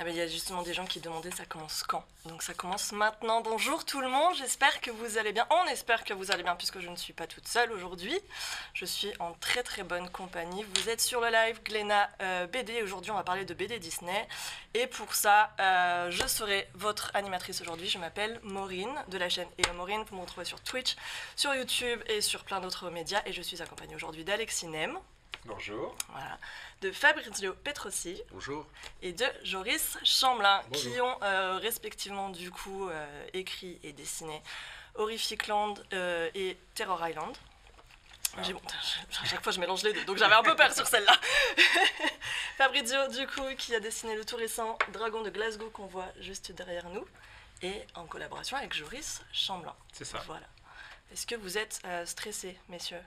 [0.00, 2.02] Ah ben, il y a justement des gens qui demandaient ça commence quand?
[2.24, 3.42] Donc ça commence maintenant.
[3.42, 5.46] Bonjour tout le monde, j'espère que vous allez bien.
[5.50, 8.18] On espère que vous allez bien puisque je ne suis pas toute seule aujourd'hui.
[8.72, 10.64] Je suis en très très bonne compagnie.
[10.74, 12.82] Vous êtes sur le live Gléna euh, BD.
[12.82, 14.26] Aujourd'hui on va parler de BD Disney.
[14.72, 17.90] Et pour ça, euh, je serai votre animatrice aujourd'hui.
[17.90, 20.02] Je m'appelle Maureen de la chaîne Et Maureen.
[20.08, 20.96] Vous me retrouvez sur Twitch,
[21.36, 23.20] sur YouTube et sur plein d'autres médias.
[23.26, 24.98] Et je suis accompagnée aujourd'hui d'Alexis Nem.
[25.46, 25.94] Bonjour.
[26.10, 26.38] Voilà.
[26.82, 28.66] De Fabrizio Petrosi Bonjour.
[29.02, 30.92] et de Joris Chamblin, Bonjour.
[30.92, 34.42] qui ont euh, respectivement du coup euh, écrit et dessiné
[34.96, 37.36] Horrific Land euh, et Terror Island.
[38.36, 38.42] Ah.
[38.52, 38.60] Bon,
[39.22, 41.14] à chaque fois je mélange les deux, donc j'avais un peu peur sur celle-là.
[42.58, 46.52] Fabrizio, du coup, qui a dessiné le tout récent Dragon de Glasgow qu'on voit juste
[46.52, 47.04] derrière nous,
[47.62, 49.74] et en collaboration avec Joris Chamblin.
[49.92, 50.22] C'est ça.
[50.26, 50.46] Voilà.
[51.12, 53.02] Est-ce que vous êtes stressés, messieurs?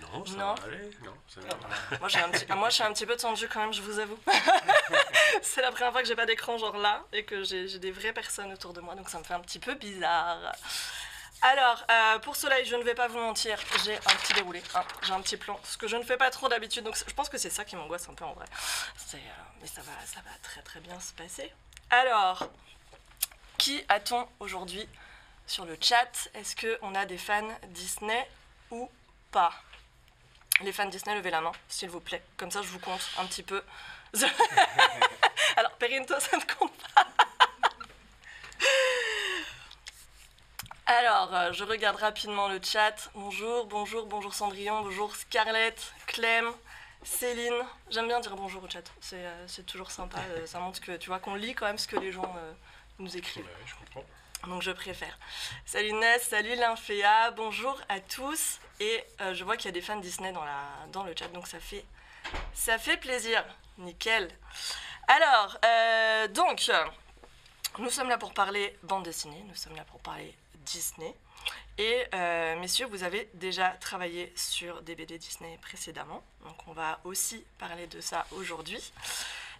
[0.00, 0.54] Non, ça Non.
[0.54, 0.90] va aller.
[1.04, 1.98] Non, ça va.
[1.98, 3.82] Moi, j'ai un petit, ah, moi, je suis un petit peu tendue quand même, je
[3.82, 4.18] vous avoue.
[5.42, 8.12] c'est la première fois que j'ai pas d'écran genre là et que j'ai des vraies
[8.12, 10.38] personnes autour de moi, donc ça me fait un petit peu bizarre.
[11.42, 14.82] Alors, euh, pour cela, je ne vais pas vous mentir, j'ai un petit déroulé, hein,
[15.02, 17.28] j'ai un petit plan, ce que je ne fais pas trop d'habitude, donc je pense
[17.28, 18.46] que c'est ça qui m'angoisse un peu en vrai.
[19.14, 19.18] Euh,
[19.60, 21.52] mais ça va, ça va très très bien se passer.
[21.90, 22.48] Alors,
[23.58, 24.88] qui a-t-on aujourd'hui
[25.46, 26.28] sur le chat?
[26.34, 28.26] Est-ce qu'on a des fans Disney
[28.70, 28.90] ou
[29.30, 29.52] pas?
[30.62, 32.22] Les fans Disney, levez la main, s'il vous plaît.
[32.36, 33.62] Comme ça, je vous compte un petit peu.
[35.56, 37.06] Alors, Perrine, toi, ça ne compte pas.
[40.86, 43.10] Alors, euh, je regarde rapidement le chat.
[43.14, 46.52] Bonjour, bonjour, bonjour Cendrillon, bonjour Scarlett, Clem,
[47.02, 47.54] Céline.
[47.90, 48.84] J'aime bien dire bonjour au chat.
[49.00, 50.18] C'est euh, c'est toujours sympa.
[50.30, 52.52] euh, ça montre que tu vois qu'on lit quand même ce que les gens euh,
[52.98, 53.44] nous écrivent.
[53.46, 54.04] Ouais, je comprends.
[54.46, 55.18] Donc je préfère.
[55.64, 58.58] Salut Ness, salut Lymphéa, bonjour à tous.
[58.78, 61.60] Et euh, je vois qu'il y a des fans Disney dans, le chat, donc ça
[61.60, 61.84] fait,
[62.52, 63.44] ça fait plaisir.
[63.78, 64.28] Nickel.
[65.08, 66.70] Alors, euh, donc,
[67.78, 71.14] nous sommes là pour parler bande dessinée, nous sommes là pour parler Disney.
[71.78, 77.00] Et euh, messieurs, vous avez déjà travaillé sur des BD Disney précédemment, donc on va
[77.04, 78.92] aussi parler de ça aujourd'hui.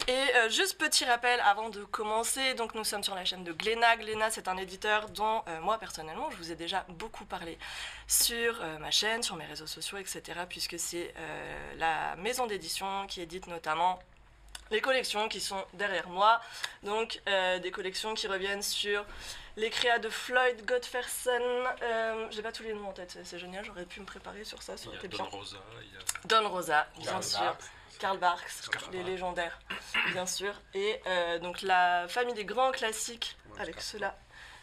[0.08, 3.52] Et euh, juste petit rappel avant de commencer, donc nous sommes sur la chaîne de
[3.52, 3.96] Gléna.
[3.96, 7.58] Gléna, c'est un éditeur dont euh, moi personnellement, je vous ai déjà beaucoup parlé
[8.06, 10.22] sur euh, ma chaîne, sur mes réseaux sociaux, etc.
[10.48, 11.14] Puisque c'est
[11.78, 13.98] la maison d'édition qui édite notamment
[14.70, 16.40] les collections qui sont derrière moi.
[16.82, 17.20] Donc
[17.62, 19.04] des collections qui reviennent sur
[19.56, 21.30] les créas de Floyd Godferson.
[21.82, 24.62] Euh, J'ai pas tous les noms en tête, c'est- génial, j'aurais pu me préparer sur
[24.62, 25.18] ça, ça aurait été bien.
[25.18, 26.00] Don Rosa, il y a
[26.42, 27.56] Don Rosa, bien sûr.
[27.98, 29.58] Karl Barks, les légendaires,
[30.12, 30.54] bien sûr.
[30.74, 34.16] Et euh, donc la famille des grands classiques Ouais, avec ceux-là.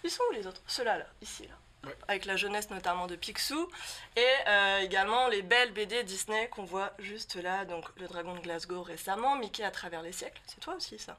[0.04, 0.62] Ils sont où les autres?
[0.68, 1.54] Ceux-là, là, ici, là.
[1.88, 1.96] Ouais.
[2.08, 3.70] Avec la jeunesse notamment de Picsou.
[4.16, 7.66] Et euh, également les belles BD Disney qu'on voit juste là.
[7.66, 10.42] Donc Le Dragon de Glasgow récemment, Mickey à travers les siècles.
[10.46, 11.18] C'est toi aussi, ça?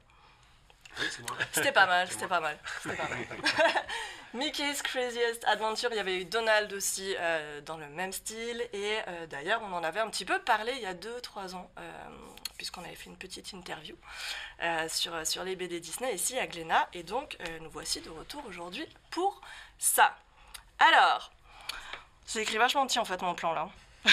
[1.52, 2.58] C'était pas mal, c'était pas mal.
[4.34, 8.66] Mickey's Craziest Adventure, il y avait eu Donald aussi euh, dans le même style.
[8.72, 11.70] Et euh, d'ailleurs, on en avait un petit peu parlé il y a 2-3 ans,
[11.78, 12.08] euh,
[12.56, 13.96] puisqu'on avait fait une petite interview
[14.88, 16.88] sur, sur les BD Disney ici à Glénat.
[16.92, 19.40] Et donc, nous voici de retour aujourd'hui pour
[19.78, 20.16] ça.
[20.78, 21.30] Alors,
[22.26, 23.68] j'ai écrit vachement petit en fait mon plan là.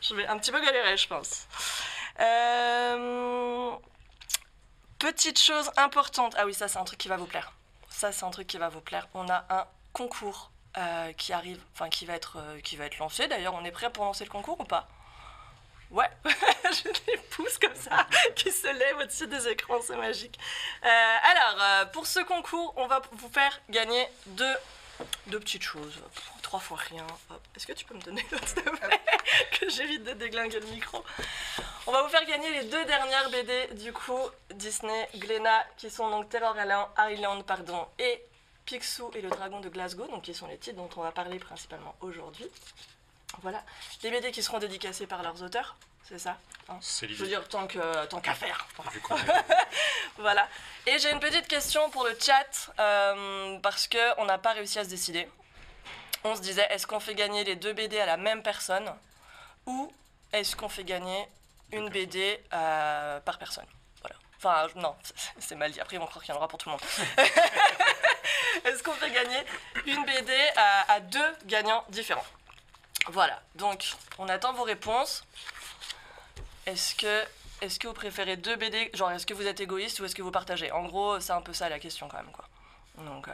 [0.00, 1.48] je vais un petit peu galérer, je pense.
[2.20, 3.72] Euh,
[4.98, 6.34] Petite chose importante.
[6.38, 7.52] Ah oui, ça c'est un truc qui va vous plaire.
[7.88, 9.08] Ça c'est un truc qui va vous plaire.
[9.14, 12.98] On a un concours euh, qui arrive, enfin qui va être, euh, qui va être
[12.98, 13.26] lancé.
[13.28, 14.86] D'ailleurs, on est prêt pour lancer le concours ou pas?
[15.90, 20.38] Ouais, j'ai des pouces comme ça qui se lèvent au-dessus des écrans, c'est magique.
[20.84, 24.54] Euh, alors, pour ce concours, on va vous faire gagner deux,
[25.28, 25.98] deux petites choses.
[26.42, 27.06] Trois fois rien.
[27.56, 28.54] Est-ce que tu peux me donner l'autre,
[29.58, 31.02] Que j'évite de déglinguer le micro.
[31.88, 34.18] On va vous faire gagner les deux dernières BD du coup
[34.54, 36.56] Disney Glénat qui sont donc Terror
[36.98, 38.22] Island pardon, et
[38.64, 41.38] Picsou et le dragon de Glasgow, donc qui sont les titres dont on va parler
[41.38, 42.46] principalement aujourd'hui.
[43.42, 43.62] Voilà,
[44.02, 46.36] les BD qui seront dédicacés par leurs auteurs, c'est ça
[46.68, 47.36] hein C'est Je veux l'idée.
[47.36, 48.66] dire, tant que tant qu'à faire.
[50.18, 50.48] Voilà.
[50.86, 54.84] Et j'ai une petite question pour le chat, euh, parce qu'on n'a pas réussi à
[54.84, 55.28] se décider.
[56.24, 58.90] On se disait, est-ce qu'on fait gagner les deux BD à la même personne
[59.66, 59.92] ou
[60.32, 61.28] est-ce qu'on fait gagner
[61.72, 63.66] une BD euh, par personne
[64.00, 64.16] Voilà.
[64.38, 64.94] Enfin, non,
[65.38, 65.80] c'est mal dit.
[65.80, 66.82] Après, ils vont croire qu'il y en aura pour tout le monde.
[68.64, 69.44] est-ce qu'on fait gagner
[69.86, 72.26] une BD à, à deux gagnants différents?
[73.08, 73.40] Voilà.
[73.54, 73.84] Donc,
[74.18, 75.24] on attend vos réponses.
[76.66, 77.24] Est-ce que
[77.62, 80.22] est-ce que vous préférez deux BD Genre, est-ce que vous êtes égoïste ou est-ce que
[80.22, 80.70] vous partagez?
[80.72, 82.44] En gros, c'est un peu ça la question quand même, quoi.
[82.98, 83.32] Donc, euh,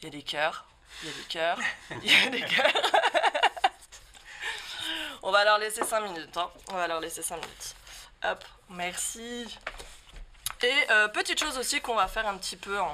[0.00, 0.66] il y a des cœurs,
[1.02, 1.58] il y a des cœurs,
[2.02, 2.72] il y a des cœurs.
[5.22, 6.50] On va leur laisser 5 minutes, hein.
[6.70, 7.74] On va leur laisser 5 minutes.
[8.24, 9.58] Hop, merci.
[10.62, 12.86] Et euh, petite chose aussi qu'on va faire un petit peu en,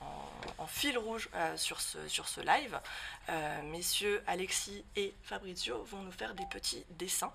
[0.00, 2.78] en- en fil rouge euh, sur, ce, sur ce live.
[3.28, 7.32] Euh, messieurs Alexis et Fabrizio vont nous faire des petits dessins.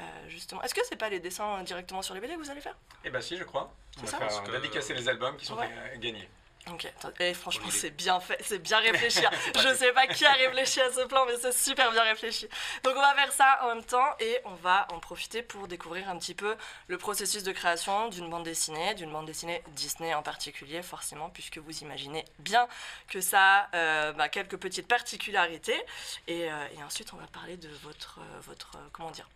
[0.00, 0.62] euh, justement.
[0.62, 2.76] Est-ce que c'est pas les dessins directement sur les BD que vous allez faire?
[3.04, 3.72] Eh ben si, je crois.
[3.98, 4.30] On C'est va ça?
[4.30, 5.68] faire que- dédicacer les albums qui sont Ouais.
[5.98, 6.28] gagnés.
[6.68, 9.22] Ok, et franchement c'est bien fait, c'est bien réfléchi.
[9.56, 12.48] Je sais pas qui a réfléchi à ce plan, mais c'est super bien réfléchi.
[12.84, 16.08] Donc on va faire ça en même temps et on va en profiter pour découvrir
[16.08, 16.54] un petit peu
[16.86, 21.58] le processus de création d'une bande dessinée, d'une bande dessinée Disney en particulier, forcément, puisque
[21.58, 22.68] vous imaginez bien
[23.08, 25.80] que ça a euh, bah, quelques petites particularités.
[26.28, 29.28] Et, euh, et ensuite on va parler de votre, euh, votre comment dire,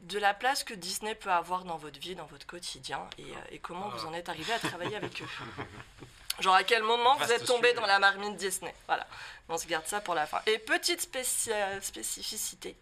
[0.00, 3.50] de la place que Disney peut avoir dans votre vie, dans votre quotidien, et, euh,
[3.50, 5.28] et comment vous en êtes arrivé à travailler avec eux.
[6.40, 8.74] Genre à quel moment vous êtes tombé dans la marmite Disney?
[8.86, 9.06] Voilà,
[9.48, 10.40] on se garde ça pour la fin.
[10.46, 12.76] Et petite spécificité,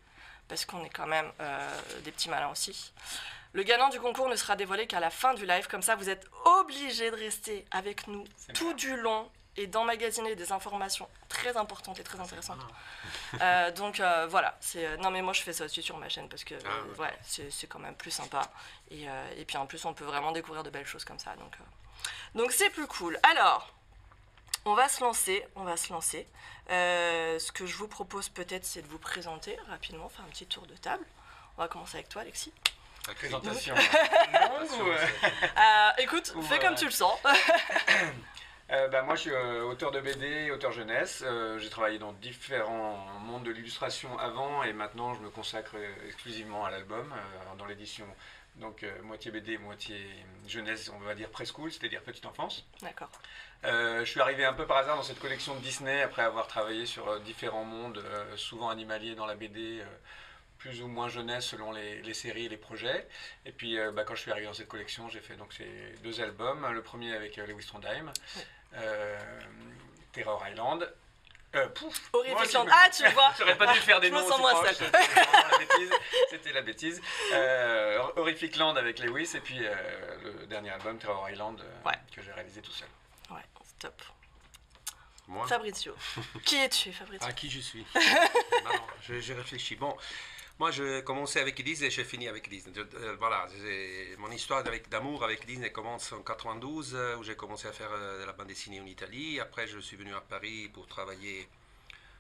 [0.48, 2.92] parce qu'on est quand même euh, des petits malins aussi.
[3.52, 6.10] Le gagnant du concours ne sera dévoilé qu'à la fin du live, comme ça vous
[6.10, 11.98] êtes obligé de rester avec nous tout du long et d'emmagasiner des informations très importantes
[12.00, 12.58] et très intéressantes.
[13.40, 16.08] Euh, donc euh, voilà, c'est euh, non mais moi je fais ça aussi sur ma
[16.08, 18.42] chaîne parce que Ah, ouais, c'est c'est quand même plus sympa
[18.90, 21.34] et, euh, et puis en plus on peut vraiment découvrir de belles choses comme ça
[21.36, 23.18] donc euh, donc c'est plus cool.
[23.22, 23.72] Alors
[24.64, 26.26] on va se lancer, on va se lancer.
[26.70, 30.46] Euh, ce que je vous propose peut-être c'est de vous présenter rapidement, faire un petit
[30.46, 31.04] tour de table.
[31.56, 32.52] On va commencer avec toi Alexis.
[33.16, 33.74] Présentation.
[33.74, 33.78] Ou,
[34.88, 34.96] euh,
[35.58, 37.18] Euh, écoute, Ou, fais euh, comme tu le sens.
[38.70, 41.22] Euh, bah, moi, je suis euh, auteur de BD, auteur jeunesse.
[41.26, 46.06] Euh, j'ai travaillé dans différents mondes de l'illustration avant et maintenant je me consacre euh,
[46.06, 47.12] exclusivement à l'album,
[47.58, 48.06] dans l'édition.
[48.56, 49.96] Donc moitié BD, moitié
[50.46, 52.64] jeunesse, on va dire preschool, c'est-à-dire petite enfance.
[52.82, 53.10] D'accord.
[53.64, 56.86] Je suis arrivé un peu par hasard dans cette collection de Disney après avoir travaillé
[56.86, 58.00] sur différents mondes,
[58.36, 59.82] souvent animaliers dans la BD,
[60.64, 63.06] plus ou moins jeunesse selon les, les séries et les projets.
[63.44, 65.68] Et puis euh, bah, quand je suis arrivé dans cette collection, j'ai fait donc ces
[66.02, 66.66] deux albums.
[66.72, 68.10] Le premier avec euh, Lewis Trondheim,
[70.12, 70.92] Terror Island.
[71.54, 72.18] Euh, pouf, je
[72.58, 73.32] me- Ah tu vois.
[73.38, 74.90] J'aurais pas dû faire des Je me noms sens aussi moins proches, sale.
[76.30, 77.00] c'était la bêtise.
[77.32, 79.72] Euh, Horrific Land avec Lewis et puis euh,
[80.40, 81.94] le dernier album Terror Island euh, Ouais.
[82.14, 82.88] que j'ai réalisé tout seul.
[83.30, 83.42] Ouais,
[83.78, 84.02] stop.
[85.28, 85.94] Moi Fabrizio.
[86.44, 87.24] Qui es-tu Fabrizio?
[87.26, 87.86] À qui je suis?
[87.94, 89.76] Non, non, je, je réfléchis.
[89.76, 89.96] Bon,
[90.60, 92.72] moi, je commençais avec Disney et j'ai fini avec Disney.
[92.78, 93.48] Euh, voilà,
[94.18, 98.20] mon histoire d'amour avec Disney commence en 92, euh, où j'ai commencé à faire euh,
[98.20, 99.40] de la bande dessinée en Italie.
[99.40, 101.48] Après, je suis venu à Paris pour travailler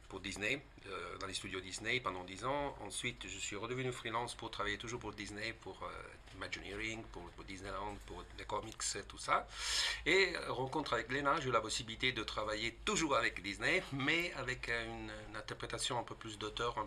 [0.08, 0.60] pour Disney,
[1.18, 2.76] dans les studios Disney pendant 10 ans.
[2.84, 5.88] Ensuite, je suis redevenu freelance pour travailler toujours pour Disney, pour
[6.36, 8.76] Imagineering, pour, Disneyland, pour les comics,
[9.08, 9.48] tout ça.
[10.06, 14.68] Et rencontre avec Glenna, j'ai eu la possibilité de travailler toujours avec Disney, mais avec
[14.68, 16.86] une, interprétation un peu plus d'auteur,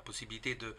[0.00, 0.74] la possibilité de,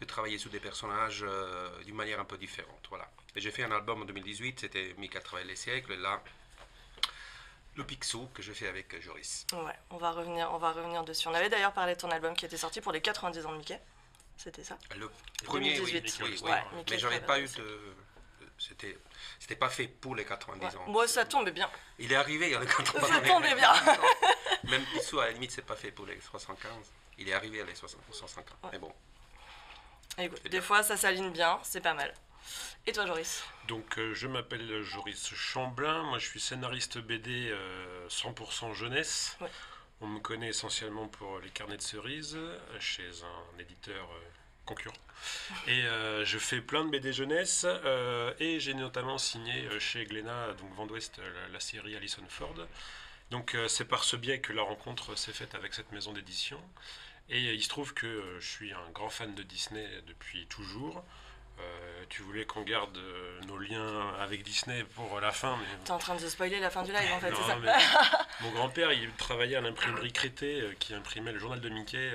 [0.00, 2.84] de travailler sur des personnages euh, d'une manière un peu différente.
[2.88, 3.10] Voilà.
[3.34, 6.22] Et j'ai fait un album en 2018, c'était Mickey à travers les siècles, là,
[7.76, 9.46] le Picsou que je fais avec Joris.
[9.52, 11.26] Ouais, on va revenir, on va revenir dessus.
[11.28, 13.58] On avait d'ailleurs parlé de ton album qui était sorti pour les 90 ans de
[13.58, 13.80] Mickey.
[14.36, 14.78] C'était ça?
[14.96, 15.10] Le
[15.44, 16.22] premier, oui, 2018.
[16.24, 16.50] oui, oui.
[16.50, 17.94] Ouais, mais j'avais pas eu de...
[18.58, 18.98] C'était,
[19.38, 20.76] c'était pas fait pour les 90 Ouais.
[20.76, 20.84] ans.
[20.88, 21.70] Moi, ça tombe bien.
[21.98, 23.22] Il est arrivé il y a les 80 Ça ans.
[23.26, 23.72] tombait bien.
[24.64, 26.70] Même Picsou, à la limite, c'est pas fait pour les 75.
[27.20, 28.46] Il est arrivé à les 60 150.
[28.64, 28.70] Ouais.
[28.72, 28.92] Mais bon.
[30.18, 30.62] Écoute, C'est des bien.
[30.62, 32.12] fois, ça s'aligne bien, c'est pas mal.
[32.86, 33.44] Et toi, Joris?
[33.68, 39.36] Donc euh, je m'appelle Joris Chamblin, moi je suis scénariste BD euh, 100% jeunesse.
[39.40, 39.50] Ouais.
[40.00, 44.20] On me connaît essentiellement pour les carnets de cerises euh, chez un éditeur euh,
[44.64, 44.96] concurrent.
[45.68, 50.06] Et euh, je fais plein de BD jeunesse euh, et j'ai notamment signé euh, chez
[50.06, 52.54] Glénat, donc Vent d'Ouest, euh, la, la série Alison Ford.
[53.30, 56.60] Donc euh, c'est par ce biais que la rencontre s'est faite avec cette maison d'édition.
[57.30, 61.04] Et il se trouve que euh, je suis un grand fan de Disney depuis toujours.
[61.60, 65.90] Euh, tu voulais qu'on garde euh, nos liens avec Disney pour la fin, mais T'es
[65.92, 67.70] en train de spoiler la fin du live, en fait, non, c'est ça mais
[68.40, 72.10] mon grand-père, il travaillait à l'imprimerie Crété, qui imprimait le journal de Mickey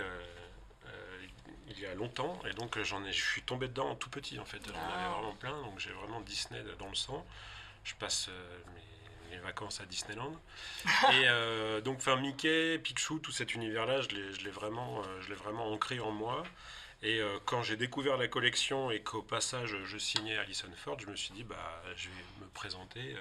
[1.67, 4.45] il y a longtemps, et donc j'en ai, je suis tombé dedans tout petit en
[4.45, 4.61] fait.
[4.65, 4.95] J'en Ah.
[5.07, 7.25] avais vraiment plein, donc j'ai vraiment Disney dans le sang.
[7.83, 8.29] Je passe
[8.73, 8.81] mes,
[9.35, 10.33] mes vacances à Disneyland.
[10.85, 15.21] et euh, donc, enfin, Mickey, Picsou, tout cet univers-là, je l'ai, je l'ai vraiment, euh,
[15.21, 16.43] je l'ai vraiment ancré en moi.
[17.03, 21.07] Et euh, quand j'ai découvert la collection et qu'au passage je signais Alison Ford, je
[21.07, 23.15] me suis dit bah je vais me présenter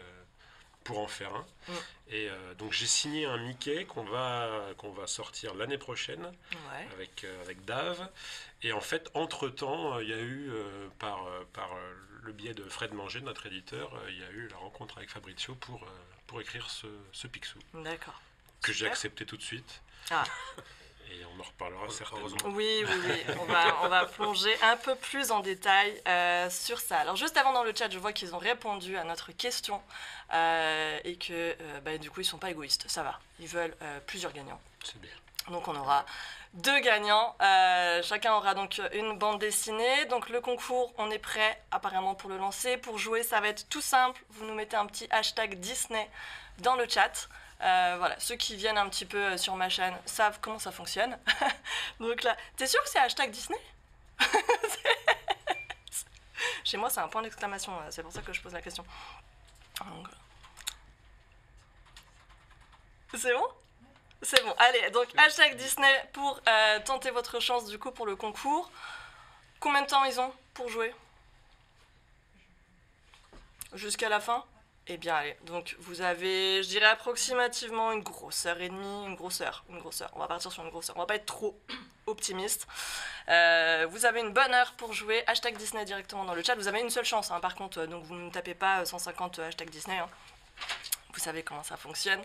[0.85, 1.47] pour en faire un.
[1.69, 1.73] Mm.
[2.11, 6.87] Et euh, donc j'ai signé un Mickey qu'on va qu'on va sortir l'année prochaine Ouais.
[6.95, 8.09] avec euh, avec Dave.
[8.63, 10.51] Et en fait entre temps il y a eu
[10.99, 11.71] par par
[12.25, 15.11] le biais de Fred Manger, notre éditeur, euh, il y a eu la rencontre avec
[15.11, 15.87] Fabrizio pour euh,
[16.27, 18.21] pour écrire ce, ce Picsou D'accord.
[18.63, 19.83] que j'ai accepté tout de suite.
[20.11, 20.25] Ah.
[21.11, 22.27] Et on en reparlera certainement.
[22.27, 22.51] Heureusement.
[22.51, 23.35] Oui, oui, oui.
[23.41, 26.99] On va, on va plonger un peu plus en détail euh, sur ça.
[26.99, 29.81] Alors, juste avant dans le chat, je vois qu'ils ont répondu à notre question
[30.33, 32.87] euh, et que euh, bah, du coup, ils sont pas égoïstes.
[32.89, 33.21] Ça va.
[33.39, 34.61] Ils veulent euh, plusieurs gagnants.
[34.83, 35.11] C'est bien.
[35.49, 36.05] Donc, on aura
[36.55, 37.37] deux gagnants.
[37.41, 40.07] Euh, chacun aura donc une bande dessinée.
[40.07, 42.77] Donc, le concours, on est prêt apparemment pour le lancer.
[42.77, 44.23] Pour jouer, ça va être tout simple.
[44.31, 46.09] Vous nous mettez un petit hashtag Disney
[46.59, 47.29] dans le chat.
[47.61, 50.73] Euh, voilà, ceux qui viennent un petit peu euh, sur ma chaîne savent comment ça
[50.73, 51.17] fonctionne.
[52.01, 53.59] Donc là, t'es sûr que c'est hashtag Disney?
[56.65, 58.85] Chez moi, c'est un point d'exclamation, c'est pour ça que je pose la question.
[63.17, 63.47] C'est bon?
[64.23, 64.55] C'est bon.
[64.59, 68.71] Allez, donc hashtag Disney pour euh, tenter votre chance du coup pour le concours.
[69.61, 70.95] Combien de temps ils ont pour jouer?
[73.75, 74.45] Jusqu'à la fin?
[74.87, 75.37] Eh bien, allez.
[75.45, 79.79] Donc, vous avez, je dirais, approximativement une grosse heure et demie, une grosse heure, une
[79.79, 80.11] grosse heure.
[80.15, 80.97] On va partir sur une grosse heure.
[80.97, 81.59] On va pas être trop
[82.07, 82.67] optimiste.
[83.29, 85.25] Euh, vous avez une bonne heure pour jouer.
[85.27, 86.55] Hashtag Disney directement dans le chat.
[86.55, 87.87] Vous avez une seule chance, hein, par contre.
[87.87, 89.99] Donc, vous ne tapez pas euh, 150 hashtag Disney.
[89.99, 90.09] hein.
[91.15, 92.23] Vous savez comment ça fonctionne.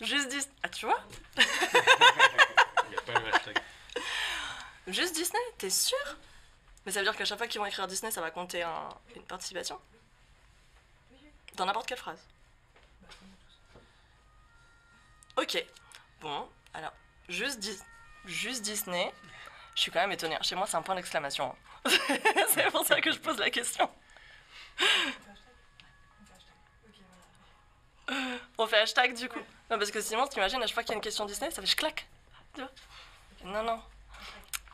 [0.00, 0.54] Juste Disney.
[0.62, 1.00] Ah, tu vois
[1.38, 3.58] Il n'y a pas un hashtag.
[4.86, 5.98] Juste Disney T'es sûr?
[6.86, 8.88] Mais ça veut dire qu'à chaque fois qu'ils vont écrire Disney, ça va compter un-
[9.16, 9.78] une participation?
[11.56, 12.24] Dans n'importe quelle phrase.
[15.36, 15.64] Ok.
[16.20, 16.92] Bon, alors,
[17.28, 17.80] juste, Dis-
[18.24, 19.12] juste Disney.
[19.74, 20.38] Je suis quand même étonnée.
[20.42, 21.54] Chez moi, c'est un point d'exclamation.
[21.84, 21.90] hein.
[22.48, 23.90] c'est pour ça que je pose la question.
[28.56, 29.38] On fait hashtag du coup.
[29.70, 31.60] Non, parce que sinon, t'imagines, à chaque fois qu'il y a une question Disney, ça
[31.60, 32.06] fait je claque.
[32.54, 32.62] Tu
[33.44, 33.80] Non, non.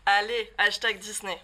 [0.06, 1.40] Allez, hashtag Disney.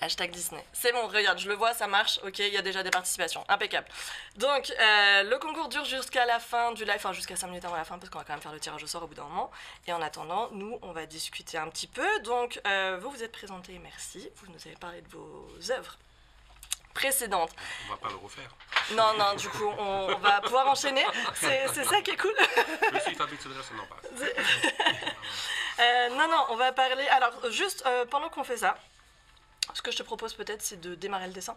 [0.00, 0.64] Hashtag Disney.
[0.72, 2.20] C'est bon, regarde, je le vois, ça marche.
[2.24, 3.44] Ok, il y a déjà des participations.
[3.48, 3.88] Impeccable.
[4.36, 7.74] Donc, euh, le concours dure jusqu'à la fin du live, enfin jusqu'à 5 minutes avant
[7.74, 9.24] la fin, parce qu'on va quand même faire le tirage au sort au bout d'un
[9.24, 9.50] moment.
[9.88, 12.20] Et en attendant, nous, on va discuter un petit peu.
[12.20, 14.30] Donc, euh, vous vous êtes présentés, merci.
[14.36, 15.98] Vous nous avez parlé de vos œuvres
[16.94, 17.52] précédentes.
[17.86, 18.50] On va pas le refaire.
[18.92, 21.04] Non, non, du coup, on, on va pouvoir enchaîner.
[21.34, 22.34] C'est ça qui est cool.
[22.94, 24.00] Je suis non pas.
[25.80, 27.06] Euh, non, non, on va parler.
[27.06, 28.76] Alors, juste euh, pendant qu'on fait ça,
[29.74, 31.56] ce que je te propose peut-être, c'est de démarrer le dessin.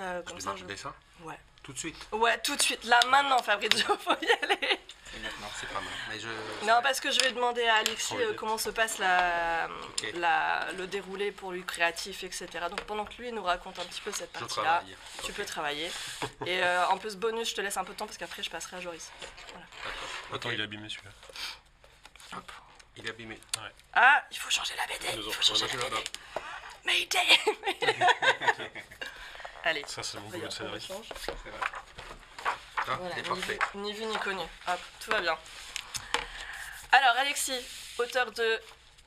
[0.00, 0.62] Euh, Je comme ça, démarre je...
[0.62, 0.92] le dessin?
[1.20, 1.38] Ouais.
[1.62, 1.96] Tout de suite.
[2.12, 2.84] Ouais, tout de suite.
[2.84, 4.80] Là, maintenant, Fabrizio, faut y aller.
[5.14, 5.92] Et maintenant, c'est pas mal.
[6.08, 6.28] Mais je...
[6.66, 10.12] Non, parce que je vais demander à Alexis euh, comment se passe la, Ok.
[10.14, 12.46] la- le déroulé pour lui créatif, etc.
[12.70, 14.82] Donc, pendant que lui nous raconte un petit peu cette partie-là,
[15.22, 15.90] tu Ok, peux travailler.
[16.46, 18.50] Et euh, en plus, bonus, je te laisse un peu de temps parce qu'après, je
[18.50, 19.10] passerai à Joris.
[19.20, 19.62] d'accord.
[20.34, 21.10] Attends, il est abîmé celui-là.
[22.96, 23.38] Il est abîmé.
[23.94, 25.06] Ah, il faut changer la BD.
[25.26, 25.96] Il faut changer la BD.
[26.84, 27.38] Mayday
[29.64, 29.84] Allez.
[29.86, 30.92] Ça, c'est mon boulot de scénariste.
[31.20, 31.50] C'est vrai.
[32.88, 34.42] Ah, Voilà, ni vu, ni vu ni connu.
[34.68, 35.38] Hop, tout va bien.
[36.90, 37.60] Alors, Alexis,
[37.98, 38.60] auteur de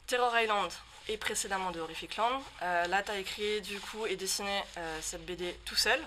[0.07, 0.71] Terror Island
[1.07, 2.41] et précédemment de Horrific Land.
[2.62, 6.00] Euh, là, tu as écrit du coup et dessiné euh, cette BD tout seul.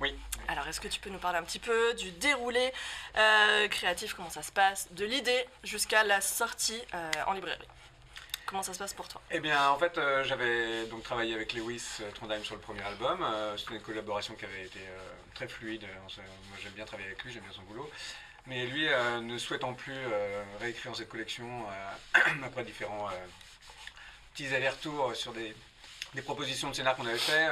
[0.00, 0.16] Oui.
[0.48, 2.72] Alors, est-ce que tu peux nous parler un petit peu du déroulé
[3.16, 6.82] euh, créatif, comment ça se passe, de l'idée jusqu'à la sortie
[7.26, 7.68] en librairie?
[8.46, 9.20] Comment ça se passe pour toi?
[9.30, 12.82] Eh bien, en fait, euh, j'avais donc travaillé avec Lewis euh, Trondheim sur le premier
[12.82, 13.22] album.
[13.22, 14.80] Euh, C'était une collaboration qui avait été
[15.34, 15.82] très fluide.
[15.84, 17.90] Moi, j'aime bien travailler avec lui, j'aime bien son boulot.
[18.46, 18.88] Mais lui,
[19.22, 19.96] ne souhaitant plus
[20.60, 21.64] réécrire cette collection
[22.44, 23.08] après différents
[24.34, 25.54] petits allers-retours sur des,
[26.14, 27.48] des propositions de scénar qu'on avait fait,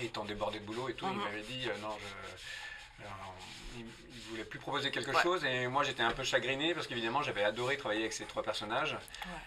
[0.00, 1.22] étant débordé de boulot et tout, il Mhm.
[1.24, 3.34] m'avait dit non, je, alors,
[3.76, 5.22] il, il voulait plus proposer quelque Ouais.
[5.22, 5.44] chose.
[5.44, 8.96] Et moi, j'étais un peu chagriné parce qu'évidemment, j'avais adoré travailler avec ces trois personnages.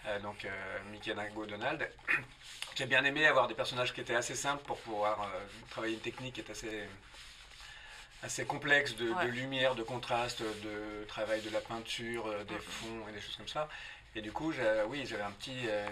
[0.06, 1.88] Euh, donc euh, Mickey, Nago, Donald.
[2.76, 5.26] J'ai bien aimé avoir des personnages qui étaient assez simples pour pouvoir euh,
[5.70, 6.88] travailler une technique qui est assez,
[8.22, 13.12] assez complexe de, lumière, de contraste, de travail de la peinture, euh, des fonds et
[13.12, 13.68] des choses comme ça.
[14.14, 14.52] Et du coup,
[14.88, 15.86] oui, j'avais un petit, euh,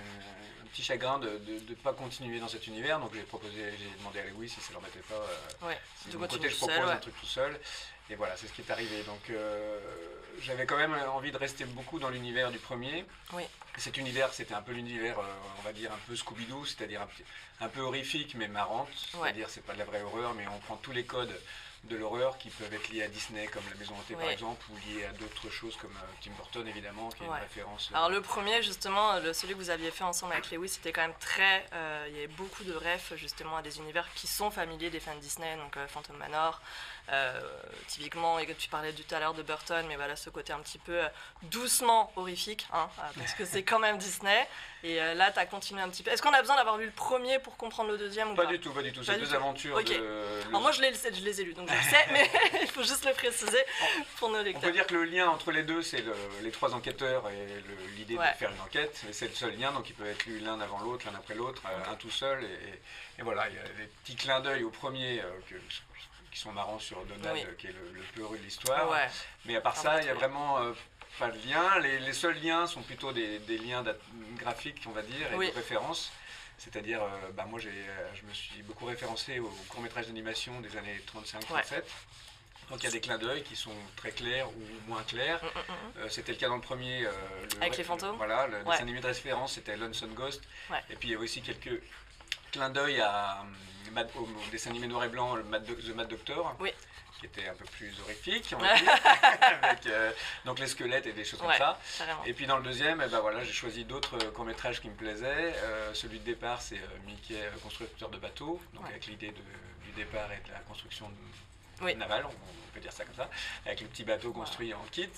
[0.62, 2.99] un petit chagrin de ne pas continuer dans cet univers.
[2.99, 5.14] Donc j'ai proposé, j'ai demandé à Lewis si ça l'embêtait pas.
[5.14, 7.61] euh, Ouais, si de mon côté, je propose seul, un truc tout seul.
[8.11, 9.03] Et voilà, c'est ce qui est arrivé.
[9.03, 9.79] Donc, euh,
[10.41, 13.05] j'avais quand même envie de rester beaucoup dans l'univers du premier.
[13.33, 13.43] Oui.
[13.77, 15.23] Et Cet univers, c'était un peu l'univers, euh,
[15.59, 17.05] on va dire, un peu Scooby-Doo, c'est-à-dire
[17.61, 18.89] un, peu horrifique, mais marrante.
[19.15, 19.21] Ouais.
[19.25, 21.37] C'est-à-dire, c'est pas de la vraie horreur, mais on prend tous les codes
[21.85, 24.77] de l'horreur qui peuvent être liés à Disney, comme La Maison Hantée, par exemple, ou
[24.89, 27.37] liés à d'autres choses comme euh, Tim Burton, évidemment, qui est Ouais.
[27.37, 27.91] une référence.
[27.93, 30.91] euh, Alors le premier justement, le, celui que vous aviez fait ensemble avec Lewis, c'était
[30.93, 31.65] quand même très...
[31.75, 34.99] euh, il y avait beaucoup de refs justement à des univers qui sont familiers des
[34.99, 36.61] fans de Disney, donc Phantom Manor,
[37.11, 37.41] euh,
[37.89, 40.59] typiquement, et que tu parlais tout à l'heure de Burton, mais voilà ce côté un
[40.61, 41.09] petit peu euh,
[41.45, 44.47] doucement horrifique, hein, euh, parce que c'est quand même Disney,
[44.83, 46.11] et là tu as continué un petit peu.
[46.11, 48.51] Est-ce qu'on a besoin d'avoir lu le premier pour comprendre le deuxième ou Pas pas
[48.53, 49.03] du tout, pas du tout.
[49.05, 49.35] C'est deux tout.
[49.35, 50.49] aventures de.
[50.49, 52.31] Alors moi je les, je les ai lus, donc je le sais, mais
[52.63, 53.65] il faut juste le préciser
[54.19, 54.63] pour nos On lecteurs.
[54.63, 57.63] peut dire que le lien entre les deux, c'est le- les trois enquêteurs et
[57.97, 58.33] l'idée Ouais.
[58.33, 59.05] de faire une enquête.
[59.13, 61.63] C'est le seul lien, donc il peut être lu l'un avant l'autre, l'un après l'autre,
[61.91, 62.43] un tout seul.
[62.45, 62.83] Et, et-
[63.19, 65.55] et voilà, il y a des petits clins d'œil au premier euh, que-
[66.37, 67.55] qui sont marrants sur Donald, Oui.
[67.57, 68.90] qui est le, le plus heureux de l'histoire.
[68.90, 69.09] Ouais,
[69.47, 70.73] Mais à part ça, il n'y a vraiment euh,
[71.19, 71.78] pas de lien.
[71.78, 73.83] Les, les seuls liens sont plutôt des, des liens
[74.37, 75.49] graphiques, on va dire, et Oui.
[75.50, 76.12] de référence.
[76.59, 80.76] C'est-à-dire, euh, bah, moi, j'ai, euh, je me suis beaucoup référencé au court-métrage d'animation des
[80.76, 81.83] années 35-37.
[82.69, 85.43] Donc il y a des clins d'œil qui sont très clairs ou moins clairs.
[85.43, 85.93] Mm, mm, mm.
[86.05, 87.07] Euh, c'était le cas dans le premier.
[87.07, 87.11] euh,
[87.55, 88.64] le- Avec les le- fantômes Voilà, le Ouais.
[88.73, 90.43] dessin animé de référence, c'était Lonesome Ghost.
[90.69, 90.83] Ouais.
[90.90, 91.81] Et puis il y a aussi quelques
[92.52, 93.55] clins d'œil à, hum,
[93.90, 96.57] Mad- au, au dessin animé noir et blanc, le Mad The Mad Doctor.
[96.61, 96.71] Oui.
[97.19, 98.93] Qui était un peu plus horrifique, on va dire.
[99.62, 100.12] avec euh,
[100.45, 101.47] donc les squelettes et des choses Ouais.
[101.47, 101.81] comme ça.
[101.97, 102.23] Carrément.
[102.25, 104.95] Et puis dans le deuxième, eh ben voilà, j'ai choisi d'autres euh, courts-métrages qui me
[104.95, 105.55] plaisaient.
[105.57, 108.90] Euh, celui de départ, c'est Mickey, constructeur de bateaux, donc Ouais.
[108.90, 111.95] avec l'idée du départ et de la construction de- Oui.
[111.95, 113.31] navale, on, on peut dire ça comme ça,
[113.64, 115.09] avec le petit bateau construit en kit.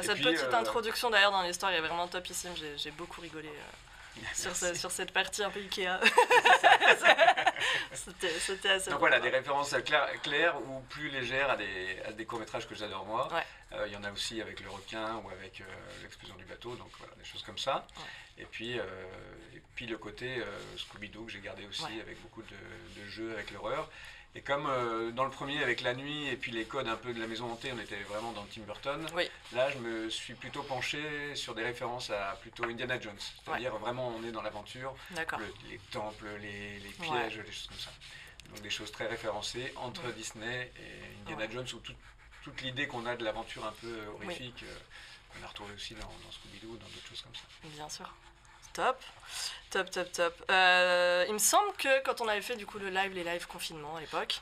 [0.00, 2.52] Cette puis, petite introduction d'ailleurs dans l'histoire est vraiment topissime.
[2.78, 3.50] J'ai beaucoup rigolé
[4.34, 5.88] sur, ce- sur cette partie un peu Ikea.
[7.92, 12.12] C'était c'était assez Donc voilà, des références claires, claires ou plus légères à des, à
[12.12, 13.28] des courts-métrages que j'adore moi.
[13.32, 13.42] Ouais.
[13.74, 15.64] Euh, Il y en a aussi avec le requin ou avec euh,
[16.02, 17.86] l'explosion du bateau, donc voilà, des choses comme ça.
[17.96, 18.42] Ouais.
[18.42, 18.84] Et, puis, euh,
[19.54, 20.44] et puis le côté euh,
[20.76, 22.00] Scooby-Doo que j'ai gardé aussi Ouais.
[22.00, 23.90] avec beaucoup de, de jeux avec l'horreur.
[24.34, 27.12] Et comme euh, dans le premier avec la nuit et puis les codes un peu
[27.12, 29.06] de la maison hantée, on était vraiment dans Tim Burton.
[29.14, 29.28] Oui.
[29.52, 33.18] Là, je me suis plutôt penché sur des références à plutôt Indiana Jones.
[33.44, 37.42] C'est-à-dire vraiment on est dans l'aventure, le- les temples, les, les pièges, Ouais.
[37.44, 37.90] des choses comme ça.
[38.48, 40.12] Donc des choses très référencées entre Ouais.
[40.14, 41.50] Disney et Indiana.
[41.52, 41.94] Jones, où tout-
[42.42, 44.74] toute l'idée qu'on a de l'aventure un peu horrifique, euh,
[45.38, 47.42] on a retrouvé aussi dans, dans Scooby-Doo, dans d'autres choses comme ça.
[47.64, 48.12] Bien sûr.
[48.72, 49.00] Top.
[49.70, 50.34] Top, top, top.
[50.50, 53.46] Euh, il me semble que quand on avait fait du coup le live, les lives
[53.46, 54.40] confinement à l'époque,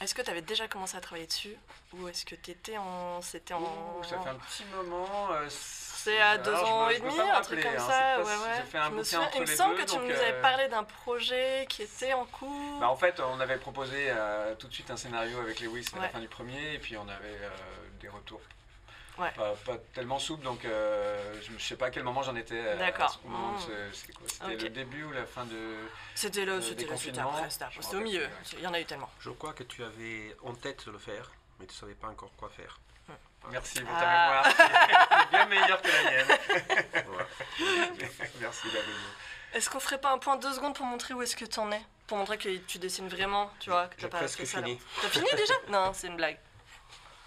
[0.00, 1.56] est-ce que tu avais déjà commencé à travailler dessus
[1.92, 3.22] Ou est-ce que tu étais en.
[3.22, 3.60] C'était en.
[3.60, 5.28] Ouh, ça fait un petit moment.
[5.32, 8.18] euh, C'est à deux alors, ans me- et demi, un truc comme hein, ça.
[8.18, 8.56] Ouais, ouais.
[8.64, 10.42] J'ai fait un Je me souviens- il me semble deux, que tu nous avais euh,
[10.42, 12.80] parlé d'un projet qui était en cours.
[12.80, 15.96] Bah, en fait, on avait proposé euh, tout de suite un scénario avec Lewis à
[15.96, 16.02] Ouais.
[16.02, 17.38] la fin du premier, et puis on avait
[18.00, 18.40] des retours
[19.18, 19.30] Ouais.
[19.36, 22.54] pas, pas tellement souples, donc euh, je ne sais pas à quel moment j'en étais.
[22.58, 23.20] euh, D'accord.
[23.24, 23.58] Mm.
[23.60, 24.62] ce- C'était quoi C'était Ok.
[24.62, 25.76] le début ou la fin de.
[26.14, 28.26] C'était le, c'était le- c'était après, c'était au milieu.
[28.54, 29.10] Il y en a eu tellement.
[29.20, 32.08] Je crois que tu avais en tête de le faire, mais tu ne savais pas
[32.08, 32.78] encore quoi faire.
[33.50, 34.00] Merci pour Ah.
[34.00, 36.38] ta mémoire, bien meilleure que la mienne.
[37.06, 37.26] Voilà.
[38.40, 38.84] Merci mémoire.
[39.52, 41.82] Est-ce qu'on ferait pas un point deux secondes pour montrer où est-ce que t'en es?
[42.06, 44.60] Pour montrer que tu dessines vraiment, tu vois, que t'as pas presque fait ça.
[44.62, 45.54] T'as fini déjà?
[45.68, 46.38] Non, c'est une blague.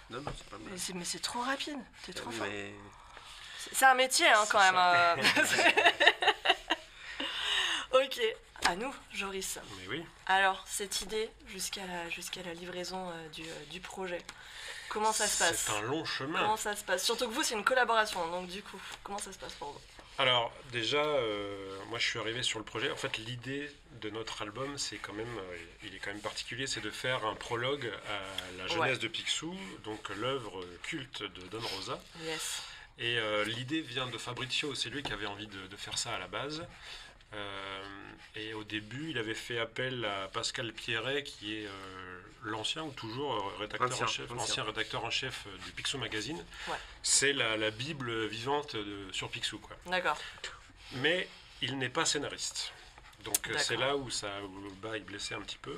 [0.09, 0.79] Non, non, c'est pas Mais mal.
[0.95, 2.45] mais c'est trop rapide, t'es trop fort.
[2.47, 2.73] Mais
[3.73, 4.75] C'est un métier hein, quand même.
[4.77, 5.15] euh.
[7.93, 8.21] ok,
[8.65, 9.59] à nous, Joris.
[9.81, 10.05] Mais oui.
[10.27, 14.21] Alors, cette idée jusqu'à la, jusqu'à la livraison euh, du, euh, du projet,
[14.89, 15.65] comment ça se passe?
[15.67, 16.39] C'est un long chemin.
[16.39, 17.03] Comment ça se passe?
[17.03, 19.79] Surtout que vous, c'est une collaboration, donc du coup, comment ça se passe pour vous?
[20.17, 22.89] Alors déjà, euh, moi je suis arrivé sur le projet.
[22.89, 23.69] En fait, l'idée
[24.01, 27.25] de notre album, c'est quand même, euh, il est quand même particulier, c'est de faire
[27.25, 28.97] un prologue à la jeunesse Ouais.
[28.97, 32.01] de Picsou, donc l'œuvre culte de Don Rosa.
[32.23, 32.61] Yes.
[32.97, 36.11] Et euh, l'idée vient de Fabrizio, c'est lui qui avait envie de, de faire ça
[36.15, 36.65] à la base.
[37.33, 37.83] Euh,
[38.35, 42.91] et au début, il avait fait appel à Pascal Pierret, qui est euh, l'ancien ou
[42.91, 44.43] toujours euh, rédacteur Ancien, en chef, ancien.
[44.43, 46.43] ancien rédacteur en chef euh, du Picsou Magazine.
[46.67, 46.75] Ouais.
[47.03, 49.75] C'est la, la bible vivante de- sur Picsou, quoi.
[49.87, 50.17] D'accord.
[50.93, 51.27] Mais
[51.61, 52.73] il n'est pas scénariste.
[53.23, 53.59] Donc D'accord.
[53.61, 55.77] c'est là où ça où le bas est blessé un petit peu.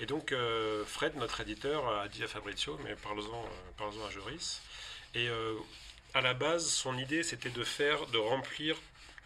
[0.00, 4.10] Et donc euh, Fred, notre éditeur, a dit à Fabrizio, mais parlons-en euh, parlons-en à
[4.10, 4.60] Joris.
[5.14, 5.54] Et euh,
[6.12, 8.76] à la base, son idée, c'était de faire, de remplir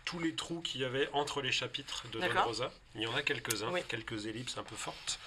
[0.09, 2.43] tous les trous qu'il y avait entre les chapitres de Don.
[2.43, 2.73] Rosa.
[2.95, 3.83] Il y en a quelques-uns, Oui.
[3.89, 5.19] quelques ellipses un peu fortes.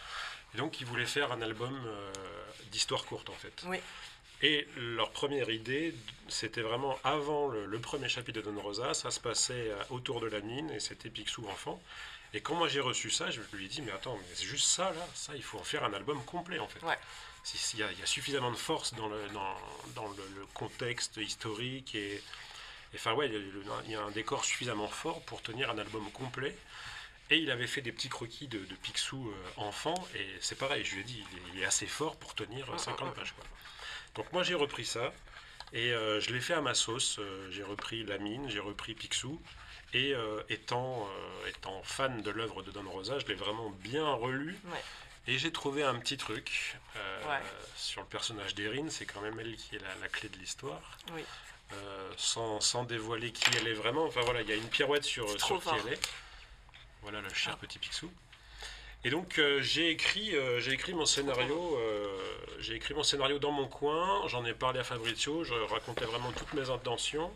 [0.55, 2.11] Et donc, ils voulaient faire un album euh,
[2.71, 3.61] d'histoire courte, en fait.
[3.67, 3.77] Oui.
[4.41, 5.93] Et leur première idée,
[6.29, 10.19] c'était vraiment avant le, le premier chapitre de Don Rosa, ça se passait euh, autour
[10.19, 11.79] de la mine et c'était Picsou enfant.
[12.33, 14.65] Et quand moi j'ai reçu ça, je lui ai dit, mais attends, mais c'est juste
[14.65, 16.83] ça là, ça, il faut en faire un album complet en fait.
[16.83, 16.97] Ouais.
[17.53, 19.55] Y, il y a suffisamment de force dans le, dans,
[19.95, 22.21] dans le, le contexte historique et,
[22.93, 23.29] et enfin ouais,
[23.85, 26.55] il y, a un décor suffisamment fort pour tenir un album complet.
[27.29, 30.83] Et il avait fait des petits croquis de, de Picsou euh, enfant, et c'est pareil,
[30.83, 33.31] je lui ai dit, il est, il est assez fort pour tenir euh, 50 pages.
[33.31, 33.45] Quoi.
[34.15, 35.13] Donc moi j'ai repris ça,
[35.71, 37.19] et euh, je l'ai fait à ma sauce.
[37.19, 39.41] Euh, j'ai repris La Mine, j'ai repris Picsou,
[39.93, 44.05] et euh, étant, euh, étant fan de l'œuvre de Don Rosa, je l'ai vraiment bien
[44.11, 44.83] relu, Ouais.
[45.27, 47.39] et j'ai trouvé un petit truc euh, Ouais.
[47.77, 50.97] sur le personnage d'Erin, c'est quand même elle qui est la, la clé de l'histoire.
[51.13, 51.23] Oui.
[51.73, 54.05] Euh, sans, sans dévoiler qui elle est vraiment.
[54.05, 55.77] Enfin voilà, il y a une pirouette sur, sur qui fort.
[55.85, 55.99] elle est.
[57.01, 57.57] Voilà le cher Ah.
[57.61, 58.11] petit Picsou.
[59.03, 61.79] Et donc euh, j'ai écrit, euh, j'ai écrit mon scénario,
[62.59, 64.27] j'ai écrit mon scénario dans mon coin.
[64.27, 65.43] J'en ai parlé à Fabrizio.
[65.43, 67.31] Je racontais vraiment toutes mes intentions.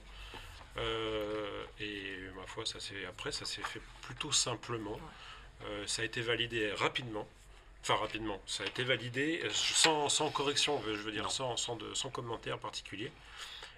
[1.79, 4.99] Et ma foi, ça s'est après ça s'est fait plutôt simplement.
[5.87, 7.27] Ça a été validé rapidement.
[7.81, 11.93] Enfin rapidement, ça a été validé sans, sans correction, je veux dire, sans, sans, de,
[11.93, 13.11] sans commentaire particulier.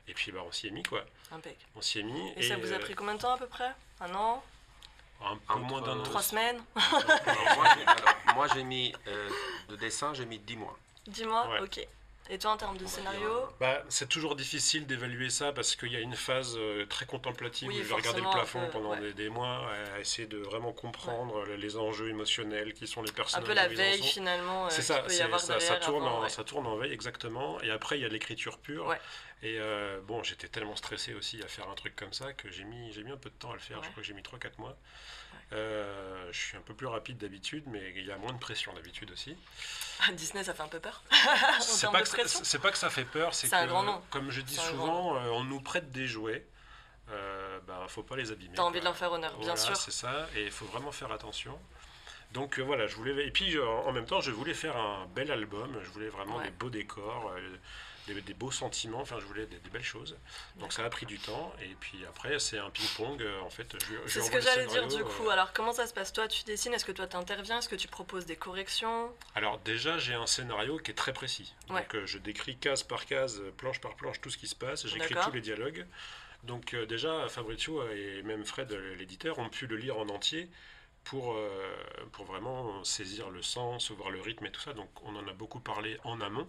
[0.08, 1.04] Et puis bah, on s'y est mis quoi.
[1.32, 1.58] Impec.
[1.76, 2.32] On s'y est mis.
[2.38, 3.72] Et, ça vous a euh, pris combien de temps à peu près?
[4.00, 4.44] Un an?
[5.22, 6.04] Un peu moins d'un an.
[6.04, 6.62] Trois semaines?
[6.76, 9.30] Alors, moi, j'ai- alors, moi, j'ai mis euh,
[9.70, 10.78] de dessin, j'ai mis 10 mois.
[11.08, 11.60] Dis-moi, Ouais.
[11.62, 11.88] ok.
[12.30, 15.92] Et toi en termes de scénario dire, Bah, c'est toujours difficile d'évaluer ça parce qu'il
[15.92, 18.66] y a une phase euh, très contemplative Oui, où je vais regarder le un plafond
[18.66, 19.00] peu, pendant ouais.
[19.00, 23.10] des, des mois à essayer de vraiment comprendre les- les enjeux émotionnels qui sont les
[23.12, 23.48] Un personnages.
[23.48, 26.22] peu la veille finalement euh, C'est ça, peut y c'est- avoir ça, tourne avant, en,
[26.24, 26.30] ouais.
[26.30, 27.62] ça tourne en veille exactement.
[27.62, 28.88] Et après il y a l'écriture pure.
[28.88, 29.00] Ouais.
[29.44, 32.64] Et euh, bon, j'étais tellement stressé aussi à faire un truc comme ça que j'ai
[32.64, 33.78] mis, j'ai mis un peu de temps à le faire.
[33.78, 33.84] Ouais.
[33.86, 34.76] Je crois que j'ai mis 3-4 mois.
[35.54, 38.74] Euh, je suis un peu plus rapide d'habitude, mais il y a moins de pression
[38.74, 39.38] d'habitude aussi.
[40.14, 41.04] Disney ça fait un peu peur.
[41.62, 44.02] C'est pas, que, pas ça fait peur, c'est un que, grand nom.
[44.10, 46.46] comme je dis souvent, euh, on nous prête des jouets,
[47.10, 48.56] euh, bah, faut pas les abîmer.
[48.56, 49.76] T'as envie de leur faire honneur, bien sûr.
[49.78, 51.58] c'est ça, et il faut vraiment faire attention.
[52.34, 55.08] Donc euh, voilà, je voulais, et puis euh, en même temps, je voulais faire un
[55.16, 56.44] bel album, je voulais vraiment Ouais.
[56.46, 57.58] des beaux décors, euh,
[58.08, 60.18] des, des beaux sentiments, enfin je voulais des, des belles choses.
[60.56, 63.76] Donc ça a pris du temps, et puis après c'est un ping-pong, euh, en fait.
[64.08, 65.30] C'est ce que j'allais dire du euh, coup.
[65.30, 66.28] Alors comment ça se passe Toi?
[66.28, 67.60] Tu dessines, est-ce que toi t'interviens?
[67.60, 69.14] Est-ce que tu proposes des corrections?
[69.36, 71.54] Alors déjà, j'ai un scénario qui est très précis.
[71.68, 74.56] Donc euh, je décris case par case, euh, planche par planche, tout ce qui se
[74.56, 74.88] passe.
[74.88, 75.86] J'écris tous les dialogues.
[76.44, 80.50] Donc euh, déjà, Fabrizio et même Fred, euh, l'éditeur, ont pu le lire en entier
[81.04, 81.76] pour, euh,
[82.12, 84.74] pour vraiment saisir le sens, voir le rythme et tout ça.
[84.74, 86.48] Donc on en a beaucoup parlé en amont.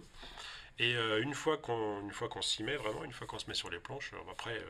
[0.79, 3.47] Et euh, une fois qu'on une fois qu'on s'y met, vraiment, une fois qu'on se
[3.47, 4.57] met sur les planches, euh, après...
[4.57, 4.63] euh,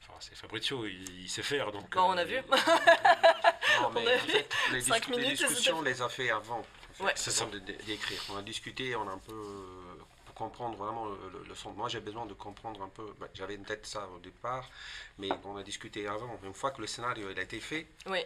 [0.00, 1.70] Enfin, c'est Fabrizio, il, il sait faire.
[1.72, 2.36] Donc, Bon, on a euh, vu.
[3.82, 6.30] Non, mais a en fait, les, cinq dis- les minutes, discussions, on les a fait
[6.30, 6.60] avant.
[6.60, 6.62] en
[6.94, 7.12] fait, Ouais.
[7.14, 7.44] C'est ça.
[7.86, 8.20] d'écrire.
[8.30, 9.34] On a discuté, on a un peu.
[10.24, 11.72] Pour comprendre vraiment le, le- le son.
[11.72, 13.12] Moi, j'ai besoin de comprendre un peu.
[13.20, 14.68] bah, J'avais une tête ça au départ,
[15.18, 16.38] mais on a discuté avant.
[16.44, 18.20] Une fois que le scénario il a été fait, Oui,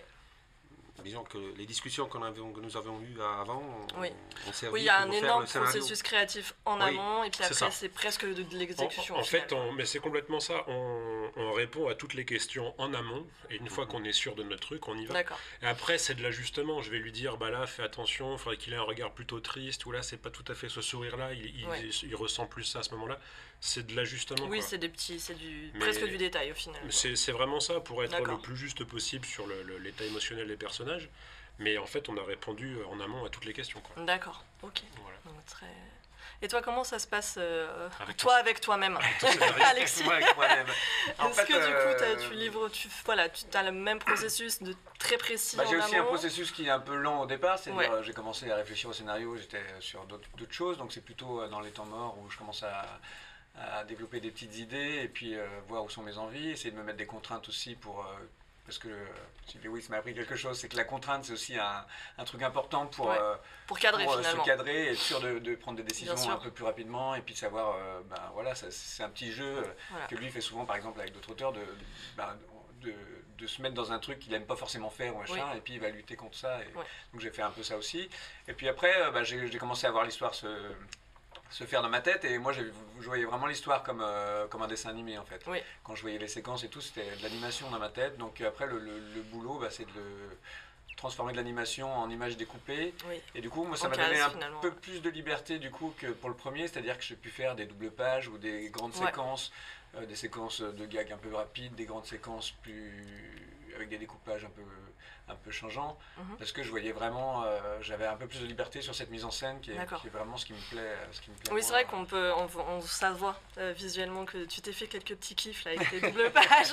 [1.03, 3.63] disons que les discussions qu'on que nous avions eues avant,
[3.97, 4.09] on, Oui.
[4.49, 7.43] on servait oui, il y a un énorme processus créatif en Oui, amont et puis
[7.43, 7.71] après ça.
[7.71, 9.17] c'est presque de, de En, l'exécution.
[9.17, 10.65] en au fait, on- mais c'est complètement ça.
[10.69, 14.35] On, on répond à toutes les questions en amont, et une fois qu'on est sûr
[14.35, 15.15] de notre truc, on y va.
[15.15, 15.39] D'accord.
[15.63, 16.81] Et après, c'est de l'ajustement.
[16.81, 19.41] Je vais lui dire, bah là, fais attention, il faudrait qu'il ait un regard plutôt
[19.41, 21.81] triste, ou là, c'est pas tout à fait ce sourire-là, il, il- Ouais.
[22.03, 23.19] il ressent plus ça à ce moment-là.
[23.65, 24.45] C'est de l'ajustement.
[24.49, 26.83] Oui, c'est des petits, c'est du Mais- presque du détail au final.
[26.91, 29.47] C'est c'est vraiment ça pour être le plus juste possible sur
[29.79, 31.09] l'état émotionnel des personnages.
[31.61, 33.81] Mais en fait, on a répondu en amont à toutes les questions.
[33.81, 34.03] Quoi.
[34.05, 34.83] D'accord, ok.
[35.01, 35.17] Voilà.
[35.27, 35.67] Donc, très...
[36.41, 38.99] Et toi, comment ça se passe euh, Avec toi ton- avec toi-même.
[39.65, 40.67] Alexis Moi, avec moi-même.
[41.31, 44.61] Est-ce que du coup, t'as- euh, tu livres, tu, voilà, tu as le même processus
[44.61, 47.61] de très précis Bah, j'ai aussi un processus qui est un peu lent au départ,
[47.61, 48.03] c'est-à-dire Ouais.
[48.03, 51.49] j'ai commencé à réfléchir au scénario, j'étais sur d'autres d'autres choses, donc c'est plutôt euh,
[51.49, 52.87] dans les temps morts où je commence à,
[53.55, 56.77] à développer des petites idées et puis euh, voir où sont mes envies, essayer de
[56.77, 58.01] me mettre des contraintes aussi pour...
[58.01, 58.15] euh,
[58.65, 59.05] parce que euh,
[59.49, 61.85] si Lewis m'a appris quelque chose, c'est que la contrainte c'est aussi un,
[62.17, 63.19] un truc important pour, Ouais,
[63.67, 66.51] pour cadrer pour, se cadrer et être sûr de, de prendre des décisions un peu
[66.51, 67.77] plus rapidement et puis de savoir,
[68.09, 70.07] ben voilà, ça- c'est un petit jeu Voilà.
[70.07, 71.61] que lui fait souvent par exemple avec d'autres auteurs de,
[72.17, 72.39] ben,
[72.83, 72.95] de,
[73.37, 75.75] de se mettre dans un truc qu'il n'aime pas forcément faire ou machin, et puis
[75.75, 76.63] il va lutter contre ça.
[76.63, 76.73] Et.
[77.13, 78.09] Donc j'ai fait un peu ça aussi.
[78.49, 80.47] Et puis après, j'ai j'ai commencé à voir l'histoire se,
[81.53, 82.63] se faire dans ma tête et moi je
[83.01, 85.43] voyais vraiment l'histoire comme, euh, comme un dessin animé en fait.
[85.47, 85.59] Oui.
[85.85, 88.17] Quand je voyais les séquences et tout, c'était de l'animation dans ma tête.
[88.19, 90.31] Donc après le, le- le boulot, bah, c'est de le
[90.97, 93.21] transformer de l'animation en images découpées Oui.
[93.35, 95.93] et du coup, moi, ça m'a donné un finalement, peu plus de liberté du coup
[95.99, 98.95] que pour le premier, c'est-à-dire que j'ai pu faire des doubles pages ou des grandes
[98.97, 99.07] Ouais.
[99.07, 99.53] séquences,
[99.97, 103.43] euh, des séquences de gags un peu rapides, des grandes séquences plus
[103.77, 104.63] avec des découpages un peu
[105.29, 106.37] un peu changeants, Mhm.
[106.37, 109.25] parce que je voyais vraiment, euh, j'avais un peu plus de liberté sur cette mise
[109.25, 110.01] en scène qui est, D'accord.
[110.01, 111.53] qui est vraiment ce qui me plaît, euh, ce qui me plaît.
[111.53, 114.89] Oui, c'est vrai qu'on peut, on, on, ça voit euh, visuellement que tu t'es fait
[114.89, 116.73] quelques petits kiffs là avec tes doubles pages.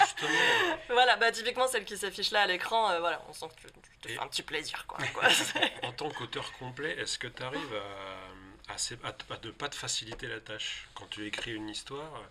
[0.00, 3.66] Justement, voilà, bah typiquement celle qui s'affiche là à l'écran, euh, voilà, on sent que
[3.68, 4.98] tu, tu te Et- fais un petit plaisir quoi.
[5.14, 5.24] quoi.
[5.82, 7.74] en tant qu'auteur complet, est-ce que tu arrives
[8.68, 12.22] à, à, à ne pas te faciliter la tâche quand tu écris une histoire?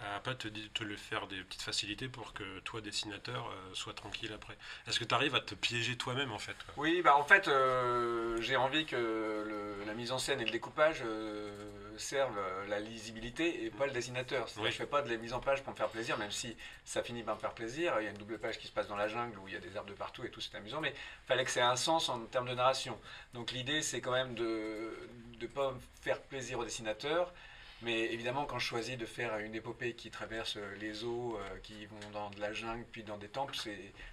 [0.00, 0.48] À pas te,
[0.84, 4.56] le faire des petites facilités pour que toi, dessinateur, euh, sois tranquille après
[4.86, 6.74] Est-ce que tu arrives à te piéger toi-même en fait quoi?
[6.76, 10.50] Oui, bah en fait, euh, j'ai envie que le- la mise en scène et le
[10.50, 14.46] découpage euh, servent la lisibilité et pas le dessinateur.
[14.58, 14.64] Oui.
[14.64, 16.56] que Je fais pas de la mise en page pour me faire plaisir, même si
[16.84, 17.94] ça finit par me faire plaisir.
[18.00, 19.56] Il y a une double page qui se passe dans la jungle où il y
[19.56, 21.64] a des arbres de partout et tout, c'est amusant, mais il fallait que ça ait
[21.64, 22.98] un sens en termes de narration.
[23.34, 24.90] Donc l'idée, c'est quand même de
[25.40, 27.32] ne pas me faire plaisir au dessinateur.
[27.82, 31.58] Mais évidemment, quand je choisis de faire une épopée qui traverse euh, les eaux, euh,
[31.62, 33.54] qui vont dans de la jungle, puis dans des temples,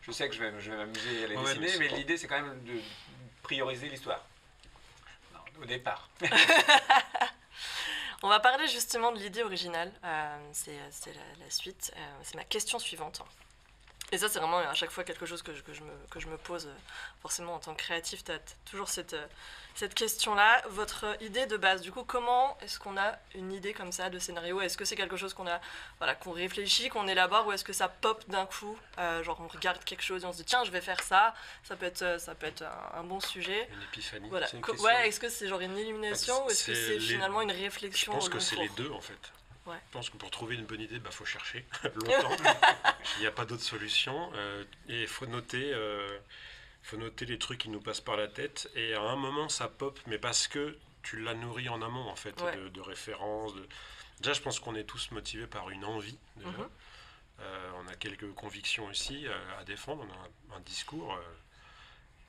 [0.01, 2.27] je sais que je vais, je vais m'amuser à les Ouais, dessiner, mais l'idée c'est
[2.27, 2.79] quand même de
[3.41, 4.23] prioriser l'histoire.
[5.61, 6.09] Au départ.
[8.23, 9.91] On va parler justement de l'idée originale.
[10.03, 11.93] Euh, c'est c'est la, la suite.
[11.95, 13.21] Euh, c'est ma question suivante.
[14.11, 16.19] Et ça, c'est vraiment à chaque fois quelque chose que je, que je, me, que
[16.19, 16.67] je me pose.
[16.67, 16.73] euh,
[17.21, 18.39] Forcément, en tant que créatif, tu as
[18.69, 19.25] toujours cette, euh,
[19.73, 20.61] cette question-là.
[20.69, 24.19] Votre idée de base, du coup, comment est-ce qu'on a une idée comme ça de
[24.19, 24.61] scénario?
[24.61, 25.59] Est-ce que c'est quelque chose qu'on a,
[25.97, 29.47] voilà, qu'on réfléchit, qu'on élabore, ou est-ce que ça pop d'un coup Euh, Genre, on
[29.47, 31.33] regarde quelque chose et on se dit, tiens, je vais faire ça.
[31.63, 33.67] Ça peut être, ça peut être un, un bon sujet.
[33.73, 34.29] Une épiphanie.
[34.29, 34.45] Voilà.
[34.45, 37.41] c'est une ouais, est-ce que c'est genre une illumination ou est-ce que C'est les- finalement
[37.41, 39.17] une Je réflexion pense au que c'est les deux en fait.
[39.65, 39.77] Ouais.
[39.87, 42.35] Je pense que pour trouver une bonne idée, bah faut chercher longtemps.
[43.17, 44.31] Il n'y a pas d'autre solution.
[44.35, 46.19] euh, et il faut noter, euh,
[46.83, 48.69] faut noter les trucs qui nous passent par la tête.
[48.75, 52.15] Et à un moment, ça pop, mais parce que tu l'as nourri en amont en
[52.15, 52.55] fait, Ouais.
[52.57, 53.55] de, de références.
[53.55, 53.67] de-
[54.21, 56.17] Déjà, je pense qu'on est tous motivés par une envie.
[56.37, 56.49] Déjà.
[56.49, 56.69] Mhm.
[57.41, 59.25] Euh, on a quelques convictions aussi
[59.59, 61.19] à défendre, on a un, un discours.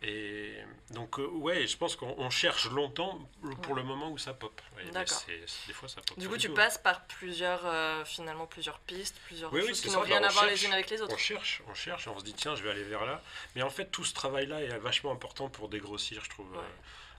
[0.06, 0.54] Et
[0.90, 3.18] donc, euh, ouais, je pense qu'on on cherche longtemps
[3.62, 4.60] pour le moment où ça pop.
[4.92, 5.18] D'accord.
[5.26, 6.18] c'est- c'est- des fois, ça pop.
[6.18, 9.88] Du coup, tu passes par plusieurs, euh, finalement, plusieurs pistes, plusieurs Oui, oui, choses c'est
[9.88, 11.14] qui n'ont rien bah, à voir les unes avec les autres.
[11.14, 13.20] On cherche, on cherche, on se dit tiens, je vais aller vers là.
[13.56, 16.50] Mais en fait, tout ce travail-là est vachement important pour dégrossir, je trouve.
[16.52, 16.62] Ouais.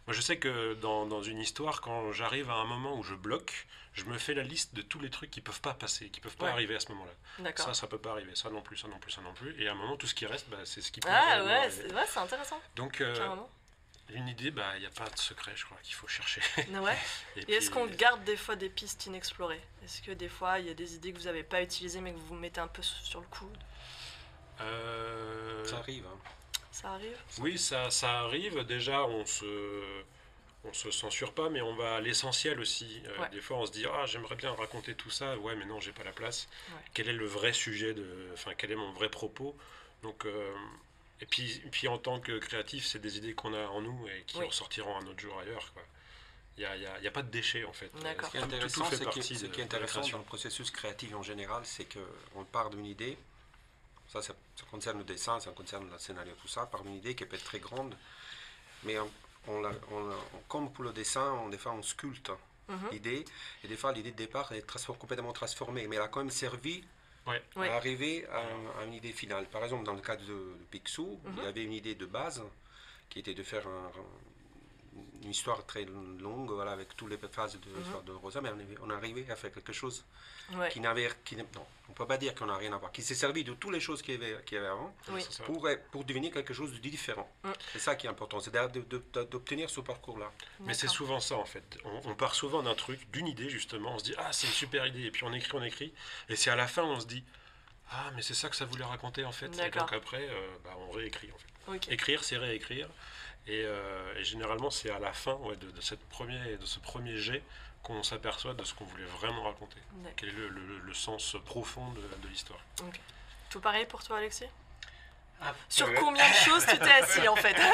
[0.08, 3.14] Moi, je sais que dans, dans une histoire, quand j'arrive à un moment où je
[3.16, 3.68] bloque,
[3.98, 6.36] je me fais la liste de tous les trucs qui peuvent pas passer, qui peuvent
[6.38, 6.52] pas Ouais.
[6.52, 7.12] arriver à ce moment-là.
[7.40, 7.66] D'accord.
[7.66, 8.36] Ça, ça peut pas arriver.
[8.36, 9.60] Ça non plus, ça non plus, ça non plus.
[9.62, 11.52] Et à un moment, tout ce qui reste, bah, c'est ce qui peut Ah ouais,
[11.54, 11.72] arriver.
[11.88, 13.36] c'est ouais, c'est intéressant, Donc, euh,
[14.10, 16.42] une idée, bah, il n'y a pas de secret, je crois, qu'il faut chercher.
[16.82, 16.98] Ouais.
[17.36, 19.62] Et, Et est-ce qu'on garde des fois des pistes inexplorées?
[19.84, 22.14] Est-ce que des fois, il y a des idées que vous n'avez pas utilisées mais
[22.14, 23.50] que vous mettez un peu sur le coup
[24.62, 26.06] Euh, Ça arrive.
[26.06, 26.18] hein.
[26.72, 27.18] Ça arrive?
[27.40, 28.64] Oui, ça, ça arrive.
[28.66, 30.04] Déjà, on se,
[30.70, 33.02] on se censure pas, mais on va à l'essentiel aussi.
[33.06, 33.30] Euh, Ouais.
[33.30, 35.38] Des fois, on se dit ah j'aimerais bien raconter tout ça.
[35.38, 36.48] Ouais, mais non, j'ai pas la place.
[36.70, 36.82] Ouais.
[36.94, 39.58] Quel est le vrai sujet de, enfin quel est mon vrai propos?
[40.04, 40.54] Donc euh,
[41.22, 44.08] et puis, et puis en tant que créatif, c'est des idées qu'on a en nous
[44.08, 44.46] et qui Oui.
[44.46, 45.72] ressortiront un autre jour ailleurs.
[45.74, 45.82] Quoi.
[46.58, 47.92] Il n'y a, a- il y a pas de déchets en fait.
[48.02, 48.28] D'accord.
[48.28, 49.00] Ce qui est Tout- tout intéressant, fait ce
[49.46, 53.18] qui est dans le processus créatif en général, c'est qu'on part d'une idée.
[54.10, 57.14] Ça, ça, ça concerne le dessin, ça concerne le scénario, tout ça, par une idée
[57.14, 57.96] qui peut être très grande.
[58.84, 59.12] Mais on,
[59.48, 60.16] on la- on la-
[60.48, 62.32] comme pour le dessin, on, des fois on sculpte
[62.70, 62.90] Mhm.
[62.92, 63.26] l'idée.
[63.64, 64.66] Et des fois, l'idée de départ est
[65.00, 65.88] complètement transformée.
[65.88, 66.84] Mais elle a quand même servi
[67.26, 67.42] Ouais.
[67.56, 67.70] Ouais.
[67.70, 69.46] à arriver à, à une idée finale.
[69.48, 71.44] Par exemple, dans le cas de, de Picsou, il Mhm.
[71.44, 72.44] y avait une idée de base
[73.10, 73.92] qui était de faire un-
[75.24, 77.78] une histoire très longue, voilà, avec toutes les phases de Mhm.
[77.80, 80.06] l'histoire de Rosa, mais on est, on est arrivé à faire quelque chose
[80.54, 80.70] Ouais.
[80.70, 81.46] qui n'avait, qui non,
[81.90, 83.82] on peut pas dire qu'on n'a rien à voir, qui s'est servi de toutes les
[83.82, 85.22] choses qu'il y avait, y avait avant Oui.
[85.46, 87.30] Pour, pour devenir quelque chose de différent.
[87.44, 87.50] Mm.
[87.74, 88.52] C'est ça qui est important, c'est
[89.30, 90.32] d'obtenir ce parcours-là.
[90.62, 91.78] Mais c'est souvent ça en fait.
[91.84, 93.96] On, on part souvent d'un truc, d'une idée justement.
[93.96, 95.94] On se dit ah c'est une super idée et puis on écrit, on écrit.
[96.30, 97.24] Et c'est à la fin on se dit
[97.92, 99.48] ah mais c'est ça que ça voulait raconter en fait.
[99.60, 101.92] Et donc après euh, bah, on réécrit en fait.
[101.92, 102.88] Écrire c'est réécrire.
[103.48, 106.80] Et, euh, et généralement c'est à la fin ouais, de, de cette premier, de ce
[106.80, 107.42] premier jet
[107.84, 109.78] qu'on s'aperçoit de ce qu'on voulait vraiment raconter.
[110.18, 112.60] Quel est le, le- le sens profond de, de l'histoire.
[113.50, 114.48] Tout pareil pour toi, Alexis?
[115.42, 117.56] Ah, Sur euh, combien de choses tu t'es assis en fait?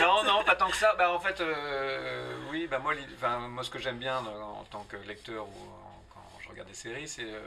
[0.00, 0.94] Non, non, pas tant que ça.
[0.96, 2.94] Bah, en fait, euh, oui, bah, moi,
[3.48, 6.74] moi, ce que j'aime bien en tant que lecteur ou en- quand je regarde des
[6.74, 7.46] séries, c'est euh,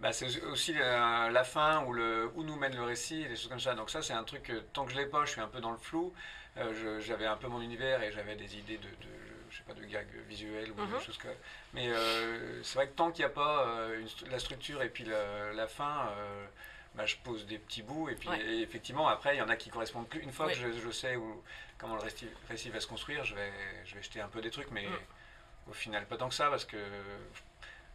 [0.00, 3.36] bah, c'est aussi la, la fin ou le, où nous mène le récit, et des
[3.36, 3.74] choses comme ça.
[3.74, 5.60] Donc ça, c'est un truc, que, tant que je l'ai pas, je suis un peu
[5.60, 6.12] dans le flou.
[6.58, 9.74] Euh, j'avais un peu mon univers et j'avais des idées de, de- je sais pas,
[9.74, 10.98] de gags visuels ou Mhm.
[10.98, 11.30] des choses comme
[11.74, 14.88] Mais euh, c'est vrai que tant qu'il n'y a pas euh, une la structure et
[14.88, 16.46] puis la, la fin, euh,
[16.94, 18.40] bah, je pose des petits bouts et puis Ouais.
[18.40, 20.20] et effectivement après il y en a qui correspondent plus.
[20.20, 20.54] Une fois Oui.
[20.54, 21.42] que je, je sais où,
[21.78, 23.52] comment le récit, récit va se construire, je vais,
[23.84, 25.70] je vais jeter un peu des trucs, mais Mm.
[25.70, 26.78] au final pas tant que ça parce que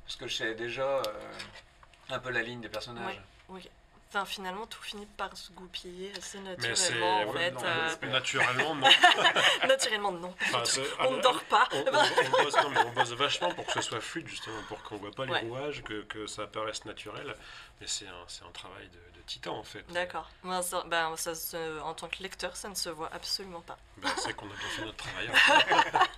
[0.05, 1.01] parce que je sais déjà
[2.09, 3.21] un peu la ligne des personnages.
[3.49, 3.67] Oui.
[4.13, 7.51] Enfin, finalement, tout finit par se goupiller assez naturellement, en fait.
[7.51, 8.87] non, euh, naturellement non.
[9.69, 10.35] naturellement, non.
[10.53, 10.63] Enfin,
[11.07, 11.65] On ne dort pas.
[11.71, 14.61] on, on- on bosse, non, mais on bosse vachement pour que ce soit fluide, justement,
[14.67, 15.39] pour qu'on voit pas les Ouais.
[15.39, 17.33] rouages, que, que ça paraisse naturel.
[17.79, 19.85] Mais c'est un, un travail de, de titan, en fait.
[19.93, 20.29] D'accord.
[20.61, 23.77] Ça- ben, ça se- en tant que lecteur, ça ne se voit absolument pas.
[23.97, 25.31] Ben, c'est qu'on a bien fait notre travail.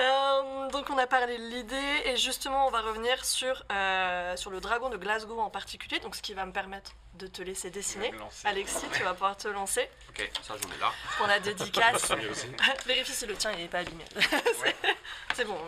[0.00, 4.50] Euh, donc on a parlé de l'idée et justement on va revenir sur, euh, sur
[4.50, 7.70] le dragon de Glasgow en particulier, donc ce qui va me permettre de te laisser
[7.70, 8.12] dessiner.
[8.44, 10.90] Alexis, tu vas pouvoir te lancer Ok, ça je mets là.
[11.16, 12.10] pour la dédicace.
[12.86, 14.04] Vérifie si le tien il n'est pas abîmé.
[15.34, 15.58] C'est bon,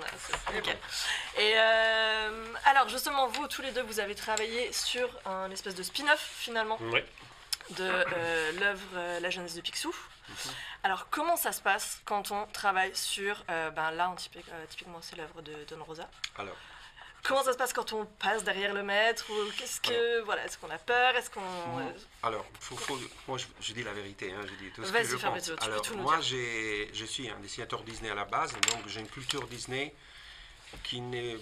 [0.47, 0.77] c'est nickel.
[1.39, 5.83] Et euh, alors justement, vous tous les deux, vous avez travaillé sur un espèce de
[5.83, 7.05] spin-off finalement Ouais.
[7.71, 7.91] de
[8.61, 9.93] l'œuvre La jeunesse de Picsou.
[10.83, 14.99] Alors comment ça se passe quand on travaille sur, euh, ben là typique- euh, typiquement
[15.03, 16.09] c'est l'œuvre de Don Rosa.
[16.39, 16.57] Alors,
[17.25, 20.59] comment ça se passe quand on passe derrière le maître ou qu'est-ce que voilà est-ce
[20.59, 21.83] qu'on a peur est-ce qu'on Moi-
[22.23, 24.93] Alors, faut- faut- moi, je, je dis la vérité, hein, je dis tout ce que
[24.93, 25.43] Vas-y, je pense.
[25.43, 28.87] tu peux Alors, tout moi, j'ai, je suis un dessinateur Disney à la base, donc
[28.87, 29.93] j'ai une culture Disney
[30.85, 31.37] qui n'est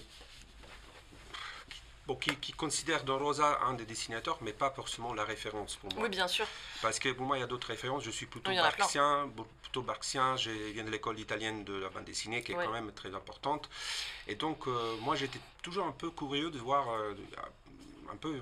[2.07, 5.93] bon, qui, qui considère Don Rosa un des dessinateurs, mais pas forcément la référence pour
[5.95, 6.03] moi.
[6.05, 6.47] oui bien sûr
[6.83, 8.05] Parce que pour moi, il y a d'autres références.
[8.05, 9.31] Je suis plutôt Oui, barxien,
[9.63, 10.37] plutôt barxien.
[10.37, 13.69] Je viens de l'école italienne de la bande dessinée, qui est quand même très importante.
[14.27, 17.15] Et donc, euh, moi, j'étais toujours un peu curieux de voir, euh,
[18.13, 18.41] un peu, euh,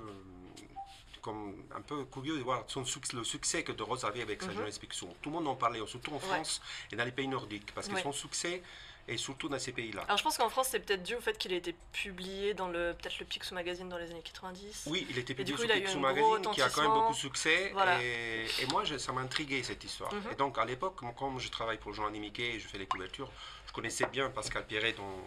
[1.21, 4.43] comme, un peu curieux de voir son succès, le succès que De Rose avait avec
[4.43, 4.57] sa Mhm.
[4.59, 5.15] jeunesse fiction.
[5.23, 6.21] Tout le monde en parlait, surtout en Ouais.
[6.21, 8.03] France et dans les pays nordiques, parce que Ouais.
[8.03, 8.61] son succès
[9.09, 10.03] est surtout dans ces pays-là.
[10.03, 12.69] alors je pense qu'en France c'est peut-être dû au fait qu'il a été publié dans
[12.69, 15.67] le peut-être le Picsou Magazine dans les années 90 Oui, il était Et publié sur
[15.77, 17.71] eu Picsou Magazine, qui a quand même beaucoup de succès.
[17.73, 18.03] Voilà.
[18.03, 20.13] Et, et moi, je- ça m'intriguait cette histoire.
[20.15, 20.23] Mhm.
[20.33, 23.31] Et donc, à l'époque, comme je travaille pour Jean Mickey et je fais les couvertures,
[23.67, 25.19] je connaissais bien Pascal Pierret, dont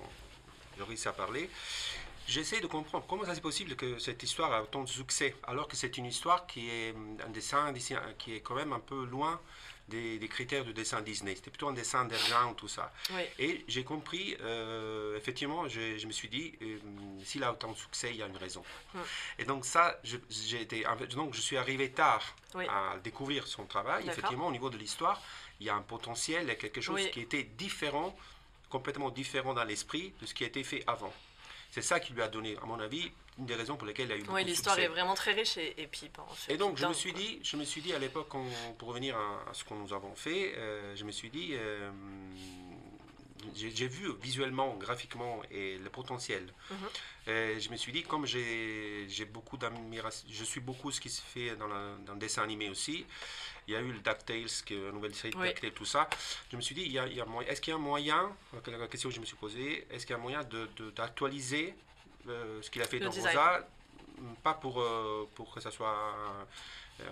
[0.77, 1.49] Joris a parlé.
[2.27, 5.67] J'essaie de comprendre comment ça c'est possible que cette histoire a autant de succès, alors
[5.67, 8.73] que c'est une histoire qui est hum, un dessin, un dessin qui est quand même
[8.73, 9.39] un peu loin
[9.87, 11.35] des, des critères du dessin Disney.
[11.35, 12.91] C'était plutôt un dessin d'argent, tout ça.
[13.13, 16.77] oui Et j'ai compris, euh, effectivement, je, je me suis dit, euh,
[17.23, 18.63] s'il a autant de succès, il y a une raison.
[18.93, 18.99] Hmm.
[19.39, 22.65] Et donc ça, j'ai été, en fait, donc je suis arrivé tard Oui.
[22.67, 24.07] à découvrir son travail.
[24.07, 25.21] Effectivement, au niveau de l'histoire,
[25.59, 27.11] il y a un potentiel, il y a quelque chose Oui.
[27.11, 28.17] qui était différent,
[28.69, 31.13] complètement différent dans l'esprit de ce qui a été fait avant.
[31.71, 34.11] C'est ça qui lui a donné, à mon avis, une des raisons pour lesquelles il
[34.13, 36.77] a eu beaucoup oui l'histoire est vraiment très riche et, et puis bon, Et donc,
[36.77, 37.21] je me suis quoi.
[37.21, 38.29] dit, je me suis dit à l'époque,
[38.77, 41.91] pour revenir à, à ce que nous avons fait, euh, je me suis dit, euh,
[43.53, 46.51] j'ai vu visuellement, graphiquement et le potentiel.
[46.71, 46.77] Mhm.
[47.27, 51.09] Euh, je me suis dit, comme j'ai j'ai beaucoup d'admiration, je suis beaucoup ce qui
[51.09, 53.05] se fait dans, la- dans le dessin animé aussi.
[53.67, 55.47] Il y a eu le DuckTales, qui est une nouvelle série de Oui.
[55.47, 56.07] DuckTales, tout ça.
[56.51, 57.77] Je me suis dit, il y a, il y a moyen- est-ce qu'il y a
[57.77, 58.31] un moyen,
[58.67, 60.91] la question que je me suis posée, est-ce qu'il y a un moyen d'actualiser de,
[60.91, 61.75] d'actualiser
[62.29, 63.35] euh, ce qu'il a fait Le dans design.
[63.37, 63.67] Rosa,
[64.43, 66.15] pas pour, euh, pour que ça soit,
[67.01, 67.03] euh,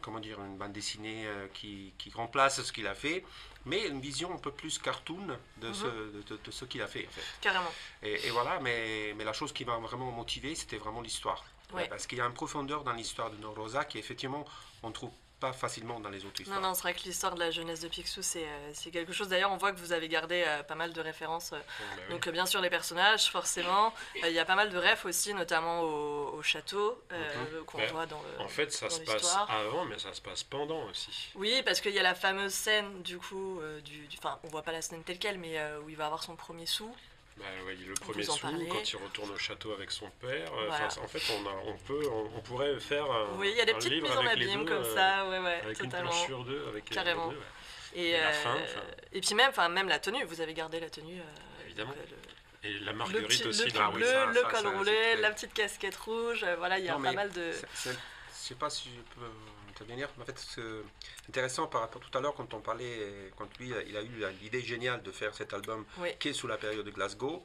[0.00, 3.24] comment dire, une bande dessinée qui, qui remplace ce qu'il a fait,
[3.66, 5.26] mais une vision un peu plus cartoon
[5.58, 7.22] de, ce, de, de- de ce qu'il a fait, en fait.
[7.40, 7.70] carrément
[8.02, 11.44] Et, et voilà, mais, mais la chose qui m'a vraiment motivé, c'était vraiment l'histoire.
[11.74, 11.86] Ouais.
[11.88, 14.44] Parce qu'il y a une profondeur dans l'histoire de No Rosa qui, effectivement,
[14.82, 16.60] on trouve pas facilement dans les autres Non, histoires.
[16.60, 19.28] non, c'est vrai que l'histoire de la jeunesse de Picsou, c'est euh, quelque chose.
[19.28, 21.52] D'ailleurs, on voit que vous avez gardé euh, pas mal de références.
[21.52, 22.10] euh, Bon, bah oui.
[22.14, 23.92] Donc, bien sûr, les personnages, forcément.
[24.16, 27.86] Il y a pas mal de refs aussi, notamment au, au château, euh, qu'on Ouais.
[27.88, 28.42] voit dans le.
[28.42, 31.30] En fait, ça se passe avant, mais ça se passe pendant aussi.
[31.34, 34.72] Oui, parce qu'il y a la fameuse scène, du coup, du, enfin, on voit pas
[34.72, 36.92] la scène telle quelle, mais où il va avoir son premier sou.
[37.38, 38.32] Bah, ouais, le premier sou,
[38.68, 40.52] quand il retourne au château avec son père.
[40.54, 40.86] euh, Voilà.
[40.86, 43.60] enfin, En fait, on, a, on, peut, on, on pourrait faire un, oui, il y
[43.60, 45.60] a des un petites livre mises en les abîme deux, comme euh, ça, ouais, ouais,
[45.64, 46.10] Avec une totalement.
[46.10, 46.66] planche sur deux.
[46.68, 47.26] Avec euh, Carrément.
[47.28, 47.46] les deux, ouais.
[47.94, 48.56] Et, Et la fin,
[49.12, 51.20] et puis même, enfin, même la tenue, vous avez gardé la tenue.
[51.64, 51.92] Évidemment.
[51.96, 53.64] le- Et la marguerite aussi.
[53.64, 56.44] le pull Ah oui, bleu, ça, le ça, col ça, roulé, la petite casquette rouge,
[56.44, 57.52] euh, voilà, il y a Non, pas mal de...
[57.52, 57.90] Je
[58.32, 59.26] sais pas si je peux
[59.78, 63.72] intervenir, en fait, c'est intéressant par rapport tout à l'heure quand on parlait, quand lui,
[63.86, 66.10] il a eu l'idée géniale de faire cet album Oui.
[66.18, 67.44] qui est sous la période de Glasgow.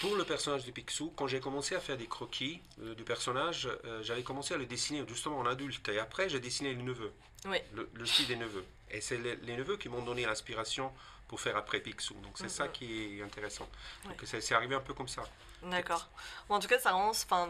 [0.00, 3.68] Pour le personnage de Picsou, quand j'ai commencé à faire des croquis euh, du personnage,
[3.84, 5.88] euh, j'avais commencé à le dessiner justement en adulte.
[5.88, 7.12] Et après, j'ai dessiné les neveux,
[7.46, 7.58] Oui.
[7.72, 8.64] le, le style des neveux.
[8.90, 10.92] Et c'est les, les neveux qui m'ont donné l'inspiration
[11.28, 12.14] pour faire après Picsou.
[12.22, 12.72] Donc c'est ça Mhm.
[12.72, 13.68] qui est intéressant.
[14.04, 14.10] Ouais.
[14.10, 15.22] Donc c'est arrivé un peu comme ça.
[15.62, 16.08] D'accord.
[16.48, 16.92] En tout cas, ça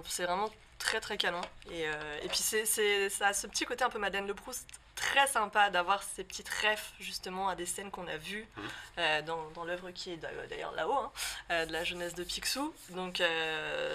[0.04, 1.40] c'est vraiment très très canon.
[1.70, 4.32] Et, euh, et puis c'est, c'est, ça a ce petit côté un peu Madeleine de
[4.32, 8.68] Proust, très sympa d'avoir ces petites refs justement à des scènes qu'on a vues Mhm.
[8.98, 11.12] euh, dans, dans l'œuvre qui est d'a- d'ailleurs là-haut, hein,
[11.50, 12.74] euh, de la jeunesse de Picsou.
[12.90, 13.22] Donc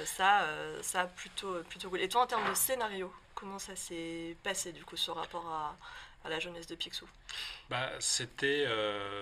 [0.05, 0.47] ça,
[0.81, 2.01] ça plutôt plutôt cool.
[2.01, 5.75] Et toi, en termes de scénario, comment ça s'est passé du coup ce rapport à,
[6.23, 7.07] à la jeunesse de Picsou?
[7.69, 8.67] Bah, c'était,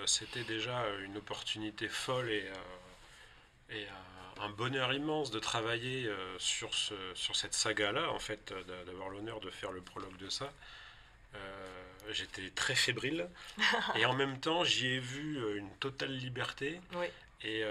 [0.06, 2.50] c'était déjà une opportunité folle et,
[3.70, 3.86] et
[4.42, 8.84] un, bonheur immense de travailler euh, sur, ce, sur cette saga-là, en fait, euh, d'a-
[8.84, 10.52] d'avoir l'honneur de faire le prologue de ça.
[11.34, 13.28] Euh, j'étais très fébrile
[13.94, 17.06] et en même temps j'y ai vu une totale liberté Oui.
[17.42, 17.62] et,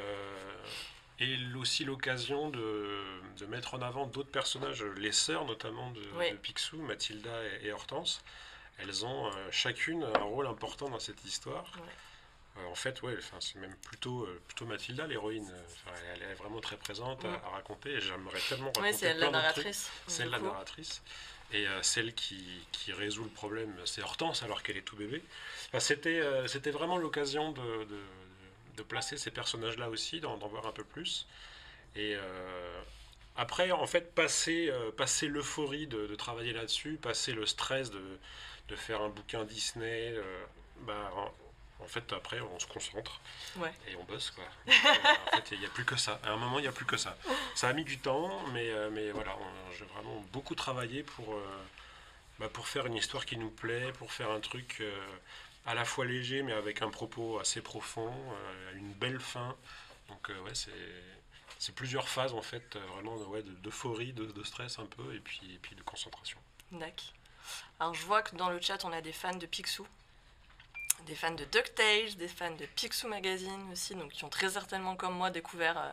[1.20, 3.02] et aussi l'occasion de,
[3.38, 6.32] de mettre en avant d'autres personnages, les sœurs notamment de, Oui.
[6.32, 8.24] de Picsou, Mathilda et, et Hortense.
[8.78, 11.70] Elles ont chacune un rôle important dans cette histoire.
[12.60, 15.50] Euh, en fait, ouais, c'est même plutôt, euh, plutôt Mathilda, l'héroïne.
[15.66, 17.42] Enfin, elle, elle est vraiment très présente à- Mm.
[17.46, 19.90] à, raconter et j'aimerais tellement raconter c'est elle la narratrice.
[20.08, 21.02] C'est la narratrice.
[21.52, 25.24] Et euh, celle qui, qui résout le problème, c'est Hortense, alors qu'elle est tout bébé.
[25.68, 28.00] Enfin, c'était, euh, c'était vraiment l'occasion de, de,
[28.78, 31.26] de placer ces personnages-là aussi, d'en, voir un peu plus.
[31.96, 32.82] Et euh,
[33.36, 38.02] après, en fait, passer, euh, passer l'euphorie de, de travailler là-dessus, passer le stress de,
[38.68, 40.46] de faire un bouquin Disney, euh,
[40.82, 41.12] bah,
[41.80, 43.20] en- fait, après, on se concentre
[43.58, 43.74] Ouais.
[43.88, 44.32] et on bosse.
[44.32, 44.44] Quoi.
[44.66, 46.20] Donc, euh, en fait, il n'y a plus que ça.
[46.24, 47.18] À un moment, il n'y a plus que ça.
[47.56, 49.36] Ça a mis du temps, mais, euh, mais voilà,
[49.78, 51.66] j'ai vraiment beaucoup travaillé pour, euh,
[52.40, 55.18] bah, pour faire une histoire qui nous plaît, pour faire un truc euh,
[55.66, 59.56] à la fois léger, mais avec un propos assez profond, euh, une belle fin.
[60.10, 60.72] Donc, ouais, c'est.
[61.62, 65.20] C'est plusieurs phases en fait, vraiment ouais, de- d'euphorie, de, de stress un peu, et
[65.20, 66.38] puis, et puis de concentration.
[66.72, 67.12] D'accord.
[67.82, 69.86] Alors je vois que dans le chat on a des fans de Picsou,
[71.06, 74.96] des fans de DuckTales, des fans de Picsou Magazine aussi, donc qui ont très certainement
[74.96, 75.92] comme moi découvert euh,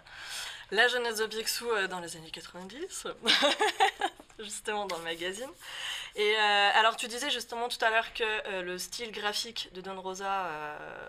[0.70, 3.06] la jeunesse de Picsou euh, dans les années 90,
[4.38, 5.50] justement dans le magazine.
[6.14, 10.00] Et euh, alors tu disais justement tout à l'heure que le style graphique de Don
[10.00, 10.48] Rosa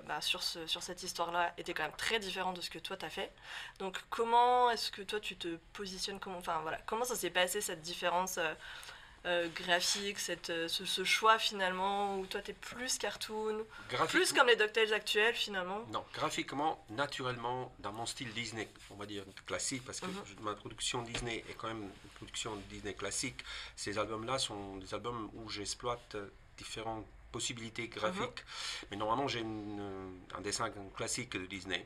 [0.05, 3.09] bah, sur, sur cette histoire-là était quand même très différent de ce que toi t'as
[3.09, 3.31] fait.
[3.79, 7.61] Donc comment est-ce que toi tu te positionnes comment, enfin, voilà, comment ça s'est passé
[7.61, 8.37] cette différence
[9.27, 13.65] euh, graphique, cette, euh, ce, ce choix finalement où toi t'es plus cartoon,
[14.07, 15.81] plus comme les DuckTales actuels finalement.
[15.91, 20.23] Non, graphiquement, naturellement, dans mon style Disney, on va dire classique, parce que Mhm.
[20.41, 23.43] ma production Disney est quand même une production Disney classique.
[23.75, 28.43] Ces albums-là sont des albums où j'exploite euh, différentes possibilités graphiques,
[28.89, 31.85] mais normalement j'ai un dessin classique de Disney.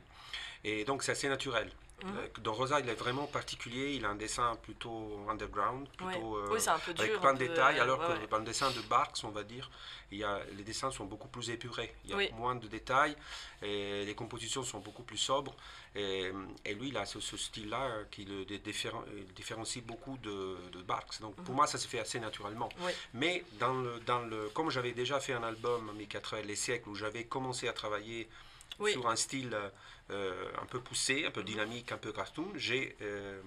[0.64, 1.68] Et donc c'est assez naturel.
[2.04, 2.16] Mhm.
[2.18, 6.12] Euh, Dans Rosa, il est vraiment particulier, il a un dessin plutôt underground, Ouais.
[6.12, 6.36] plutôt...
[6.36, 7.04] euh, oui, un peu dur.
[7.04, 8.26] avec plein de détails, euh, alors ouais, que ouais.
[8.28, 9.70] dans le dessin de Barks, on va dire,
[10.10, 11.94] il y a, les dessins sont beaucoup plus épurés.
[12.04, 12.30] Il y a Oui.
[12.34, 13.16] moins de détails
[13.62, 15.54] et les compositions sont beaucoup plus sobres.
[15.94, 16.30] Et,
[16.64, 20.82] et lui, il a ce, ce style-là euh, qui le différen- différencie beaucoup de, de
[20.82, 21.20] Barks.
[21.20, 21.56] Donc pour Mhm.
[21.56, 22.68] moi, ça se fait assez naturellement.
[22.80, 22.92] Oui.
[23.14, 26.88] Mais dans le, dans le, comme j'avais déjà fait un album, Mes 80 les siècles,
[26.88, 28.28] où j'avais commencé à travailler
[28.78, 28.92] Oui.
[28.92, 29.56] sur un style
[30.62, 33.40] un peu poussé, un peu dynamique, un peu cartoon, j'ai euh,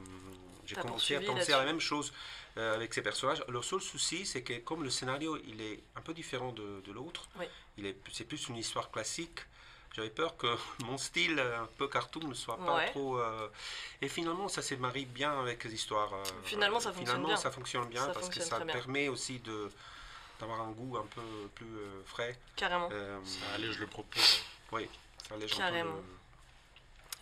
[0.81, 2.13] commencé à penser à la même chose
[2.57, 3.43] euh, avec ces personnages.
[3.47, 6.91] Le seul souci, c'est que comme le scénario il est un peu différent de, de
[6.91, 7.45] l'autre, Oui.
[7.77, 9.39] il est c'est plus une histoire classique.
[9.95, 10.47] J'avais peur que
[10.85, 12.89] mon style euh, un peu cartoon ne soit pas Ouais.
[12.89, 13.17] trop.
[13.19, 13.47] euh,
[14.01, 16.13] Et finalement, ça se marie bien avec les histoires.
[16.13, 17.37] euh, Finalement, ça fonctionne finalement, bien.
[17.37, 18.73] ça fonctionne bien Ça parce que ça bien.
[18.73, 19.69] permet aussi de
[20.37, 21.21] d'avoir un goût un peu
[21.55, 22.37] plus euh, frais.
[22.57, 22.89] Carrément.
[22.91, 24.19] Euh, Ça allège le propos.
[24.73, 24.89] oui,
[25.29, 25.93] ça allège un peu Carrément.
[25.95, 26.03] le-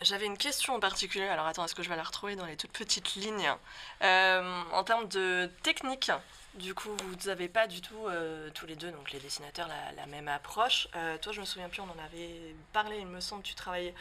[0.01, 2.57] J'avais une question en particulier, alors attends, est-ce que je vais la retrouver dans les
[2.57, 3.51] toutes petites lignes
[4.01, 6.11] Euh, En termes de technique,
[6.55, 10.05] du coup, vous n'avez pas du tout, euh, tous les deux, donc les dessinateurs, la,
[10.05, 10.87] même approche.
[10.95, 13.95] Euh, toi, je me souviens plus, on en avait parlé, il me semble, tu travaillais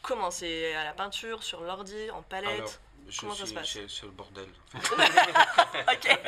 [0.00, 0.30] comment?
[0.30, 2.80] C'est à la peinture, sur l'ordi, en palette?
[3.08, 4.46] Je Comment ça suis se passe c'est- c'est le bordel.
[4.74, 6.18] Ok,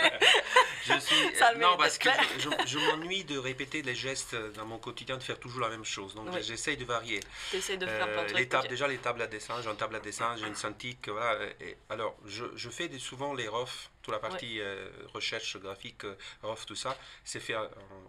[0.87, 2.09] Je suis, Ça non, parce que
[2.39, 5.70] je, je- je m'ennuie de répéter les gestes dans mon quotidien, de faire toujours la
[5.70, 6.14] même chose.
[6.14, 6.43] Donc Oui.
[6.43, 7.20] j'essaye de varier.
[7.51, 8.39] t'essayes de faire Euh, plein de trucs.
[8.39, 8.70] les tables, ok.
[8.70, 11.43] déjà les tables à dessin, j'ai une table à dessin, j'ai une cintiq, voilà.
[11.61, 16.05] Et, alors, je, je fais des- souvent les ROF, toute la partie euh, recherche graphique,
[16.05, 17.67] euh, ROF, tout ça, c'est fait en,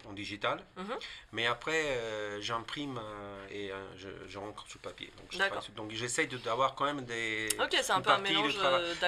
[0.10, 0.62] en digital.
[0.76, 0.96] Mhm.
[1.32, 5.08] Mais après, euh, j'imprime euh, et je, je rentre sur papier.
[5.18, 5.54] Donc, je D'accord.
[5.54, 7.48] travaille sur- donc j'essaye de- d'avoir quand même des.
[7.60, 8.58] Ok, c'est un peu un mélange.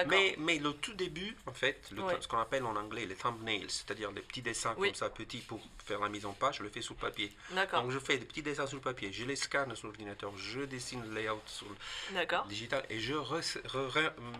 [0.06, 2.16] Mais, mais le tout début, en fait, le- Ouais.
[2.20, 4.88] ce qu'on appelle en anglais les thumbnails, c'est-à-dire les petits dessins Oui.
[4.88, 7.30] comme ça, petits pour faire la mise en page, je le fais sur papier.
[7.50, 10.60] D'accord, Donc je fais des petits dessins sur papier, je les scanne sur l'ordinateur, je
[10.60, 14.32] dessine le layout sur le digital et je re- re- hum,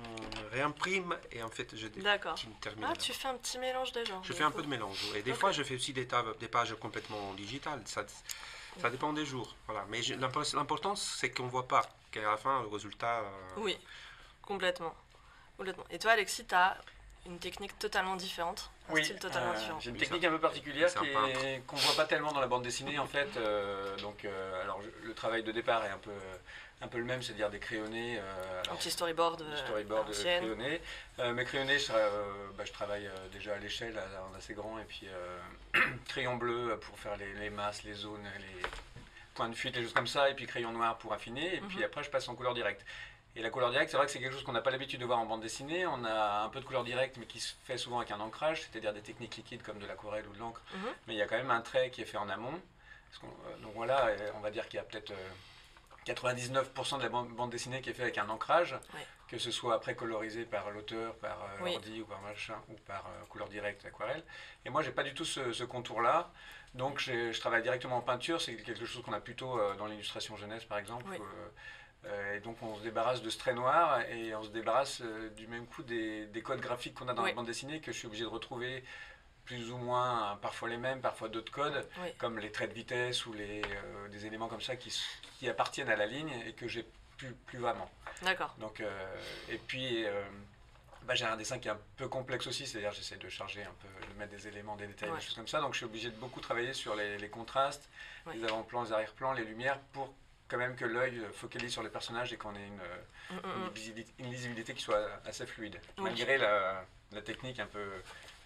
[0.52, 2.37] réimprime et en fait je d'accord.
[2.82, 4.22] Ah, tu fais un petit mélange des genres.
[4.24, 4.98] Je fais un peu de mélange.
[5.14, 7.82] Et des fois je fais aussi des, tables, des pages complètement digitales.
[7.86, 8.04] Ça,
[8.80, 9.54] ça dépend des jours.
[9.66, 9.84] Voilà.
[9.88, 10.00] Mais
[10.54, 13.20] l'important c'est qu'on ne voit pas qu'à la fin le résultat.
[13.20, 13.76] euh, Oui,
[14.42, 14.94] complètement.
[15.56, 15.84] complètement.
[15.90, 16.76] Et toi, Alexis, tu as
[17.26, 19.80] une technique totalement différente, un Oui, style totalement euh, différent.
[19.80, 20.94] J'ai une Oui, technique ça- un peu particulière
[21.66, 23.36] qu'on voit pas tellement dans la bande dessinée en fait.
[23.36, 26.12] euh, donc, euh, alors je- le travail de départ est un peu,
[26.80, 28.18] un peu le même, c'est-à-dire des crayonnés.
[28.18, 30.40] euh, Un alors, petit storyboard, du euh, storyboard à l'ancienne.
[30.44, 30.80] crayonné.
[31.18, 33.98] Euh, mes crayonnés, je, euh, bah, je travaille euh, déjà à l'échelle,
[34.30, 38.22] en assez grand, et puis euh, crayon bleu pour faire les, les masses, les zones,
[38.38, 38.62] les
[39.34, 41.78] points de fuite, les choses comme ça, et puis crayon noir pour affiner, et puis
[41.78, 41.84] Mhm.
[41.84, 42.84] après je passe en couleur directe.
[43.36, 45.04] Et la couleur directe, c'est vrai que c'est quelque chose qu'on n'a pas l'habitude de
[45.04, 45.86] voir en bande dessinée.
[45.86, 48.62] On a un peu de couleur directe, mais qui se fait souvent avec un ancrage,
[48.62, 50.60] c'est-à-dire des techniques liquides comme de l'aquarelle ou de l'encre.
[50.74, 50.80] Mhm.
[51.06, 52.58] Mais il y a quand même un trait qui est fait en amont.
[53.10, 55.28] Parce euh, donc voilà, euh, on va dire qu'il y a peut-être euh,
[56.06, 59.06] 99% de la bande, bande dessinée qui est fait avec un ancrage, Ouais.
[59.28, 61.74] que ce soit après colorisé par l'auteur, par euh, Oui.
[61.74, 64.24] ordi ou par machin, ou par euh, couleur directe, aquarelle.
[64.64, 66.30] Et moi, j'ai pas du tout ce, ce contour-là.
[66.74, 70.36] Donc je travaille directement en peinture, c'est quelque chose qu'on a plutôt euh, dans l'illustration
[70.36, 71.06] jeunesse par exemple.
[71.10, 71.16] Oui.
[72.04, 75.02] Euh, et donc on se débarrasse de ce trait noir et on se débarrasse
[75.36, 77.30] du même coup des, des codes graphiques qu'on a dans Oui.
[77.30, 78.84] la bande dessinée que je suis obligé de retrouver
[79.48, 82.12] plus ou moins, hein, parfois les mêmes, parfois d'autres codes, Oui.
[82.18, 84.94] comme les traits de vitesse ou les, euh, des éléments comme ça qui,
[85.38, 86.84] qui appartiennent à la ligne et que j'ai
[87.16, 87.90] plus, plus vraiment.
[88.22, 88.54] D'accord.
[88.58, 89.16] Donc, euh,
[89.48, 90.22] et puis, euh,
[91.04, 93.72] bah, j'ai un dessin qui est un peu complexe aussi, c'est-à-dire j'essaie de charger un
[93.80, 95.16] peu, de mettre des éléments, des détails, Ouais.
[95.16, 95.62] des choses comme ça.
[95.62, 97.88] Donc je suis obligé de beaucoup travailler sur les, les contrastes,
[98.26, 98.34] Ouais.
[98.36, 100.12] les avant-plans, les arrière-plans, les lumières, pour
[100.48, 102.80] quand même que l'œil focalise sur les personnages et qu'on ait une,
[103.30, 103.70] Mm, mm, une mm.
[103.74, 107.86] visibilité, une lisibilité qui soit assez fluide, malgré la, la technique un peu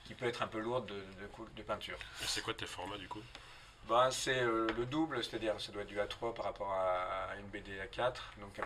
[0.05, 1.99] qui peut être un peu lourde de, de, de peinture.
[2.23, 3.23] Et C'est quoi tes formats du coup?
[3.89, 7.37] Ben, c'est euh, le double, c'est-à-dire ça doit être du A3 par rapport à, à
[7.37, 8.15] une BD A4.
[8.41, 8.63] Donc euh,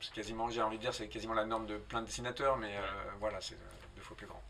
[0.00, 2.76] c'est quasiment, j'ai envie de dire, c'est quasiment la norme de plein de dessinateurs, mais
[2.76, 2.82] euh,
[3.18, 4.42] voilà, c'est euh, deux fois plus grand.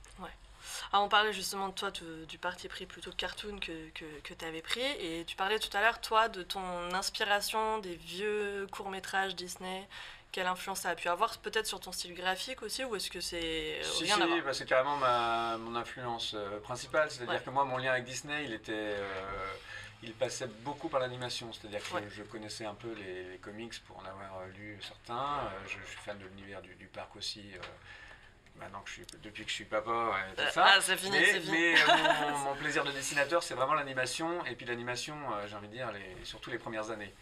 [0.92, 1.90] Ah, on parlait justement de toi,
[2.28, 4.84] du parti pris plutôt cartoon que, que, que tu avais pris.
[5.00, 9.88] Et tu parlais tout à l'heure, toi, de ton inspiration des vieux courts-métrages Disney.
[10.32, 13.20] Quelle influence ça a pu avoir Peut-être sur ton style graphique aussi Ou est-ce que
[13.20, 14.38] c'est Si, rien si, à voir?
[14.44, 17.10] bah, c'est carrément ma, mon influence euh, principale.
[17.10, 17.40] C'est-à-dire Ouais.
[17.44, 18.72] que moi, mon lien avec Disney, il était.
[18.72, 19.52] euh,
[20.02, 21.52] il passait beaucoup par l'animation.
[21.52, 22.04] C'est-à-dire que Ouais.
[22.10, 25.14] je connaissais un peu les, les comics pour en avoir euh, lu certains.
[25.44, 27.42] Euh, je, je suis fan de l'univers du, du parc aussi.
[28.56, 30.64] maintenant que je suis, depuis que je suis papa, ouais, tout ça.
[30.76, 31.50] Ah, fini, mais, fini.
[31.50, 31.74] mais,
[32.30, 34.44] mon, mon plaisir de dessinateur, c'est vraiment l'animation.
[34.46, 35.16] Et puis l'animation,
[35.48, 37.12] j'ai envie de dire, les, surtout les premières années.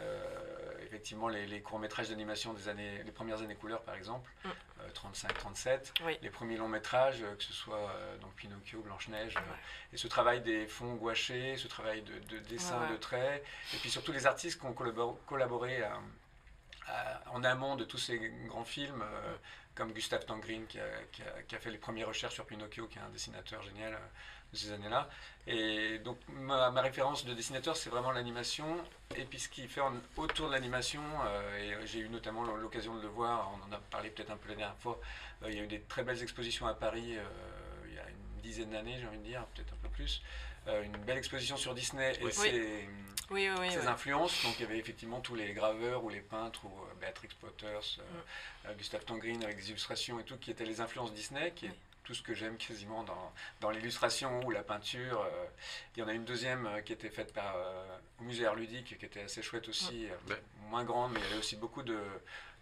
[0.00, 4.48] Euh, effectivement, les, les courts-métrages d'animation des années, les premières années couleur, par exemple, Mm.
[4.80, 6.18] euh, 35-37, Oui.
[6.20, 9.56] les premiers longs métrages, euh, que ce soit euh, donc Pinocchio, Blanche-Neige, euh, Ouais.
[9.92, 12.92] et ce travail des fonds gouachés, ce travail de, de dessin, Ouais, ouais.
[12.92, 16.00] de traits, et puis surtout les artistes qui ont collabor- collaboré à-
[16.88, 19.36] à- en amont de tous ces grands films, euh,
[19.74, 22.86] comme Gustave Tangrin qui a, qui a- qui a fait les premières recherches sur Pinocchio,
[22.88, 23.98] qui est un dessinateur génial euh,
[24.56, 25.08] ces années-là.
[25.46, 28.66] Et donc ma, ma référence de dessinateur, c'est vraiment l'animation.
[29.16, 32.94] Et puis ce qui fait en- autour de l'animation, euh, et j'ai eu notamment l'occasion
[32.96, 34.98] de le voir, on en a parlé peut-être un peu la dernière fois,
[35.42, 37.22] euh, il y a eu des très belles expositions à Paris euh,
[37.88, 40.22] il y a une dizaine d'années, j'ai envie de dire, peut-être un peu plus.
[40.66, 42.32] Une belle exposition sur Disney et Oui.
[42.32, 42.88] ses,
[43.30, 43.70] Oui, oui, oui.
[43.70, 43.86] ses oui.
[43.86, 44.42] influences.
[44.44, 46.70] Donc il y avait effectivement tous les graveurs ou les peintres, ou
[47.02, 48.72] Beatrix Potters, Mm.
[48.78, 51.72] Gustave Tangrin avec des illustrations et tout, qui étaient les influences Disney, qui est.
[52.04, 55.20] tout ce que j'aime quasiment dans, dans l'illustration ou la peinture.
[55.22, 55.46] euh.
[55.96, 58.54] Il y en a une deuxième euh, qui était faite par, euh, au musée Art
[58.54, 60.42] Ludique, qui était assez chouette aussi, euh, Ouais.
[60.68, 61.98] moins grande, mais il y avait aussi beaucoup de,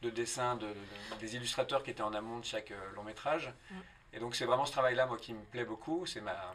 [0.03, 3.53] de dessins, de, de- des illustrateurs qui étaient en amont de chaque euh, long métrage.
[4.12, 6.07] Et donc c'est vraiment ce travail-là, moi, qui me plaît beaucoup.
[6.07, 6.55] C'est ma,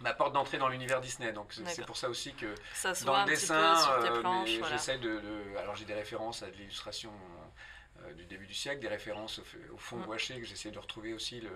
[0.00, 1.30] ma porte d'entrée dans l'univers Disney.
[1.32, 4.44] Donc c'est- pour ça aussi que Que ça se dans le dessin, euh, voilà.
[4.70, 7.44] j'essaie de, de- Alors j'ai des références à de l'illustration euh,
[8.12, 10.04] du début du siècle, des références au, au fond Mm.
[10.04, 11.50] gouaché, que j'essaie de retrouver aussi le,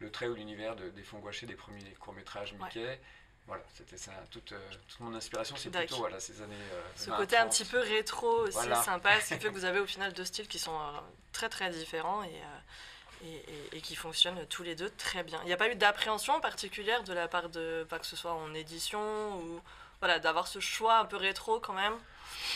[0.00, 3.00] le trait ou l'univers de- des fonds gouachés des premiers courts-métrages Mickey.
[3.46, 4.12] Voilà, c'était ça.
[4.30, 6.54] Toute, euh, toute mon inspiration, c'est plutôt voilà, ces années.
[6.72, 7.52] euh, Ce 20, côté un 30.
[7.52, 8.82] petit peu rétro aussi Voilà.
[8.82, 10.98] sympa, ce qui fait que vous avez au final deux styles qui sont euh,
[11.32, 15.38] très très différents et, euh, et, et- et qui fonctionnent tous les deux très bien.
[15.42, 18.32] Il n'y a pas eu d'appréhension particulière de la part de, pas que ce soit
[18.32, 19.60] en édition ou
[20.00, 21.94] voilà, d'avoir ce choix un peu rétro quand même?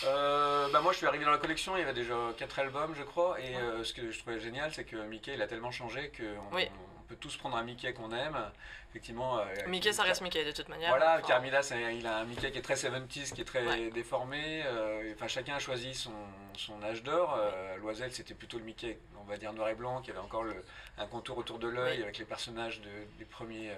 [0.04, 2.94] Euh, bah moi, je suis arrivé dans la collection, il y avait déjà quatre albums,
[2.96, 3.40] je crois.
[3.40, 3.60] Et Ouais.
[3.62, 6.68] euh, ce que je trouvais génial, c'est que Mickey, il a tellement changé qu'on Oui.
[7.00, 8.36] on peut tous prendre un Mickey qu'on aime.
[8.90, 9.38] Effectivement.
[9.38, 10.88] euh, Mickey, ça reste Mickey de toute manière.
[10.88, 11.60] Voilà, Enfin, Carmilla,
[11.92, 13.90] il a un Mickey qui est très 70s, qui est très Ouais.
[13.90, 14.64] déformé.
[15.14, 16.12] Enfin, chacun a choisi son,
[16.56, 17.38] son âge d'or.
[17.80, 20.64] Loisel, c'était plutôt le Mickey, on va dire noir et blanc, qui avait encore le,
[20.96, 22.02] un contour autour de l'œil Oui.
[22.04, 23.70] avec les personnages de- des premiers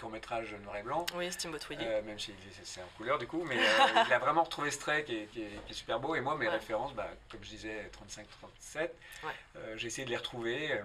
[0.00, 1.06] euh, courts-métrages noir et blanc.
[1.14, 1.84] Oui, Steamboat Willie.
[1.86, 2.32] Euh, même si
[2.62, 3.60] c'est- en couleur du coup, mais euh,
[4.08, 6.14] il a vraiment retrouvé ce trait qui est, qui est- qui est super beau.
[6.14, 6.52] Et moi, mes Ouais.
[6.52, 8.90] références, bah, comme je disais, 35-37,
[9.24, 9.30] Ouais.
[9.56, 10.80] euh, j'ai essayé de les retrouver.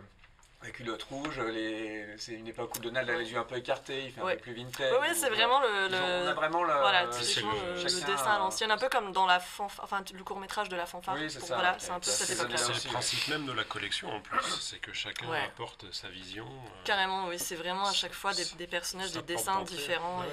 [0.62, 2.16] Euh, La culotte rouge, les...
[2.18, 4.38] c'est une époque où Donald a les yeux un peu écartés, il fait un peu
[4.38, 4.94] plus vintage.
[5.02, 6.74] Oui, c'est vraiment le, ont- on a vraiment le.
[6.74, 10.04] voilà, typiquement le- le, dessin à a- l'ancienne, un peu comme dans la fanf- enfin,
[10.14, 11.16] le court métrage de la fanfare.
[11.16, 12.58] Oui, c'est ça, Voilà, c'est a un peu cette époque-là.
[12.58, 15.44] C'est le principe même de la collection en plus, c'est que chacun Ouais.
[15.44, 16.46] apporte sa vision.
[16.48, 20.28] euh, Carrément, oui, c'est vraiment à chaque fois des, des personnages, des dessins différents Ouais.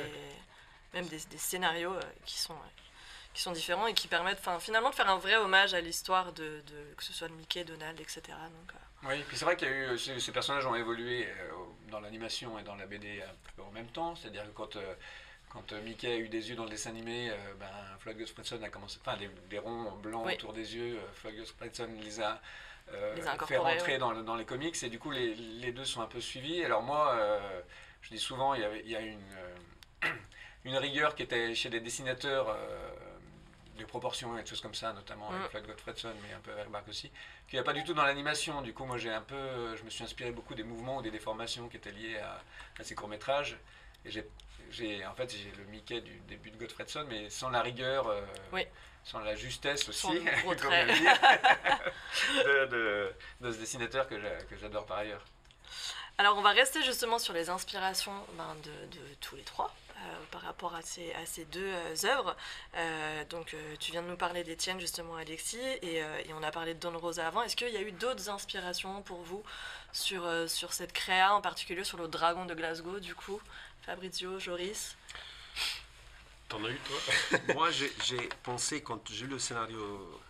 [0.95, 2.69] et même des, des scénarios euh, qui sont, euh,
[3.35, 6.61] qui sont différents et qui permettent finalement de faire un vrai hommage à l'histoire de,
[6.67, 8.21] de- que ce soit de Mickey, Donald, etc.
[8.29, 9.99] Donc, euh, Oui, puis c'est vrai qu'il y a eu.
[9.99, 11.51] Ces, ces personnages ont évolué euh,
[11.91, 14.15] dans l'animation et dans la BD un peu en même temps.
[14.17, 14.77] C'est-à-dire que quand.
[14.77, 14.95] euh,
[15.49, 17.67] quand euh, Mickey a eu des yeux dans le dessin animé, euh, ben,
[17.99, 18.17] Floyd
[18.65, 20.33] a commencé, enfin des, des ronds blancs Oui.
[20.33, 21.45] autour des yeux, euh, Floyd
[22.01, 22.41] les a,
[22.95, 23.99] euh, Les a fait rentrer ouais.
[23.99, 26.65] dans, le- dans les comics et du coup les, les deux sont un peu suivis.
[26.65, 27.61] Alors moi, euh,
[28.01, 29.21] je dis souvent, il y, avait, il y a une,
[30.05, 30.09] euh,
[30.65, 32.49] une rigueur qui était chez des dessinateurs
[33.83, 35.35] euh, de proportions et des choses comme ça, notamment Mm.
[35.35, 37.11] avec Floyd Gottfredson, mais un peu avec Marc aussi,
[37.49, 38.63] qu'il n'y a pas du tout dans l'animation.
[38.63, 41.11] Du coup, moi, j'ai un peu, je me suis inspiré beaucoup des mouvements ou des
[41.11, 42.41] déformations qui étaient liées à,
[42.81, 43.57] à ces courts-métrages.
[44.05, 44.11] Et
[44.71, 48.21] j'ai, en fait, j'ai le Mickey du début de Gottfredson, mais sans la rigueur, euh,
[48.53, 48.67] Oui.
[49.05, 50.07] sans la justesse aussi,
[50.61, 50.73] comme
[52.45, 55.25] de, de- de ce dessinateur que, j'a- que j'adore par ailleurs.
[56.19, 59.75] Alors, on va rester justement sur les inspirations ben, de, de tous les trois.
[60.03, 61.73] Euh, par rapport à ces, à ces deux
[62.05, 62.37] œuvres.
[63.31, 66.75] donc, tu viens de nous parler des tiennes, justement, Alexis, et, et on a parlé
[66.75, 67.43] de Don Rosa avant.
[67.43, 69.43] Est-ce qu'il y a eu d'autres inspirations pour vous
[69.93, 73.41] sur, sur cette créa, en particulier sur le dragon de Glasgow, du coup
[73.83, 74.97] Fabrizio, Joris?
[76.49, 77.39] T'en as eu, toi?
[77.55, 80.21] Moi, j'ai pensé, quand j'ai lu le scénario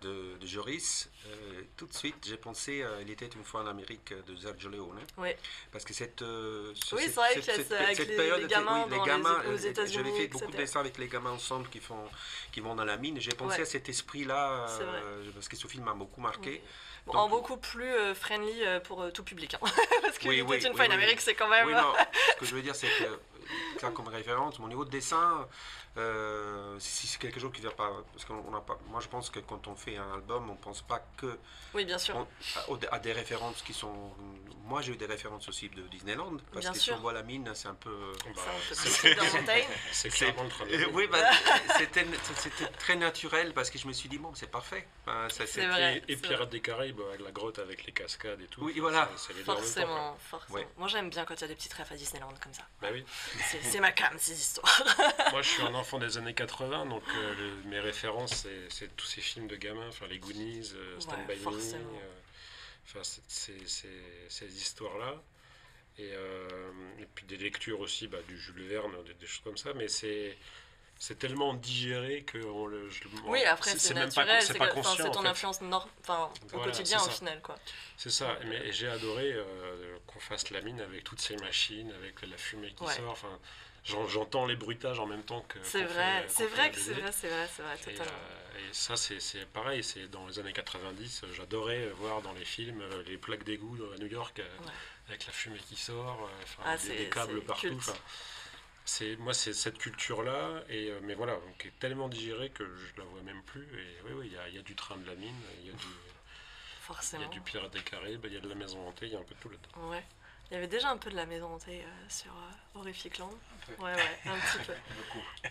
[0.00, 3.66] de, de, Joris, euh, tout de suite, j'ai pensé à Il était une fois en
[3.66, 5.00] Amérique de Sergio Leone.
[5.16, 5.30] Oui.
[5.72, 9.04] Parce que cette, euh, oui, vrai que cette, cette, les, période, les gamins, oui, les
[9.04, 10.04] gamins les, aux euh, États-Unis.
[10.04, 12.08] J'avais fait beaucoup de dessins avec les gamins ensemble qui, font,
[12.52, 13.20] qui vont dans la mine.
[13.20, 13.62] J'ai pensé ouais.
[13.62, 16.50] à cet esprit-là, euh, parce que ce film m'a beaucoup marqué.
[16.50, 16.60] Oui.
[17.06, 19.54] Donc, en beaucoup plus euh, friendly pour tout public.
[19.54, 19.58] Hein.
[20.02, 21.66] parce que oui, oui, une fois en Amérique, c'est quand même.
[21.66, 21.94] Oui, non.
[22.34, 25.48] ce que je veux dire, c'est que, ça comme référence, mon niveau de dessin,
[25.98, 29.08] euh, si c'est quelque chose qui ne vient pas, parce qu'on n'a pas, moi je
[29.08, 31.38] pense que quand on fait un album, on ne pense pas que
[31.74, 32.16] oui, bien sûr.
[32.68, 34.12] On, à, à, des références qui sont.
[34.64, 36.94] Moi j'ai eu des références aussi de Disneyland, parce bien que sûr.
[36.94, 38.12] si on voit la mine, c'est un peu.
[38.34, 38.42] Bah,
[38.72, 41.18] c'est le Oui, bah,
[41.78, 42.06] c'était
[42.78, 44.86] très naturel parce que je me suis dit, bon, c'est parfait.
[45.28, 46.02] Ça, vrai.
[46.06, 48.62] Et, et Pirates des Caraïbes, avec la grotte avec les cascades et tout.
[48.62, 49.08] Oui, voilà.
[49.16, 50.54] Ça, ça forcément, forcément.
[50.58, 50.68] Ouais.
[50.76, 52.62] Moi j'aime bien quand il y a des petites rêves à Disneyland comme ça.
[52.80, 53.04] Bah oui.
[53.62, 54.82] C'est ma cam, ces histoires.
[55.32, 59.06] Moi je suis un enfant des années 80, donc euh, le, mes références, c'est tous
[59.06, 61.78] ces films de gamins, enfin les Goonies, euh, Stand ouais, By Me, euh,
[62.84, 65.22] enfin ces histoires-là.
[65.98, 66.48] Et, euh,
[67.00, 69.88] et, puis des lectures aussi, bah, du Jules Verne, des, des, choses comme ça, mais
[69.88, 70.36] c'est
[71.00, 72.90] c'est tellement digéré que on le.
[72.90, 74.96] Je, oui, après c'est naturel, c'est pas conscient.
[74.96, 75.28] C'est ton en fait.
[75.28, 77.56] influence nord, enfin, au Voilà, quotidien au final, quoi.
[77.96, 78.36] C'est ça.
[78.46, 82.72] Mais j'ai adoré euh, qu'on fasse la mine avec toutes ces machines, avec la fumée
[82.72, 82.94] qui Ouais.
[82.94, 83.12] sort.
[83.12, 83.38] Enfin,
[83.84, 85.58] j'entends les bruitages en même temps que.
[85.62, 88.12] C'est vrai, c'est vrai que c'est vrai, c'est vrai, c'est vrai, Et, totalement.
[88.12, 92.32] euh, et ça, c'est c'est pareil, c'est dans les années 90, euh, j'adorais voir dans
[92.32, 94.72] les films euh, les plaques d'égout à New York, euh, Ouais.
[95.08, 97.80] avec la fumée qui sort, euh, Ah, des, des câbles partout.
[98.84, 103.00] c'est moi, c'est cette culture-là, et mais voilà, donc, qui est tellement digérée que je
[103.00, 103.62] la vois même plus.
[103.62, 105.72] Et oui, oui, il y y a du train de la mine, il y a
[105.74, 105.86] du,
[107.12, 107.24] il y Forcément.
[107.24, 109.18] a du pirate des Caraïbes, il y a de la maison hantée, il y a
[109.18, 109.90] un peu de tout là-dedans.
[109.90, 110.04] Ouais.
[110.50, 113.30] Il y avait déjà un peu de la maison hantée euh, sur euh, Horrific Land.
[113.66, 113.82] peu.
[113.82, 114.72] Ouais, ouais, un petit peu.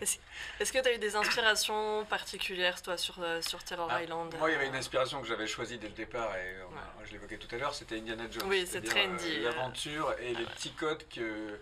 [0.60, 4.34] Est-ce que tu as eu des inspirations particulières, toi, sur, euh, sur Terror Ah, Island?
[4.38, 7.12] Moi, il y avait une inspiration que j'avais choisie dès le départ, et on je
[7.12, 8.48] l'évoquais tout à l'heure, c'était Indiana Jones.
[8.48, 9.42] Oui, c'est très euh, euh.
[9.44, 11.58] L'aventure et les petits codes que,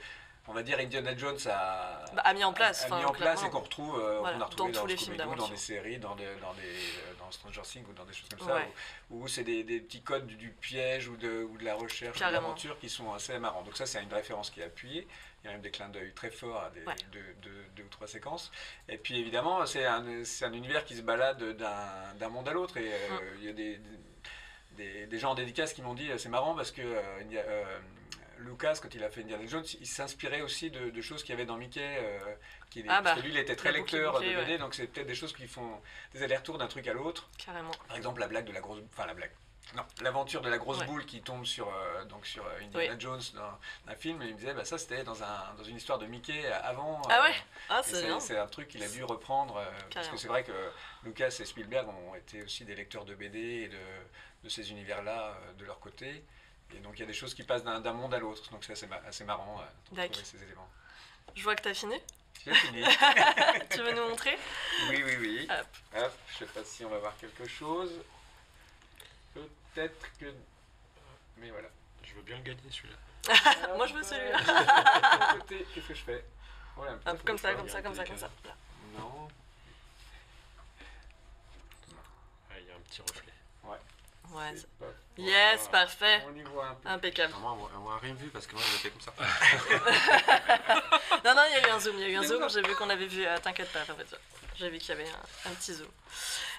[0.48, 3.12] on va dire, Indiana Jones a, Bah, a mis en place, a enfin, mis en
[3.12, 5.98] place et qu'on retrouve, euh, Voilà, a retrouvé dans tous les films dans des séries,
[5.98, 8.60] dans, des, dans, des, euh, dans Stranger Things ou dans des choses comme Ouais.
[8.62, 8.66] ça,
[9.10, 11.74] où, où c'est des, des petits codes du, du piège ou de, ou de la
[11.74, 12.42] recherche, ou de Carrément.
[12.48, 13.62] l'aventure qui sont assez marrants.
[13.62, 15.06] Donc ça, c'est une référence qui est appuyée.
[15.42, 16.94] Il y a même des clins d'œil très forts à des, Ouais.
[17.12, 18.50] deux, deux- deux ou trois séquences.
[18.88, 22.76] Et puis évidemment, c'est un, un univers qui se balade d'un monde à l'autre.
[22.78, 23.20] Et euh, Mm.
[23.38, 23.80] il y a des,
[24.72, 27.32] des, des gens en dédicace qui m'ont dit euh, c'est marrant parce que euh, il
[27.32, 27.42] y a,
[28.38, 31.34] Lucas, quand il a fait Indiana Jones, il s'inspirait aussi de, de choses qu'il y
[31.34, 31.80] avait dans Mickey.
[31.82, 32.18] euh,
[32.70, 34.58] qui, Ah parce bah, que lui, il était très lecteur Mickey, de BD, ouais.
[34.58, 35.80] donc c'est peut-être des choses qui font
[36.12, 37.28] des allers-retours d'un truc à l'autre.
[37.44, 37.70] Carrément.
[37.88, 38.80] Par exemple, la blague de la grosse.
[38.92, 39.32] Enfin, la blague.
[39.74, 40.86] Non, l'aventure de la grosse Ouais.
[40.86, 43.00] boule qui tombe sur, euh, donc sur euh, Indiana Oui.
[43.00, 43.58] Jones dans,
[43.92, 46.06] un film, et il me disait, bah, ça c'était dans, un, dans une histoire de
[46.06, 47.02] Mickey avant.
[47.10, 47.34] Ah ouais
[47.68, 48.20] Ah, c'est bien.
[48.20, 50.52] c'est un truc qu'il a dû reprendre, euh, parce que c'est vrai que
[51.02, 53.76] Lucas et Spielberg ont été aussi des lecteurs de BD et de,
[54.44, 56.24] de ces univers-là euh, de leur côté.
[56.74, 58.72] Et donc il y a des choses qui passent d'un monde à l'autre, donc c'est
[58.72, 60.12] assez, ma- assez marrant euh, de D'accord.
[60.12, 60.68] trouver ces éléments.
[61.34, 61.96] Je vois que tu as fini.
[62.44, 62.82] J'ai fini.
[63.70, 64.38] tu veux nous montrer?
[64.90, 65.48] Oui, oui, oui.
[65.50, 65.66] Hop.
[65.98, 67.92] Hop, je sais pas si on va voir quelque chose.
[69.34, 70.32] Peut-être que.
[71.38, 71.68] Mais voilà.
[72.04, 72.96] Je veux bien le gagner celui-là.
[73.76, 74.38] Moi, je veux celui-là.
[74.38, 76.24] De mon côté, Qu'est-ce que je fais?
[76.76, 78.30] Voilà, Hop, comme ça, comme ça, comme ça, comme ça.
[78.98, 79.28] Non.
[82.50, 83.32] Ah, il y a un petit reflet.
[83.64, 84.54] Ouais.
[84.78, 84.86] pas-
[85.18, 85.86] Yes, Voilà.
[85.86, 86.24] parfait.
[86.30, 86.88] On y voit un peu.
[86.88, 87.34] Impeccable.
[87.40, 89.12] Moi, on n'a rien vu parce que moi, je le fais comme ça.
[91.24, 92.48] Non, non, il y a eu un zoom, il y a eu un zoom.
[92.50, 93.24] J'ai vu qu'on avait vu.
[93.26, 94.16] euh, T'inquiète pas, Fabrizio.
[94.56, 95.88] J'ai vu qu'il y avait un, un petit zoom.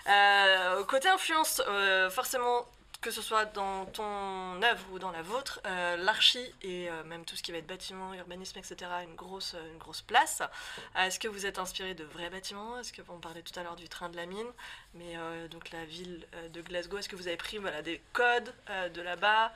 [0.08, 2.66] Euh, côté influence, euh, forcément,
[3.02, 7.26] que ce soit dans ton œuvre ou dans la vôtre, euh, l'archi et euh, même
[7.26, 10.42] tout ce qui va être bâtiment, urbanisme, etc., a une grosse, une grosse place.
[10.96, 12.80] Euh, Est-ce que vous êtes inspiré de vrais bâtiments?
[12.80, 14.48] Est-ce que on parlait tout à l'heure du train de la mine,
[14.98, 18.02] mais euh, donc la ville euh, de Glasgow, est-ce que vous avez pris voilà, des
[18.14, 19.52] codes euh, de là-bas?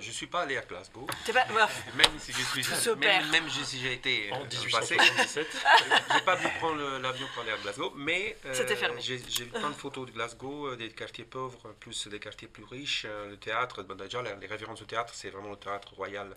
[0.00, 1.44] Je ne suis pas allé à Glasgow, T'es pas...
[1.46, 1.62] ouais,
[1.96, 3.20] même si je suis Super.
[3.22, 4.94] même, même si j'ai été En dans le passé.
[4.96, 5.46] 1877.
[6.14, 9.00] j'ai pas pu prendre l'avion pour aller à Glasgow, mais euh, C'était fermé.
[9.00, 12.64] j'ai j'ai vu plein de photos de Glasgow, des quartiers pauvres, plus des quartiers plus
[12.64, 16.36] riches, le théâtre, ben, déjà les les références au théâtre, c'est vraiment le théâtre royal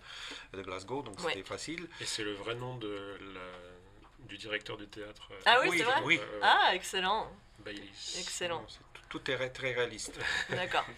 [0.54, 1.34] de Glasgow, donc Ouais.
[1.34, 1.88] c'était facile.
[2.00, 5.30] Et c'est le vrai nom de la- du directeur du théâtre.
[5.46, 6.02] Ah oui, Oui, c'est vrai?
[6.06, 6.20] oui.
[6.42, 7.30] Ah, excellent.
[7.62, 8.18] Baylis.
[8.20, 8.66] Excellent.
[9.10, 10.20] Tout, tout est très réaliste.
[10.50, 10.86] D'accord.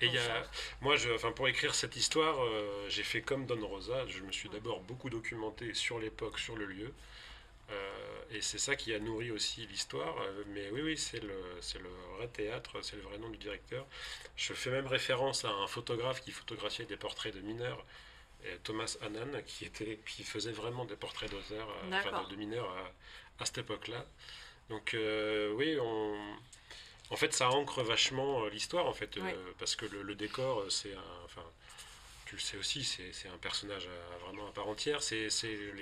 [0.00, 0.42] Et y a,
[0.80, 4.06] moi, je, enfin, pour écrire cette histoire, euh, j'ai fait comme Don Rosa.
[4.08, 6.92] Je me suis d'abord beaucoup documenté sur l'époque, sur le lieu.
[7.70, 10.20] Euh, et c'est ça qui a nourri aussi l'histoire.
[10.20, 13.38] Euh, mais oui, oui, c'est le, c'est le vrai théâtre, c'est le vrai nom du
[13.38, 13.86] directeur.
[14.36, 17.84] Je fais même référence à un photographe qui photographiait des portraits de mineurs,
[18.62, 23.42] Thomas Hannan, qui, était, qui faisait vraiment des portraits d'auteurs, enfin, de, de mineurs à,
[23.42, 24.04] à cette époque-là.
[24.70, 26.16] Donc euh, oui, on,
[27.10, 30.64] en fait, ça ancre vachement euh, l'histoire, en fait, euh, parce que le, le décor,
[30.70, 31.42] c'est un, enfin,
[32.26, 35.02] tu le sais aussi, c'est, un personnage à- vraiment à part entière.
[35.02, 35.28] C'est,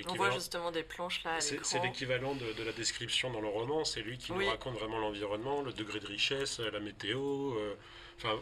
[0.09, 3.85] On voit justement des planches là C'est, l'équivalent de, de la description dans le roman.
[3.85, 4.45] C'est lui qui Oui.
[4.45, 7.55] nous raconte vraiment l'environnement, le degré de richesse, la météo.
[7.57, 7.75] euh,
[8.19, 8.39] Enfin,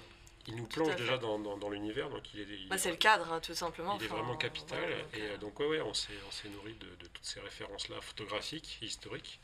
[0.47, 2.97] il nous plonge déjà dans, dans- dans l'univers, donc il est, Bah, est- c'est le
[2.97, 3.97] cadre, hein, tout simplement.
[3.99, 4.79] il est vraiment capital.
[4.79, 7.25] voilà, donc, et euh, donc, ouais, ouais, on s'est, on s'est nourri de, de toutes
[7.25, 9.39] ces références-là photographiques, historiques.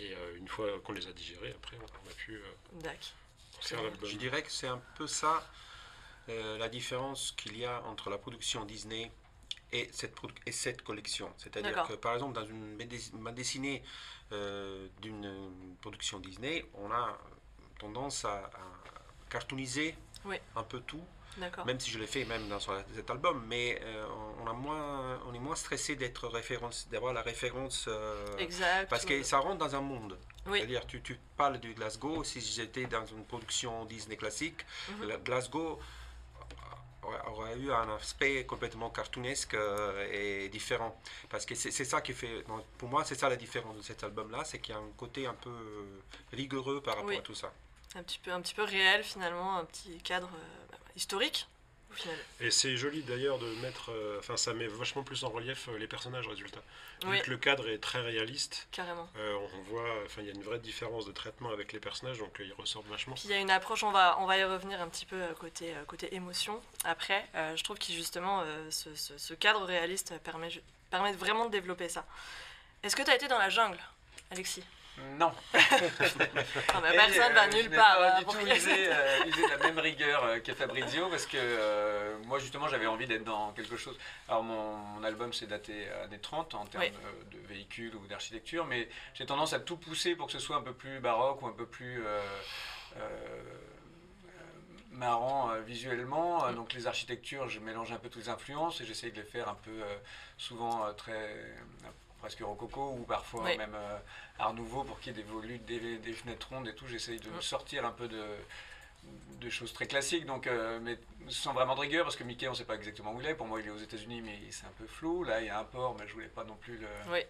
[0.00, 2.80] Et euh, une fois qu'on les a digérées, après, on, a pu euh,
[3.60, 4.08] faire l'album.
[4.08, 5.44] Je dirais que c'est un peu ça
[6.28, 9.10] euh, la différence qu'il y a entre la production Disney
[9.72, 11.32] et cette, produ- et cette collection.
[11.36, 13.82] C'est-à-dire que par exemple dans une bande dessi- bande dessinée
[14.32, 17.18] euh, d'une production Disney, on a
[17.78, 19.94] tendance à, à cartooniser
[20.24, 20.36] Oui.
[20.56, 21.04] un peu tout.
[21.66, 24.06] Même si je l'ai fait même dans ce- cet album, mais euh,
[24.42, 27.86] on, a moins, on est moins stressé d'être référence, d'avoir la référence.
[27.88, 28.88] euh, Exact.
[28.90, 30.18] parce que ça rentre dans un monde.
[30.46, 30.58] Oui.
[30.58, 34.64] C'est-à-dire, tu, tu parles du Glasgow, si j'étais dans une production Disney classique,
[35.00, 35.16] Mhm.
[35.24, 35.78] Glasgow
[37.26, 41.00] aurait- eu un aspect complètement cartoonesque euh, et différent.
[41.30, 42.44] Parce que c'est ça qui fait,
[42.76, 45.26] pour moi, c'est ça la différence de cet album-là, c'est qu'il y a un côté
[45.26, 45.50] un peu
[46.32, 47.16] rigoureux par rapport Oui.
[47.16, 47.52] à tout ça.
[47.94, 50.28] Un petit peu, un petit peu réel finalement, un petit cadre
[50.70, 51.46] bah, historique
[51.90, 52.16] au final.
[52.40, 53.90] Et c'est joli d'ailleurs de mettre.
[53.92, 56.60] euh, Enfin, ça met vachement plus en relief euh, les personnages, résultat.
[57.04, 59.08] Vu Oui, que le cadre est très réaliste, carrément.
[59.16, 59.88] euh, on voit.
[60.04, 62.88] Enfin, il y a une vraie différence de traitement avec les personnages, donc ils ressortent
[62.88, 63.14] vachement.
[63.14, 65.18] Puis il y a une approche, on va, on va y revenir un petit peu
[65.40, 67.24] côté, côté émotion après.
[67.56, 70.50] Je trouve que justement ce, ce- ce cadre réaliste permet,
[70.90, 72.04] permet vraiment de développer ça.
[72.82, 73.78] Est-ce que tu as été dans la jungle,
[74.32, 74.64] Alexis?
[75.18, 75.26] Non.
[75.26, 75.32] Non,
[76.82, 77.96] mais Et, personne euh, va je nulle part.
[77.98, 81.26] Pas hein, du tout usé, euh, usé de la même rigueur euh, que Fabrizio parce
[81.26, 83.98] que euh, moi justement j'avais envie d'être dans quelque chose.
[84.28, 86.92] Alors mon, mon album c'est daté années 30 en termes Oui.
[87.04, 90.56] euh, de véhicules ou d'architecture, mais j'ai tendance à tout pousser pour que ce soit
[90.56, 92.20] un peu plus baroque ou un peu plus euh,
[92.96, 93.42] euh,
[94.90, 96.44] marrant euh, visuellement.
[96.44, 96.54] Euh, Mm.
[96.54, 99.48] Donc les architectures, je mélange un peu toutes les influences et j'essaye de les faire
[99.48, 99.96] un peu euh,
[100.38, 101.54] souvent euh, très euh,
[102.18, 103.56] presque rococo ou parfois Oui.
[103.56, 103.98] même euh,
[104.38, 106.86] art nouveau pour qu'il y ait des volutes, des, fenêtres rondes et tout.
[106.86, 107.40] J'essaye de Mm.
[107.40, 108.24] sortir un peu de
[109.40, 110.98] de choses très classiques, donc, euh, mais
[111.28, 113.34] sans vraiment de rigueur, parce que Mickey, on ne sait pas exactement où il est.
[113.34, 115.22] Pour moi, il est aux États-Unis, mais c'est un peu flou.
[115.22, 117.20] Là, il y a un port, mais je voulais pas non plus le, Oui,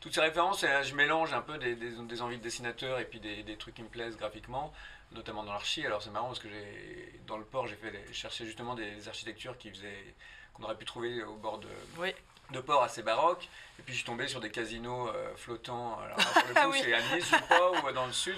[0.00, 3.04] toutes ces références, euh, je mélange un peu des, des- des envies de dessinateur et
[3.04, 4.72] puis des, des trucs qui me plaisent graphiquement,
[5.12, 5.84] notamment dans l'archi.
[5.84, 9.58] Alors c'est marrant parce que j'ai dans le port, j'ai fait cherché justement des architectures
[9.58, 10.14] qui faisaient
[10.54, 11.68] qu'on aurait pu trouver au bord de,
[11.98, 12.14] oui.
[12.50, 13.48] De ports assez baroques.
[13.78, 15.98] Et puis je suis tombé sur des casinos euh, flottants.
[16.00, 16.80] Alors là, pour le Ah coup, oui.
[16.84, 18.36] c'est à Nice, je crois, ou dans le sud.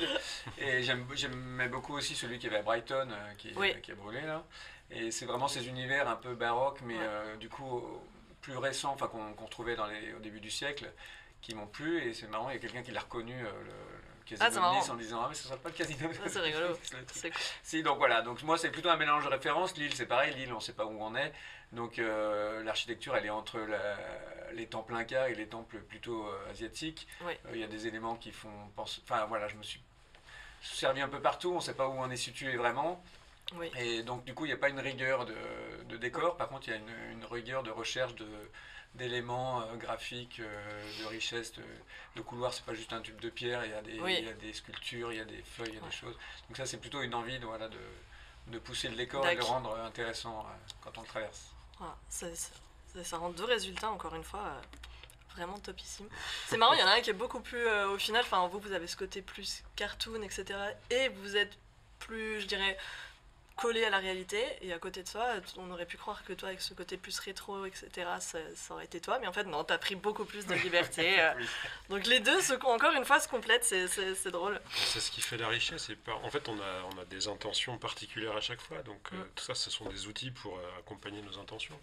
[0.58, 3.74] Et j'aimais beaucoup aussi celui qui avait à Brighton, euh, qui, Oui.
[3.82, 4.44] qui a brûlé là.
[4.90, 7.00] Et c'est vraiment ces univers un peu baroques, mais Ouais.
[7.02, 7.82] euh, du coup
[8.42, 10.90] plus récents, enfin qu'on qu'on retrouvait dans les, au début du siècle,
[11.40, 12.02] qui m'ont plu.
[12.06, 14.70] Et c'est marrant, il y a quelqu'un qui l'a reconnu, euh, le, le casino Ah,
[14.72, 14.76] de.
[14.76, 16.08] Nice, en disant ah mais ce sera pas le casino.
[16.24, 16.68] Ah, c'est rigolo.
[16.92, 17.30] Cool.
[17.62, 19.76] Si, donc voilà, donc moi c'est plutôt un mélange de références.
[19.76, 21.32] Lille c'est pareil, Lille on sait pas où on est.
[21.74, 23.98] Donc euh, l'architecture elle est entre la-
[24.52, 27.06] les temples incas et les temples plutôt euh, asiatiques.
[27.22, 29.00] Euh, Il y a des éléments qui font penser.
[29.04, 29.80] Enfin voilà, je me suis
[30.62, 33.02] servi un peu partout, on sait pas où on est situé vraiment.
[33.56, 33.70] Oui.
[33.76, 35.34] Et donc du coup il n'y a pas une rigueur de,
[35.88, 38.26] de décor, par contre il y a une, une rigueur de recherche de
[38.94, 41.64] d'éléments graphiques, de richesse, de,
[42.14, 44.14] de couloirs, c'est pas juste un tube de pierre, il y a des, Oui.
[44.20, 45.88] il y a des sculptures, il y a des feuilles, il y a Ouais.
[45.88, 46.16] des choses.
[46.48, 47.78] Donc ça c'est plutôt une envie de, voilà, de,
[48.46, 50.46] de pousser le décor et de le rendre intéressant
[50.80, 51.53] quand on le traverse.
[51.78, 54.60] Voilà, ça, ça- ça rend deux résultats, encore une fois, euh,
[55.34, 56.08] vraiment topissime.
[56.46, 58.46] C'est marrant, il y en a un qui est beaucoup plus, euh, au final, enfin,
[58.48, 60.44] vous, vous avez ce côté plus cartoon, etc.
[60.90, 61.52] Et vous êtes
[61.98, 62.76] plus, je dirais,
[63.56, 64.42] collé à la réalité.
[64.62, 65.26] Et à côté de toi,
[65.56, 67.88] on aurait pu croire que toi, avec ce côté plus rétro, etc.,
[68.20, 69.18] ça, ça aurait été toi.
[69.20, 71.16] Mais en fait, non, t'as pris beaucoup plus de liberté.
[71.20, 71.32] euh.
[71.36, 71.46] Oui.
[71.90, 74.60] Donc les deux, se, encore une fois, se complètent, c'est- c'est c'est drôle.
[74.74, 75.88] C'est ce qui fait la richesse.
[75.90, 78.82] Et par- en fait, on a, on a des intentions particulières à chaque fois.
[78.82, 79.28] Donc, euh, Mm.
[79.34, 81.78] tout ça, ce sont des outils pour euh, accompagner nos intentions.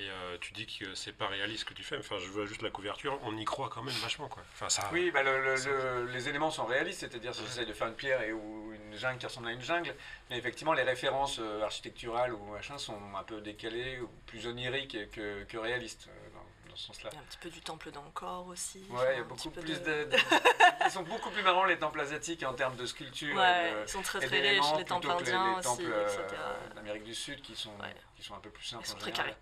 [0.00, 1.98] Et euh, tu dis que c'est pas réaliste ce que tu fais.
[1.98, 3.18] Enfin, je vois juste la couverture.
[3.24, 4.44] On y croit quand même vachement, quoi.
[4.54, 4.88] Enfin, ça.
[4.92, 7.94] Oui, bah, le- le- le- les éléments sont réalistes, c'est-à-dire si j'essaye de faire une
[7.96, 9.92] pierre et, ou une jungle qui ressemble à une jungle,
[10.30, 15.10] mais effectivement les références euh, architecturales ou machin sont un peu décalées ou plus oniriques
[15.10, 17.10] que, que réalistes euh, dans, dans ce sens-là.
[17.12, 18.84] Il y a un petit peu du temple d'Angkor aussi.
[18.90, 20.16] Ouais, il y a beaucoup plus de- de...
[20.86, 23.34] Ils sont beaucoup plus marrants les temples asiatiques en termes de sculpture.
[23.34, 25.44] et Ouais, de- ils sont très et très riches, d'éléments, les temples plutôt que indiens
[25.50, 26.40] les, aussi, temples euh, etc.
[26.76, 27.94] d'Amérique du Sud qui sont, Ouais.
[28.16, 28.84] qui sont un peu plus simples.
[28.86, 29.36] Ils sont très général.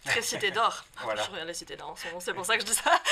[0.04, 0.84] Très cité d'or.
[1.02, 1.22] Voilà.
[1.22, 3.00] Je regarde les cités d'or en ce moment, c'est pour ça que je dis ça.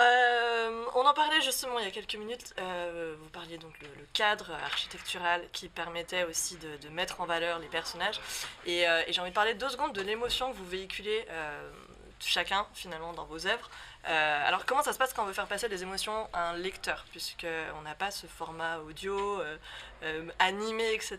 [0.00, 2.52] Euh, on en parlait justement il y a quelques minutes.
[2.58, 7.26] euh, vous parliez donc le, le cadre architectural qui permettait aussi de, de mettre en
[7.26, 8.20] valeur les personnages.
[8.66, 11.70] Et, euh, et j'ai envie de parler deux secondes de l'émotion que vous véhiculez euh,
[12.18, 13.70] chacun finalement dans vos œuvres.
[14.06, 16.56] Euh, alors comment ça se passe quand on veut faire passer des émotions à un
[16.56, 17.46] lecteur, puisque
[17.78, 19.56] on n'a pas ce format audio euh,
[20.04, 21.18] euh, animé, etc.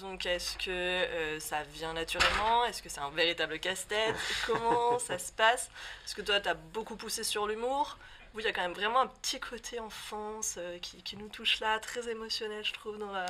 [0.00, 2.64] Donc est-ce que euh, ça vient naturellement?
[2.64, 4.16] Est-ce que c'est un véritable casse-tête?
[4.46, 5.70] Comment ça se passe?
[6.04, 7.96] Est-ce que toi tu as beaucoup poussé sur l'humour
[8.34, 11.28] Oui, il y a quand même vraiment un petit côté enfance euh, qui, qui nous
[11.28, 13.26] touche là, très émotionnel je trouve dans, la,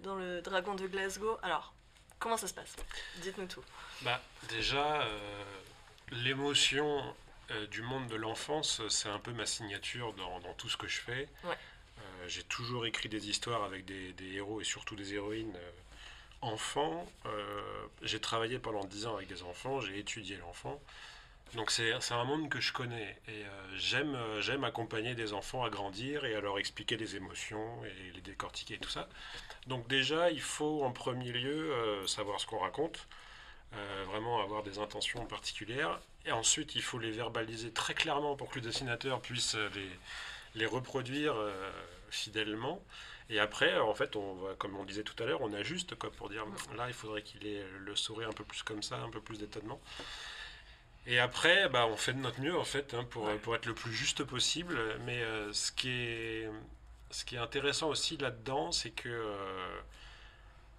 [0.00, 1.38] dans le Dragon de Glasgow.
[1.42, 1.72] Alors,
[2.18, 2.76] comment ça se passe?
[3.22, 3.64] Dites-nous tout.
[4.02, 4.20] Bah,
[4.50, 5.44] déjà, euh,
[6.12, 7.02] l'émotion
[7.50, 10.88] euh, du monde de l'enfance, c'est un peu ma signature dans, dans tout ce que
[10.88, 11.28] je fais.
[11.44, 11.56] Ouais.
[11.98, 15.70] Euh, j'ai toujours écrit des histoires avec des, des héros et surtout des héroïnes euh,
[16.40, 17.06] enfants.
[18.02, 20.80] J'ai travaillé pendant 10 ans avec des enfants, j'ai étudié l'enfant.
[21.54, 23.44] Donc c'est un monde que je connais et
[23.76, 28.20] j'aime j'aime accompagner des enfants à grandir et à leur expliquer des émotions et les
[28.20, 29.08] décortiquer et tout ça.
[29.68, 31.72] Donc déjà, il faut en premier lieu
[32.06, 33.06] savoir ce qu'on raconte,
[34.06, 36.00] vraiment avoir des intentions particulières.
[36.26, 39.88] Et ensuite, il faut les verbaliser très clairement pour que le dessinateur puisse euh, les,
[40.54, 41.70] les reproduire euh,
[42.10, 42.82] fidèlement.
[43.30, 46.10] Et après, en fait, on va, comme on disait tout à l'heure, on ajuste quoi,
[46.12, 46.44] pour dire
[46.76, 49.38] là, il faudrait qu'il ait le sourire un peu plus comme ça, un peu plus
[49.38, 49.80] d'étonnement.
[51.06, 53.36] Et après, bah, on fait de notre mieux en fait hein, pour, Ouais.
[53.38, 54.78] pour être le plus juste possible.
[55.04, 56.50] Mais euh, ce, qui est,
[57.10, 59.80] ce qui est intéressant aussi là-dedans, c'est que euh,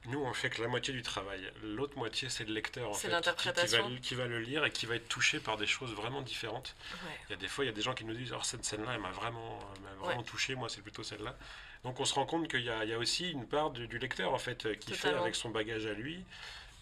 [0.08, 1.42] nous, on fait que la moitié du travail.
[1.64, 3.90] L'autre moitié, c'est le lecteur en fait, qui- qui, va, l'interprétation.
[3.90, 6.76] le- qui va le lire et qui va être touché par des choses vraiment différentes.
[7.06, 7.12] Ouais.
[7.28, 8.64] Il y a des fois, il y a des gens qui nous disent, oh, cette
[8.66, 9.60] scène-là, elle m'a vraiment,
[9.92, 10.24] elle vraiment Ouais.
[10.26, 10.56] touché.
[10.56, 11.36] Moi, c'est plutôt celle-là.
[11.84, 13.88] Donc, on se rend compte qu'il y a, il y a aussi une part du,
[13.88, 16.24] du lecteur en fait euh, qui fait avec son bagage à lui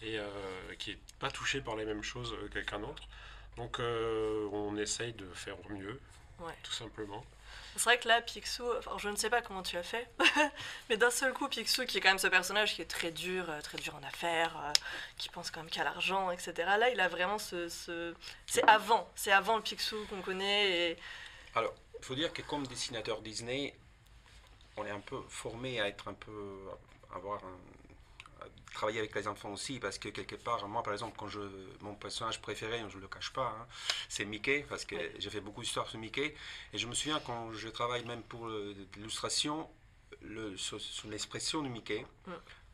[0.02, 0.26] et euh,
[0.78, 3.02] qui est pas touché par les mêmes choses euh, que quelqu'un d'autre.
[3.56, 6.00] Donc, euh, on essaye de faire au mieux,
[6.40, 6.52] Ouais.
[6.62, 7.24] tout simplement.
[7.76, 10.08] C'est vrai que là, Picsou, enfin, je ne sais pas comment tu as fait,
[10.88, 13.50] mais d'un seul coup, Picsou, qui est quand même ce personnage qui est très dur,
[13.50, 14.72] euh, très dur en affaires, euh,
[15.18, 16.52] qui pense quand même qu'à l'argent, etc.
[16.78, 17.68] Là, il a vraiment ce.
[17.68, 18.14] ce-
[18.46, 20.96] C'est avant, c'est avant le Picsou qu'on connaît.
[21.56, 23.74] Alors, il faut dire que comme dessinateur Disney,
[24.76, 26.58] on est un peu formé à être un peu.
[27.12, 27.58] à avoir un-
[28.74, 31.40] travailler avec les enfants aussi, parce que quelque part, moi par exemple, quand je.
[31.80, 33.66] Mon personnage préféré, je ne le cache pas, hein,
[34.08, 35.02] c'est Mickey, parce que Oui.
[35.18, 36.34] j'ai fait beaucoup d'histoires sur Mickey,
[36.72, 39.68] et je me souviens quand je travaille même pour euh, l'illustration,
[40.22, 42.04] le, sur, sur l'expression de Mickey.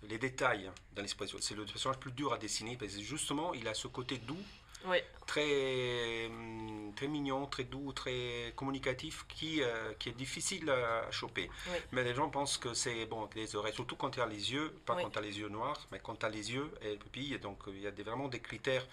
[0.05, 3.69] Les détails dans l'expression, c'est le personnage plus dur à dessiner parce que justement il
[3.69, 4.39] a ce côté doux
[4.87, 11.11] Oui, très, hum, très mignon, très doux, très communicatif, qui, euh, qui est difficile à
[11.11, 11.51] choper.
[11.69, 11.77] Oui.
[11.93, 14.53] Mais les gens pensent que c'est bon avec les oreilles, surtout quand tu as les
[14.53, 15.03] yeux, pas Oui.
[15.03, 17.39] quand tu as les yeux noirs, mais quand tu as les yeux et les pupilles.
[17.39, 18.87] Donc euh, il y a des, vraiment des critères.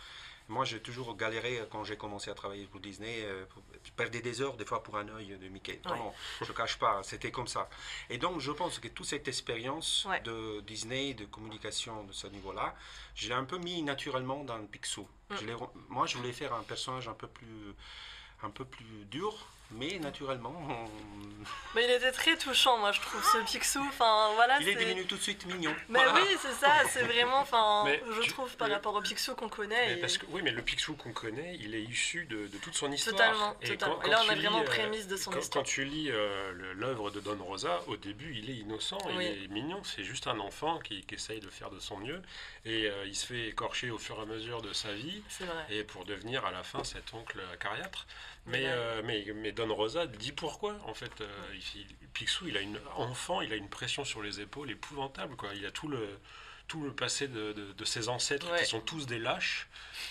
[0.50, 3.22] Moi, j'ai toujours galéré euh, quand j'ai commencé à travailler pour Disney.
[3.24, 3.46] euh,
[3.84, 5.80] je perdais des heures des fois pour un œil de Mickey.
[5.84, 7.70] Vraiment, je ne cache pas, c'était comme ça.
[8.10, 10.22] Et donc, je pense que toute cette expérience Ouais.
[10.22, 12.76] de Disney, de communication de ce niveau-là,
[13.16, 15.08] je l'ai un peu mis naturellement dans le Picsou.
[15.30, 15.36] Mm.
[15.42, 15.46] Je
[15.90, 17.74] moi, je voulais faire un personnage un peu plus,
[18.44, 20.90] un peu plus dur, mais naturellement, on-
[21.76, 23.80] mais il était très touchant, moi, je trouve, ce Picsou.
[23.88, 25.74] Enfin, voilà, il est c'est- devenu tout de suite mignon.
[25.90, 26.16] Mais Voilà.
[26.16, 29.48] oui, c'est ça, c'est vraiment, enfin, je tu- trouve, par le- rapport au Picsou qu'on
[29.50, 29.88] connaît.
[29.88, 32.58] Mais et- parce que, oui, mais le Picsou qu'on connaît, il est issu de, de
[32.58, 33.16] toute son histoire.
[33.16, 33.96] Totalement, Et totalement.
[33.98, 35.64] quand- Et là, on a vraiment euh, prémisse de son quand, histoire.
[35.64, 39.28] quand tu lis euh, l'œuvre de Don Rosa, au début, il est innocent, Oui.
[39.38, 42.22] il est mignon, c'est juste un enfant qui, qui essaye de faire de son mieux.
[42.68, 45.24] Et euh, il se fait écorcher au fur et à mesure de sa vie,
[45.70, 48.06] et pour devenir à la fin cet oncle acariâtre.
[48.46, 51.22] Mais, euh, mais, mais Don Rosa dit pourquoi, en fait.
[51.22, 51.28] euh,
[51.76, 55.54] il- Picsou, il a une enfant, il a une pression sur les épaules épouvantable, quoi.
[55.56, 56.20] Il a tout le
[56.68, 58.60] tout le passé de, de- de ses ancêtres Ouais.
[58.60, 59.70] qui sont tous des lâches.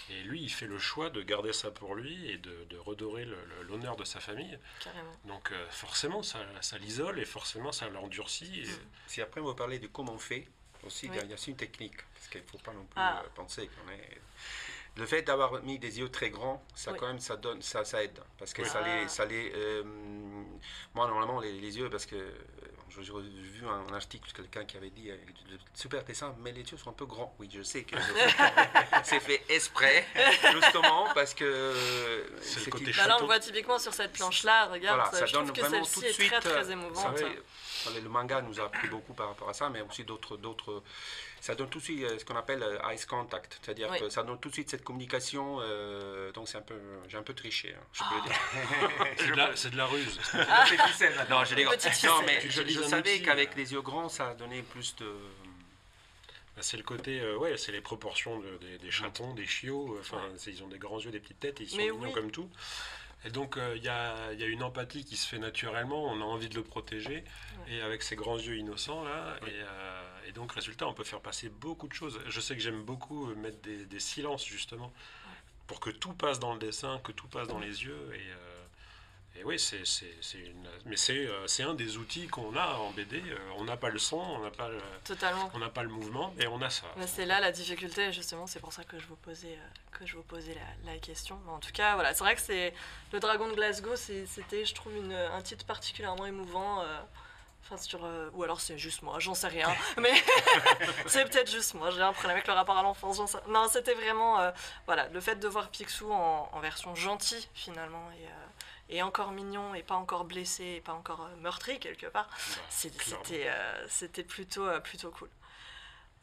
[0.09, 3.27] Et lui, il fait le choix de garder ça pour lui et de, de redorer
[3.69, 4.59] l'honneur de sa famille.
[4.83, 5.13] Carrément.
[5.27, 8.61] Donc euh, forcément, ça, ça l'isole et forcément, ça l'endurcit.
[8.63, 8.67] et-
[9.07, 10.49] Si après on va parler de comment on fait,
[10.87, 11.31] aussi, il y a- Oui.
[11.33, 13.23] a aussi une technique, parce qu'il ne faut pas non plus Ah.
[13.25, 14.21] euh, penser qu'on est...
[14.97, 16.99] Le fait d'avoir mis des yeux très grands, ça Oui.
[16.99, 18.69] quand même, ça donne, ça, ça aide, parce que Oui.
[18.69, 18.89] ça Ah.
[19.03, 19.83] les, ça les, euh,
[20.95, 22.33] moi normalement les, les yeux, parce que euh,
[22.91, 25.17] j'ai vu un, article de quelqu'un qui avait dit, euh,
[25.75, 27.35] super dessin, mais les yeux sont un peu grands.
[27.39, 27.97] Oui, je sais que
[29.05, 30.07] c'est fait exprès,
[30.53, 35.01] justement, parce que euh, C'est côté Bah là, on voit typiquement sur cette planche-là, regarde,
[35.01, 36.53] voilà, ça je donne trouve que vraiment tout celle-ci de est très suite.
[36.53, 37.23] très euh, émouvante.
[37.95, 40.83] le manga nous a appris beaucoup par rapport à ça, mais aussi d'autres
[41.41, 43.99] ça donne tout de suite euh, ce qu'on appelle euh, eyes contact, c'est-à-dire Oui.
[44.01, 45.59] que ça donne tout de suite cette communication.
[45.61, 46.79] euh, donc c'est un peu,
[47.09, 48.15] j'ai un peu triché, hein, je peux Ah.
[48.17, 49.17] le dire.
[49.19, 50.19] C'est de, la- c'est de la ruse.
[50.89, 51.27] Ficelle.
[51.31, 51.77] Non, je rigole.
[52.05, 53.57] Non, mais je, je savais qu'avec euh.
[53.57, 55.07] les yeux grands, ça donnait plus de.
[56.57, 59.95] Bah, c'est le côté, euh, ouais, c'est les proportions de- des, des chatons, des chiots.
[59.97, 62.07] euh, Enfin, ils ont des grands yeux, des petites têtes, et ils sont Mais mignons
[62.07, 62.13] oui.
[62.13, 62.49] comme tout.
[63.25, 66.05] Et donc, euh, il y, a, il y a une empathie qui se fait naturellement.
[66.05, 67.25] On a envie de le protéger.
[67.69, 69.37] Et avec ses grands yeux innocents, là.
[69.47, 72.21] Et, euh, et donc, résultat, on peut faire passer beaucoup de choses.
[72.27, 74.93] Je sais que j'aime beaucoup euh, mettre des, des silences, justement,
[75.67, 78.11] pour que tout passe dans le dessin, que tout passe dans les yeux.
[78.15, 79.83] Et, euh, et oui, c'est,
[80.35, 83.23] une, mais c'est, euh, c'est un des outils qu'on a en BD.
[83.59, 85.51] On n'a pas le son, on n'a pas le, Totalement.
[85.53, 86.87] on n'a pas le mouvement, et on a ça.
[86.97, 89.59] Mais c'est là la difficulté, justement, c'est pour ça que je vous posais,
[89.93, 91.39] que je vous posais la, la question.
[91.45, 92.73] Mais en tout cas, voilà, c'est vrai que c'est
[93.13, 96.81] le Dragon de Glasgow, c'était, je trouve, une, un titre particulièrement émouvant.
[96.83, 97.01] euh,
[97.69, 99.69] Enfin, sur, euh, ou alors c'est juste moi, j'en sais rien.
[99.99, 100.13] Mais
[101.07, 103.37] c'est peut-être juste moi, j'ai un problème avec le rapport à l'enfance.
[103.49, 104.53] Non, c'était vraiment, euh,
[104.87, 108.47] voilà, le fait de voir Picsou en, en version gentille finalement et, euh,
[108.89, 112.29] et encore mignon et pas encore blessé et pas encore meurtri quelque part.
[112.29, 113.25] Clairement.
[113.25, 115.29] C'était euh, c'était plutôt, euh, plutôt cool.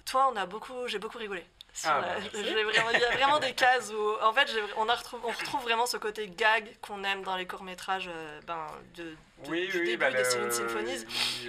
[0.05, 1.45] Toi, on a beaucoup, j'ai beaucoup rigolé.
[1.86, 4.47] Ah, bah, vraiment- il y a vraiment des cases où, en fait,
[4.78, 8.09] on, a retrouve, on retrouve vraiment ce côté gag qu'on aime dans les courts métrages
[8.45, 9.15] ben, de, de-
[9.47, 11.05] Oui, du oui, début bah, des Symphonies.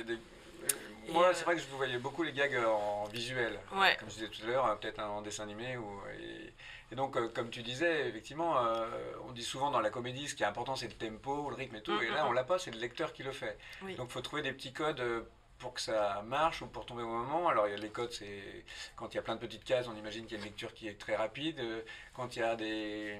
[0.07, 3.59] des- euh, Moi, euh, c'est vrai que je voyais beaucoup les gags euh, en visuel.
[3.75, 3.97] Ouais.
[4.01, 5.77] Comme je disais tout à l'heure, euh, peut-être en dessin animé.
[5.77, 6.53] Ou, et,
[6.91, 8.87] et donc, euh, comme tu disais, effectivement, euh,
[9.29, 11.77] on dit souvent dans la comédie, ce qui est important, c'est le tempo, le rythme
[11.77, 11.93] et tout.
[11.93, 12.29] Mm, et mm, là, mm.
[12.29, 13.59] on l'a pas, c'est le lecteur qui le fait.
[13.83, 13.95] Oui.
[13.97, 15.20] Donc, il faut trouver des petits codes euh,
[15.65, 17.49] pour que ça marche ou pour tomber au moment.
[17.49, 19.89] Alors, il y a les codes, c'est quand il y a plein de petites cases,
[19.89, 21.59] on imagine qu'il y a une lecture qui est très rapide.
[21.59, 21.81] Euh,
[22.12, 23.19] Quand il y a des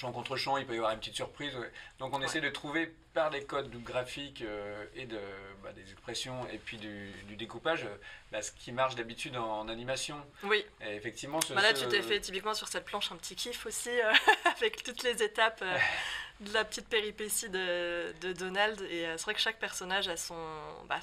[0.00, 1.54] champ contre champ, il peut y avoir une petite surprise.
[1.56, 1.70] ouais.
[1.98, 5.18] Donc, on essaie de trouver par des codes graphiques euh, et de,
[5.62, 7.96] bah, des expressions et puis du, du découpage euh,
[8.32, 10.16] bah, ce qui marche d'habitude en, animation.
[10.44, 13.16] Oui, Et effectivement, ce, Bah là, ce- tu t'es fait typiquement sur cette planche un
[13.16, 14.12] petit kiff aussi, euh,
[14.56, 15.76] avec toutes les étapes euh,
[16.40, 18.80] de la petite péripétie de, de Donald.
[18.82, 20.36] Et c'est vrai que chaque personnage a son,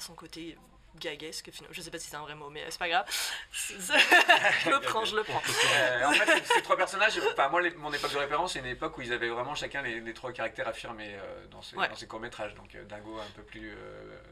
[0.00, 0.56] son côté
[0.98, 1.50] gaguesque.
[1.70, 3.06] Je sais pas si c'est un vrai mot, mais euh, c'est pas grave.
[3.52, 5.42] Je le prends, je le prends.
[5.74, 8.66] Euh, en fait, ces trois personnages, enfin, moi, les- mon époque de référence, c'est une
[8.66, 11.88] époque où ils avaient vraiment chacun les, les trois caractères affirmés euh, dans ces, Ouais.
[11.88, 12.54] dans ces courts-métrages.
[12.54, 13.70] Donc, Dingo un peu plus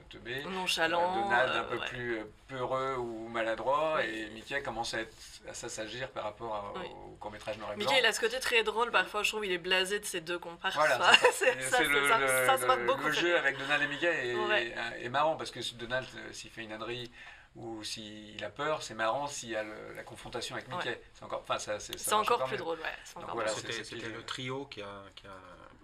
[0.06, 1.22] teubé, euh, Nonchalant.
[1.22, 1.86] Donald un euh, peu ouais.
[1.88, 4.04] plus euh, peureux ou maladroit, Oui.
[4.18, 5.14] et Mickey commence à, être,
[5.48, 6.86] à s'assagir par rapport à- Oui.
[7.06, 7.84] au court-métrage noir et blanc.
[7.86, 10.20] Mickey, il a ce côté très drôle, parfois je trouve il est blasé de ses
[10.20, 10.74] deux comparses.
[10.76, 11.12] Voilà, ça.
[11.32, 13.86] c'est- ça, le, ça- le- ça, ça m'a le- beaucoup le jeu avec Donald et
[13.88, 14.74] Mickey est, Ouais.
[15.00, 17.10] est marrant parce que Donald, s'il fait une ânerie
[17.56, 21.00] ou s'il a peur, c'est marrant s'il y a le- la confrontation avec Mickey.
[21.14, 23.46] C'est encore, enfin, ça, c'est, encore plus drôle, ouais.
[23.82, 25.30] C'était le trio qui a, qui, a,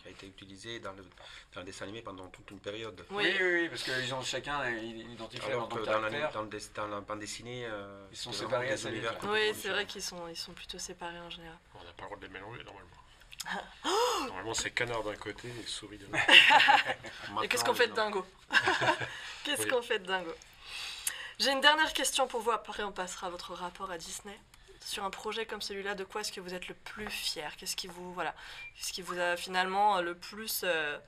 [0.02, 1.02] qui a été utilisé dans le,
[1.54, 3.04] dans le dessin animé pendant toute une période.
[3.10, 3.24] Oui.
[3.24, 6.42] Oui, oui, oui, parce qu'ils ont chacun identifié Alors dans que le dans la, dans,
[6.42, 9.86] le des- dans la bande dessinée, euh, Ils sont séparés vite, univers Oui, c'est vrai
[9.86, 11.56] qu'ils sont, ils sont plutôt séparés en général.
[11.74, 12.88] On n'a pas le droit de les mélanger normalement.
[14.28, 16.18] normalement, c'est canard d'un côté et souris de l'autre.
[17.42, 18.24] Et qu'est-ce qu'on fait de dingo?
[19.44, 19.68] Qu'est-ce Oui.
[19.68, 20.32] qu'on fait de dingo?
[21.38, 24.38] J'ai une dernière question pour vous, après on passera à votre rapport à Disney.
[24.84, 27.56] Sur un projet comme celui-là, de quoi est-ce que vous êtes le plus fier?
[27.56, 28.34] Qu'est-ce qui vous voilà
[28.76, 30.98] Qu'est-ce qui vous a finalement euh, le plus euh,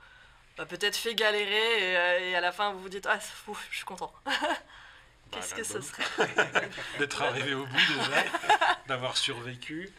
[0.57, 3.19] bah, peut-être fait galérer et, euh, et à la fin vous vous dites ah
[3.49, 4.13] ouf, je suis content.
[5.33, 6.05] Bah, Qu'est-ce que ce serait?
[6.99, 8.23] D'être arrivé au bout déjà,
[8.87, 9.91] d'avoir survécu.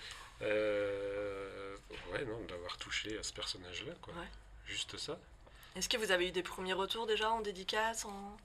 [0.41, 1.76] euh,
[2.13, 4.13] ouais, non, d'avoir touché à ce personnage-là, quoi.
[4.13, 4.28] Ouais.
[4.65, 5.17] Juste ça.
[5.76, 8.38] Est-ce que vous avez eu des premiers retours déjà en dédicace en...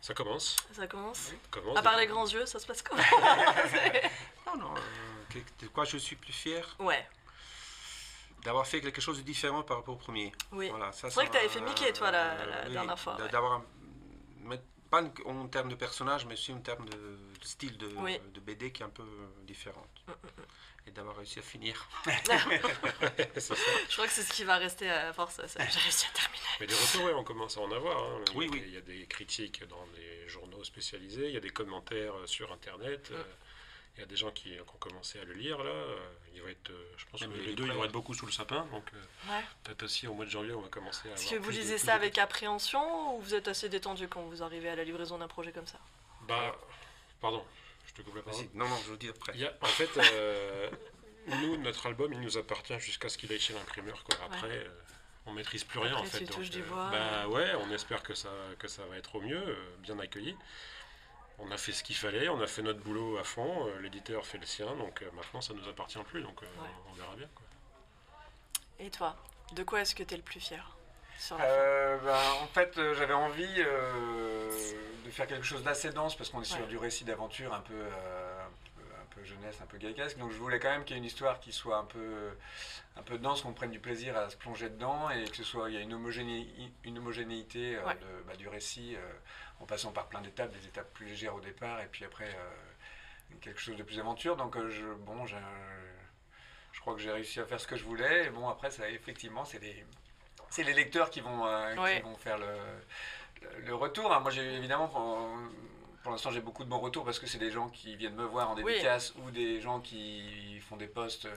[0.00, 0.56] Ça commence.
[0.72, 1.30] Ça commence
[1.76, 3.02] À part les grands yeux, ça se passe comment
[4.46, 4.74] Non, non.
[4.76, 7.06] euh, de quoi je suis plus fier Ouais,
[8.44, 10.32] D'avoir fait quelque chose de différent par rapport au premier.
[10.52, 10.68] oui.
[10.70, 13.28] Voilà, C'est vrai que t'avais m'a- fait Mickey, toi, la- la oui, dernière fois, ouais.
[13.28, 13.62] D'avoir,
[14.42, 18.18] mais pas en termes de personnage, mais aussi en termes de, de style de, Oui.
[18.32, 19.04] de BD qui est un peu
[19.42, 20.04] différente.
[20.88, 21.88] Mm, Et d'avoir réussi à finir.
[23.38, 23.54] Ça.
[23.88, 25.40] Je crois que c'est ce qui va rester à force.
[25.46, 26.44] J'ai réussi à terminer.
[26.60, 27.98] Mais des retours, ouais, on commence à en avoir.
[28.02, 28.20] hein.
[28.26, 28.64] Il y a Oui, des- oui.
[28.68, 32.26] Il y a des critiques dans les journaux spécialisés, il y a des commentaires euh,
[32.26, 33.10] sur Internet.
[33.12, 33.22] euh,
[33.96, 35.70] Il y a des gens qui, qui ont commencé à le lire, là.
[35.70, 35.98] euh,
[36.34, 37.76] Il va être, je pense que Même les les deux, ils prêts.
[37.76, 38.64] vont être beaucoup sous le sapin.
[38.72, 38.84] Donc,
[39.28, 39.42] Ouais.
[39.64, 41.56] peut-être aussi au mois de janvier, on va commencer à Est-ce avoir que vous de-
[41.58, 44.84] lisez ça de- avec appréhension ou vous êtes assez détendu quand vous arrivez à la
[44.84, 45.78] livraison d'un projet comme ça?
[46.28, 46.56] Bah,
[47.20, 47.44] pardon,
[47.98, 48.40] te coupe la parole.
[48.40, 48.50] Vas-y.
[48.56, 49.32] Non, non, je vous le dis après.
[49.34, 50.70] Il y a- en fait, euh,
[51.28, 54.02] nous, notre album, il nous appartient jusqu'à ce qu'il aille chez l'imprimeur.
[54.04, 54.16] Quoi.
[54.24, 54.68] Après, euh,
[55.26, 55.92] on maîtrise plus rien.
[55.92, 56.48] Après, en fait.
[56.50, 56.90] du euh, bois.
[56.90, 60.36] bah ouais, on espère que ça, que ça va être au mieux, euh, bien accueilli.
[61.40, 64.26] On a fait ce qu'il fallait, on a fait notre boulot à fond, euh, l'éditeur
[64.26, 66.68] fait le sien, donc euh, maintenant ça nous appartient plus, donc euh, Ouais.
[66.90, 67.28] on verra bien.
[67.34, 67.44] Quoi.
[68.80, 69.16] Et toi
[69.52, 70.76] De quoi est-ce que tu es le plus fier?
[71.18, 74.50] Sur la fin Euh, ben, en fait, euh, j'avais envie euh,
[75.04, 76.66] de faire quelque chose d'assez dense parce qu'on est sur Ouais.
[76.66, 80.16] du récit d'aventure un peu, un peu, un peu jeunesse, un peu gaïcasque.
[80.18, 82.30] Donc, je voulais quand même qu'il y ait une histoire qui soit un peu,
[82.96, 85.68] un peu dense, qu'on prenne du plaisir à se plonger dedans et que ce soit,
[85.70, 86.48] il y a une, homogéné-
[86.84, 87.94] une homogénéité euh, Ouais.
[87.94, 89.00] de- bah, du récit euh,
[89.60, 93.34] en passant par plein d'étapes, des étapes plus légères au départ et puis après euh,
[93.40, 94.36] quelque chose de plus aventure.
[94.36, 95.36] Donc, je, bon, j'ai-
[96.72, 98.26] je crois que j'ai réussi à faire ce que je voulais.
[98.26, 99.84] Et bon, après, ça, effectivement, c'est les,
[100.50, 102.00] c'est les lecteurs qui vont, euh, qui Ouais.
[102.00, 102.46] vont faire le,
[103.42, 104.12] le- le retour.
[104.12, 104.20] hein.
[104.20, 105.28] Moi, j'ai évidemment, pour,
[106.02, 108.24] pour l'instant, j'ai beaucoup de bons retours parce que c'est des gens qui viennent me
[108.24, 108.64] voir en Oui.
[108.64, 111.34] dédicace ou des gens qui font des posts euh,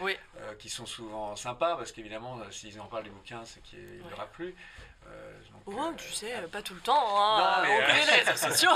[0.00, 0.16] Oui.
[0.40, 3.78] euh, qui sont souvent sympas parce qu'évidemment, euh, s'ils en parlent du bouquin, c'est qu'il
[4.02, 4.10] Ouais.
[4.10, 4.54] leur a plu.
[5.06, 7.38] Euh, donc, Oh, euh, tu sais, pas tout le temps, hein.
[7.38, 8.22] Non, mais, on euh, connaît les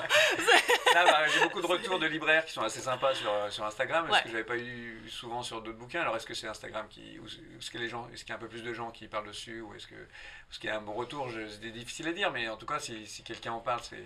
[1.05, 4.07] bah, j'ai beaucoup de retours de libraires qui sont assez sympas sur, euh, sur Instagram,
[4.09, 4.23] ce Ouais.
[4.23, 6.01] que je n'avais pas eu souvent sur d'autres bouquins?
[6.01, 7.19] Alors, est-ce que c'est Instagram qui.
[7.59, 7.79] Est-ce que
[8.25, 10.59] qu'il y a un peu plus de gens qui parlent dessus Ou est-ce que- est-ce
[10.59, 11.29] qu'il y a un bon retour?
[11.61, 13.97] C'est difficile à dire, mais en tout cas, si, si quelqu'un en parle, c'est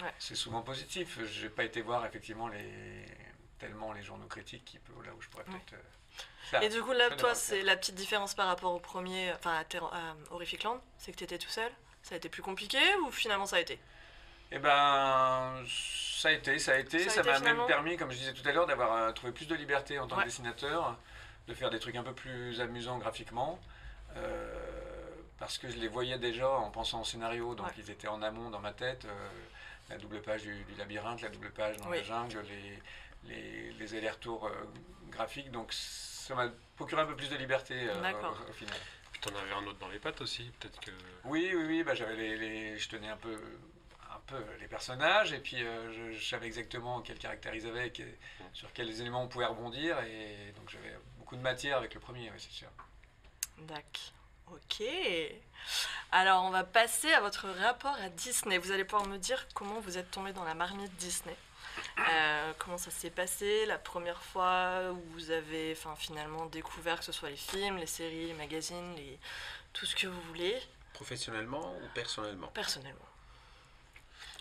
[0.00, 0.12] Ouais.
[0.20, 1.18] c'est souvent positif.
[1.24, 3.04] Je n'ai pas été voir effectivement les,
[3.58, 5.58] tellement les journaux critiques qui là où je pourrais Ouais.
[5.66, 5.82] peut-être.
[6.62, 9.62] Et du coup, là, toi, c'est la petite différence par rapport au premier, enfin
[9.92, 11.70] à, Horrific Land, c'est que tu étais tout seul.
[12.02, 13.78] Ça a été plus compliqué ou finalement ça a été?
[14.50, 17.06] Eh ben, ça a été, ça a été.
[17.10, 19.54] Ça m'a même permis, comme je disais tout à l'heure, d'avoir euh, trouvé plus de
[19.54, 20.22] liberté en tant Ouais.
[20.22, 20.96] que dessinateur,
[21.48, 23.58] de faire des trucs un peu plus amusants graphiquement.
[24.16, 24.54] euh,
[25.38, 27.72] parce que je les voyais déjà en pensant au scénario, donc Ouais.
[27.78, 29.04] ils étaient en amont dans ma tête.
[29.04, 29.28] euh,
[29.90, 31.98] la double page du, du labyrinthe, la double page dans Oui.
[31.98, 32.78] la jungle, les,
[33.28, 34.52] les, les allers-retours euh,
[35.10, 35.50] graphiques.
[35.50, 38.36] Donc ça m'a procuré un peu plus de liberté euh, D'accord.
[38.46, 38.76] au, au final.
[39.12, 40.90] Puis t'en avais un autre dans les pattes aussi, peut-être que.
[41.24, 43.34] Oui, oui, oui, bah, j'avais les, les- je tenais un peu,
[44.10, 47.90] un peu les personnages et puis euh, je, je savais exactement quel caractère ils avaient,
[47.90, 48.02] que-
[48.52, 52.30] sur quels éléments on pouvait rebondir et donc j'avais beaucoup de matière avec le premier,
[52.30, 52.68] oui, c'est sûr.
[53.58, 54.12] D'accord.
[54.52, 54.82] Ok.
[56.12, 58.56] Alors, on va passer à votre rapport à Disney.
[58.58, 61.36] Vous allez pouvoir me dire comment vous êtes tombé dans la marmite Disney.
[61.98, 67.12] Euh, comment ça s'est passé la première fois où vous avez finalement découvert que ce
[67.12, 69.18] soit les films, les séries, les magazines, les...
[69.72, 70.58] tout ce que vous voulez,
[70.98, 72.48] Professionnellement ou personnellement?
[72.48, 73.07] Personnellement.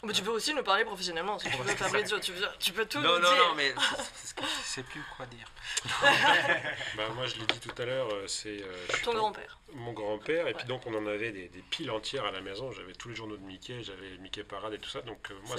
[0.04, 2.20] Mais tu peux aussi nous parler professionnellement si tu veux, Fabrizio.
[2.20, 3.48] Tu, veux- tu peux tout Non, nous non, dire.
[3.48, 4.04] non, mais c'est-
[4.36, 5.48] c'est- je sais plus quoi dire.
[6.96, 8.62] Bah, moi, je l'ai dit tout à l'heure, euh, c'est.
[8.62, 9.58] euh, Ton grand-père.
[9.74, 10.54] Mon grand-père, et Ouais.
[10.54, 12.72] puis donc on en avait des, des piles entières à la maison.
[12.72, 15.02] J'avais tous les journaux de Mickey, j'avais Mickey Parade et tout ça.
[15.02, 15.58] Donc euh, moi,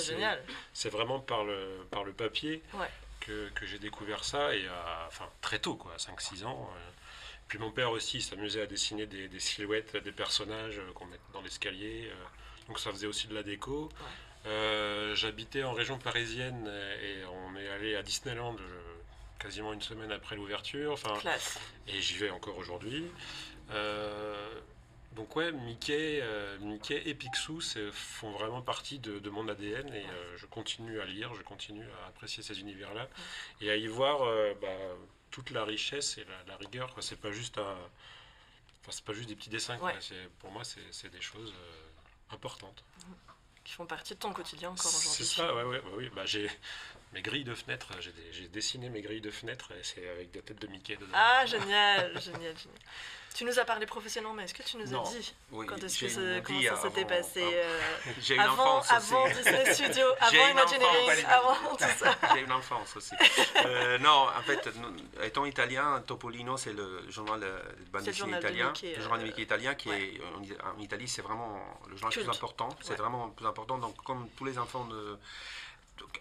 [0.72, 2.88] C'est vraiment par le, par le papier Ouais.
[3.20, 6.70] que, que j'ai découvert ça, et à- enfin très tôt, quoi, à 5-6 ans.
[6.76, 6.90] euh.
[7.48, 11.18] Puis mon père aussi s'amusait à dessiner des, des silhouettes, des personnages euh, qu'on met
[11.32, 12.08] dans l'escalier.
[12.10, 12.24] euh.
[12.68, 13.88] donc ça faisait aussi de la déco.
[14.48, 16.66] Euh, J'habitais en région parisienne
[17.02, 18.82] et on est allé à Disneyland euh,
[19.38, 20.92] quasiment une semaine après l'ouverture.
[20.92, 21.58] Enfin, Classe.
[21.86, 23.04] et j'y vais encore aujourd'hui.
[23.70, 24.60] Euh,
[25.16, 27.60] donc ouais, Mickey, euh, Mickey et Picsou
[27.92, 31.84] font vraiment partie de, de mon ADN et euh, je continue à lire, je continue
[32.04, 33.08] à apprécier ces univers-là
[33.60, 34.20] et à y voir
[34.60, 34.68] bah,
[35.30, 36.94] toute la richesse et la, la rigueur.
[37.00, 37.62] C'est pas juste un,
[38.80, 39.78] enfin, c'est pas juste des petits dessins.
[39.78, 39.94] Ouais.
[40.38, 41.52] Pour moi, c'est des choses
[42.30, 42.84] importantes.
[43.68, 45.26] Qui font partie de ton quotidien encore C'est aujourd'hui.
[45.26, 46.10] ça, ouais, ouais, ouais, oui.
[46.16, 46.50] Bah, j'ai
[47.12, 50.30] mes grilles de fenêtres, j'ai des- j'ai dessiné mes grilles de fenêtres et c'est avec
[50.30, 51.12] des têtes de Mickey dedans.
[51.14, 52.78] Ah, génial, génial, génial.
[53.34, 55.04] Tu nous as parlé professionnellement, mais est-ce que tu nous Non.
[55.04, 57.80] as dit Oui, quand est-ce que ça- comment ça s'était passé avant- euh,
[58.20, 59.34] J'ai une avant, enfance avant aussi.
[59.36, 63.14] Disney Studio, avant Imagineering, avant tout ça J'ai une enfance aussi.
[63.64, 64.68] Euh, non, en fait,
[65.22, 68.66] étant italien, Topolino, c'est le journal de dessinée de italien.
[68.68, 70.14] Mickey, le journal de euh, Mickey italien, qui ouais.
[70.14, 70.20] est
[70.64, 72.70] en, Italie, c'est vraiment le journal le plus important.
[72.80, 72.96] C'est Ouais.
[72.96, 73.78] vraiment le plus important.
[73.78, 75.18] Donc, comme tous les enfants de.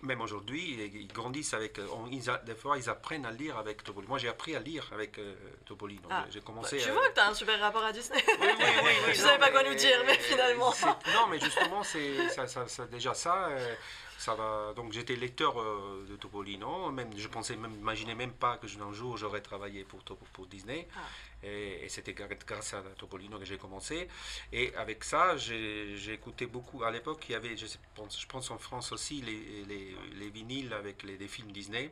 [0.01, 1.79] Même aujourd'hui, ils grandissent avec.
[1.91, 4.09] on- ils a- des fois, ils apprennent à lire avec Topolino.
[4.09, 5.33] Moi, j'ai appris à lire avec euh,
[5.65, 6.01] Topolino.
[6.11, 6.77] Ah, J'ai Bah, commencé.
[6.77, 8.23] Tu euh, vois que t'as un super rapport à Disney.
[8.27, 10.73] oui, oui, oui, Je savais pas quoi nous dire, mais finalement.
[11.13, 13.47] Non, mais justement, c'est ça, ça- ça- déjà ça.
[13.49, 13.75] euh,
[14.17, 14.73] ça va.
[14.75, 16.91] Donc j'étais lecteur euh, de Topolino.
[16.91, 20.87] Même, je pensais même, imaginais même pas que un jour j'aurais travaillé pour, Disney.
[20.95, 20.99] Ah.
[21.43, 24.07] Et, et c'était grâce à Topolino que j'ai commencé.
[24.51, 26.83] Et avec ça, j'ai écouté beaucoup.
[26.83, 30.29] À l'époque, il y avait, je, pense, je pense en France aussi, les, les, les
[30.29, 31.91] vinyles avec les, films Disney.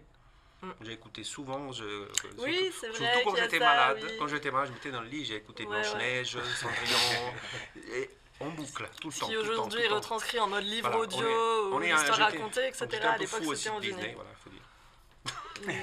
[0.62, 0.70] Mm.
[0.82, 1.72] J'ai écouté souvent.
[1.72, 2.08] Je,
[2.40, 4.00] Oui, surtout- vrai Surtout quand j'étais malade.
[4.02, 4.18] oui.
[4.18, 5.82] Quand j'étais malade, je m'étais dans le lit, j'ai écouté Ouais, ouais.
[5.82, 7.34] Blanche-Neige, Cendrillon.
[7.94, 8.10] et
[8.40, 9.28] en boucle, tout le temps.
[9.28, 12.68] qui aujourd'hui est retranscrit en mode livre Voilà, on audio, est- on ou histoire racontée,
[12.68, 12.88] etc.
[13.04, 14.16] À l'époque, c'était en de Disney, Disney.
[14.16, 14.62] voilà, faut dire.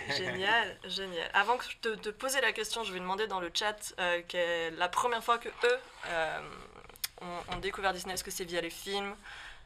[0.17, 1.31] génial, génial.
[1.35, 4.77] Avant que je te, poser la question, je vais demander dans le chat euh, que
[4.79, 6.41] la première fois que eux euh,
[7.23, 9.15] ont, ont découvert Disney, est-ce que c'est via les films,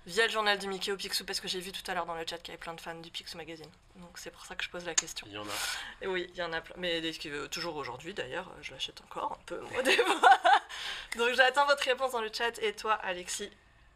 [0.06, 2.14] via le journal du Mickey au Picsou, parce que j'ai vu tout à l'heure dans
[2.14, 3.70] le chat qu'il y avait plein de fans du Picsou Magazine.
[3.96, 5.26] Donc c'est pour ça que je pose la question.
[5.28, 6.02] Il y en a.
[6.02, 6.74] Et oui, il y en a plein.
[6.78, 10.30] Mais des- qui- toujours aujourd'hui d'ailleurs, je l'achète encore un peu, moi, des fois.
[11.16, 12.58] Donc j'attends votre réponse dans le chat.
[12.62, 13.50] Et toi, Alexis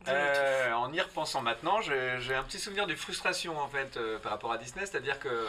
[0.09, 4.33] Euh, en y repensant maintenant, j'ai un petit souvenir de frustration en fait euh, par
[4.33, 5.47] rapport à Disney, c'est-à-dire que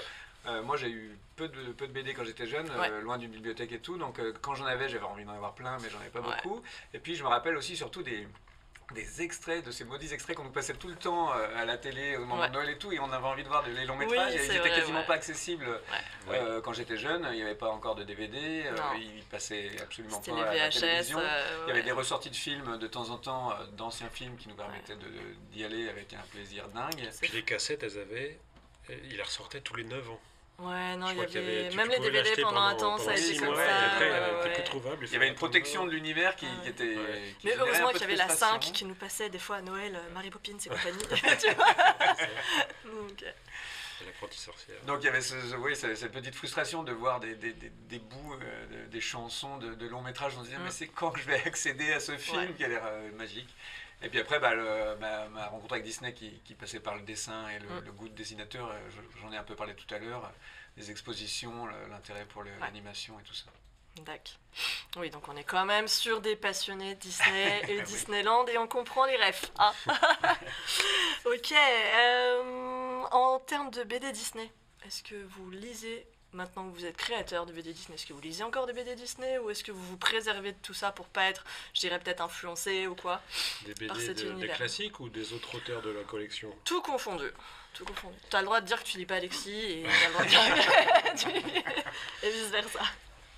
[0.47, 3.01] euh, moi j'ai eu peu de, peu de BD quand j'étais jeune, euh, Ouais.
[3.01, 5.77] loin d'une bibliothèque et tout, donc euh, quand j'en avais j'avais envie d'en avoir plein
[5.79, 6.35] mais j'en avais pas Ouais.
[6.43, 6.61] beaucoup.
[6.93, 8.27] Et puis je me rappelle aussi surtout des,
[8.91, 11.77] des extraits, de ces maudits extraits qu'on nous passait tout le temps euh, à la
[11.77, 12.47] télé au moment Ouais.
[12.49, 14.39] de Noël et tout, et on avait envie de voir de- les longs métrages, Oui,
[14.39, 15.05] et ils étaient vrai, quasiment ouais.
[15.05, 15.67] pas accessibles
[16.29, 20.19] euh, quand j'étais jeune, il n'y avait pas encore de DVD, euh, ils passaient absolument
[20.19, 21.19] pas les à la télévision.
[21.19, 24.47] euh, Il y avait des ressorties de films de temps en temps, d'anciens films qui
[24.49, 25.07] nous permettaient de-
[25.51, 27.09] d'y aller avec un plaisir dingue.
[27.21, 28.39] Puis les cassettes, elles avaient.
[28.89, 30.19] Ils les ressortaient tous les 9 ans.
[30.61, 31.69] Ouais, non, il y avait.
[31.69, 33.63] tu Même les DVD pendant un temps, ça a été comme mois, ça.
[33.65, 34.53] et après, ouais, elle était ouais.
[34.55, 35.05] plus trouvable.
[35.07, 36.95] Il y avait une protection de l'univers qui, était.
[37.39, 38.73] Qui Mais heureusement qu'il y avait la 5 frustration.
[38.73, 41.03] qui nous passait des fois à Noël, euh, Mary Poppins et compagnie.
[41.41, 41.65] tu vois
[42.85, 43.31] Donc, euh,
[44.31, 44.77] sorcière.
[44.85, 47.53] Donc il y avait ce, ce- oui, ce- cette petite frustration de voir des, des,
[47.53, 50.33] des, des bouts, euh, de- des chansons de, de long métrage.
[50.37, 50.63] On se disait, Mm.
[50.65, 52.53] mais c'est quand que je vais accéder à ce film Ouais.
[52.55, 53.49] qui a l'air euh, magique
[54.03, 57.01] Et puis après, bah, le- ma, ma rencontre avec Disney qui, qui passait par le
[57.03, 57.85] dessin et le, Mm.
[57.85, 60.31] le goût de dessinateur, euh, je- j'en ai un peu parlé tout à l'heure,
[60.77, 63.45] les expositions, l'intérêt pour l'animation et tout ça.
[63.97, 64.35] D'accord.
[64.95, 67.81] Oui, donc on est quand même sur des passionnés de Disney et.
[67.81, 69.51] Disneyland et on comprend les refs.
[69.59, 69.73] hein.
[71.25, 71.51] ok.
[71.51, 74.49] euh, en termes de BD Disney,
[74.85, 78.21] est-ce que vous lisez, maintenant que vous êtes créateur de BD Disney, est-ce que vous
[78.21, 81.07] lisez encore des BD Disney ou est-ce que vous vous préservez de tout ça pour
[81.07, 81.43] pas être,
[81.73, 83.21] je dirais peut-être influencé ou quoi
[83.65, 84.55] Des par BD cet de- des univers.
[84.55, 87.25] classiques ou des autres auteurs de la collection Tout confondu.
[87.73, 88.15] Tout confondu.
[88.29, 90.29] T'as le droit de dire que tu lis pas Alexis et t'as le droit de
[90.29, 90.41] dire
[91.03, 91.63] que tu lis-
[92.23, 92.79] et vice versa.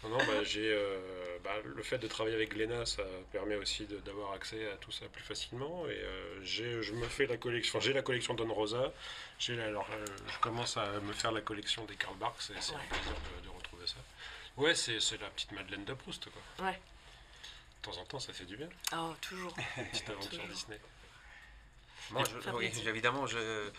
[0.04, 1.00] Non, non, bah, j'ai, euh,
[1.44, 4.92] bah, le fait de travailler avec Glénat, ça permet aussi de- d'avoir accès à tout
[4.92, 5.86] ça plus facilement.
[5.88, 8.92] Et euh, j'ai, je me fais la collection, j'ai la collection Don Rosa.
[9.40, 12.50] J'ai la- alors, euh, je commence à me faire la collection des Karl Barks.
[12.50, 12.82] et c'est Ouais.
[12.82, 13.96] un plaisir de, de retrouver ça.
[14.58, 16.66] Ouais, c'est, c'est la petite Madeleine de Proust, quoi.
[16.68, 16.74] Ouais.
[16.74, 18.70] De temps en temps, ça fait du bien.
[18.96, 19.56] Oh, toujours.
[19.78, 20.48] Une petite aventure Toujours.
[20.48, 20.80] Disney.
[22.12, 23.70] Moi, je- oui, évidemment, je.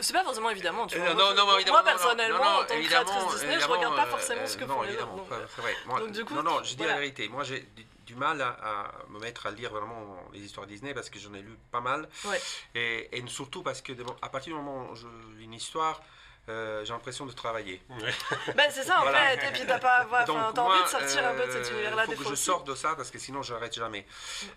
[0.00, 1.08] C'est pas forcément évidemment, tu vois.
[1.08, 3.60] Euh, Moi, non, non, moi, évidemment, non, personnellement, non, non, en tant que créatrice Disney,
[3.60, 4.88] je regarde pas euh, forcément ce que font non, les autres.
[4.94, 5.76] évidemment, donc, pas- c'est vrai.
[5.86, 6.92] Moi, donc, du coup, non, non, je dis voilà.
[6.94, 7.28] la vérité.
[7.28, 10.94] Moi, j'ai du, du mal à, à me mettre à lire vraiment les histoires Disney
[10.94, 12.08] parce que j'en ai lu pas mal.
[12.24, 12.40] Ouais.
[12.74, 15.06] Et, et surtout parce que de- à partir du moment où je
[15.36, 16.00] lis une histoire,
[16.48, 17.82] euh, j'ai l'impression de travailler.
[17.90, 18.14] Ouais.
[18.56, 19.18] Ben, c'est ça en Voilà.
[19.36, 21.70] fait, et puis t'as pas, voilà, Donc, moi, envie de sortir un peu de cet
[21.72, 24.06] univers-là faut des que fois je sorte de ça parce que sinon je n'arrête jamais.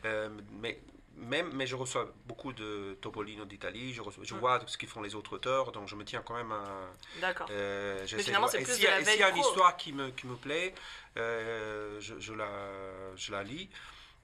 [0.06, 0.80] Euh, mais
[1.22, 4.40] même, mais je reçois beaucoup de Topolino d'Italie, je, reçois- je Mm.
[4.40, 6.64] vois ce qu'ils font les autres auteurs, donc je me tiens quand même à.
[7.22, 7.48] D'accord.
[7.52, 9.42] euh, de finalement, c'est plus s'il y de la et s'il y a veille une
[9.46, 10.74] histoire qui me, qui me plaît,
[11.18, 12.50] euh, je, je la,
[13.16, 13.70] je la lis.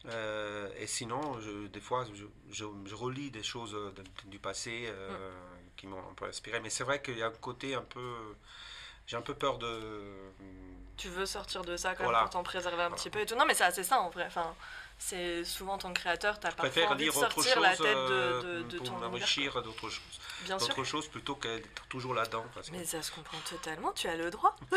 [0.06, 5.32] Euh, et sinon, je- des fois, je, je- relis des choses de- du passé euh,
[5.76, 6.60] qui m'ont un peu inspiré.
[6.60, 8.14] Mais c'est vrai qu'il y a un côté un peu.
[9.08, 10.12] J'ai un peu peur de.
[10.98, 12.20] Tu veux sortir de ça quand Voilà.
[12.20, 13.36] même pour t'en préserver un petit peu et tout.
[13.36, 14.26] Non, mais c'est assez ça en vrai.
[14.28, 14.54] Enfin,
[15.00, 18.42] c'est souvent que créateur, t'as Je parfois envie de sortir chose la tête de, euh,
[18.42, 19.10] de, de pour ton univers.
[19.10, 20.20] m'enrichir d'autres choses.
[20.46, 20.68] Bien sûr.
[20.70, 22.46] D'autres choses plutôt que d'être toujours là-dedans.
[22.72, 24.56] Mais ça se comprend totalement, tu as le droit.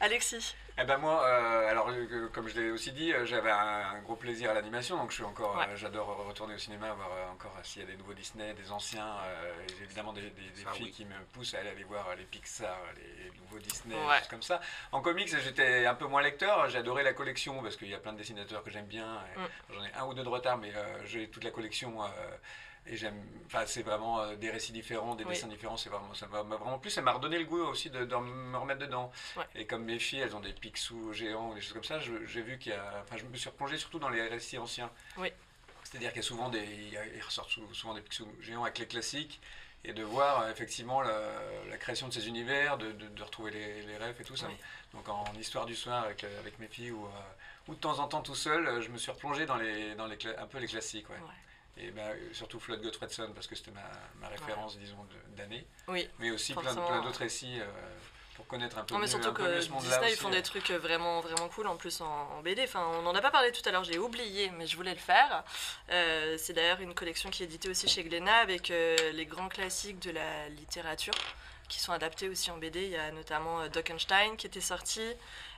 [0.00, 3.56] Alexis, Eh ben moi, euh, alors euh, comme je l'ai aussi dit, euh, j'avais un,
[3.94, 5.64] un gros plaisir à l'animation, donc je suis encore, Ouais.
[5.70, 8.70] euh, j'adore retourner au cinéma, voir euh, encore s'il y a des nouveaux Disney, des
[8.70, 10.92] anciens, euh, j'ai évidemment des, des- des Ça, filles oui.
[10.92, 14.18] qui me poussent à aller, aller voir les Pixar, les nouveaux Disney, des Ouais.
[14.18, 14.60] choses comme ça.
[14.92, 17.98] En comics, j'étais un peu moins lecteur, j'ai adoré la collection parce qu'il y a
[17.98, 19.14] plein de dessinateurs que j'aime bien.
[19.34, 19.72] Mm.
[19.72, 22.04] J'en ai un ou deux de retard, mais euh, j'ai toute la collection.
[22.88, 25.34] Et j'aime, enfin, c'est vraiment euh, des récits différents, des Oui.
[25.34, 25.76] dessins différents.
[25.76, 26.90] C'est vraiment, ça m'a vraiment plu.
[26.90, 29.10] Ça m'a redonné le goût aussi de, de me remettre dedans.
[29.36, 29.44] Ouais.
[29.54, 32.58] Et comme mes filles, elles ont des Picsou géants, des choses comme ça, j'ai vu
[32.58, 34.90] qu'il y a, enfin, je me suis replongé surtout dans les récits anciens.
[35.16, 35.32] Oui.
[35.84, 36.64] C'est-à-dire qu'il y a souvent des,
[37.14, 39.40] il ressort sou- souvent des Picsou géants avec les classiques.
[39.84, 41.30] Et de voir euh, effectivement la,
[41.70, 44.48] la création de ces univers, de, de- de retrouver les, les rêves et tout ça.
[44.48, 44.56] Oui.
[44.92, 47.08] Donc en histoire du soir avec, euh, avec mes filles ou, euh,
[47.68, 50.18] ou de temps en temps tout seul, je me suis replongé dans, les, dans les,
[50.38, 51.08] un peu les classiques.
[51.08, 51.14] Ouais.
[51.16, 51.30] Ouais.
[51.78, 53.82] Et ben, euh, surtout Flood Gottfredson parce que c'était ma,
[54.20, 55.66] ma référence, disons, d'année.
[55.88, 56.08] oui.
[56.18, 57.66] Mais aussi plein, plein d'autres récits euh,
[58.34, 60.08] pour connaître un peu Non, mais mieux, surtout un peu que mieux ce monde-là Disney,
[60.08, 60.32] ils aussi, font euh.
[60.32, 62.62] des trucs vraiment, vraiment cool en plus en, en BD.
[62.62, 65.00] Enfin, on n'en a pas parlé tout à l'heure, j'ai oublié, mais je voulais le
[65.00, 65.44] faire.
[65.90, 69.48] Euh, c'est d'ailleurs une collection qui est éditée aussi chez Glénat avec euh, les grands
[69.48, 71.14] classiques de la littérature
[71.68, 72.84] qui sont adaptés aussi en BD.
[72.84, 75.02] Il y a notamment euh, Dockenstein qui était sorti.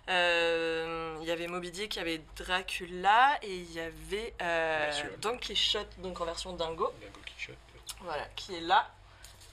[0.08, 4.90] Euh, il y avait Moby Dick, il y avait Dracula et il y avait euh.
[5.20, 6.92] Don Quichotte, donc en version dingo.
[7.00, 7.56] Dingo Quichotte.
[8.00, 8.90] Voilà, qui est là.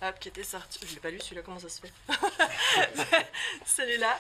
[0.02, 0.80] Hop, qui était sorti.
[0.86, 1.94] Je l'ai pas lu celui-là, comment ça se fait
[3.66, 4.20] Celui-là.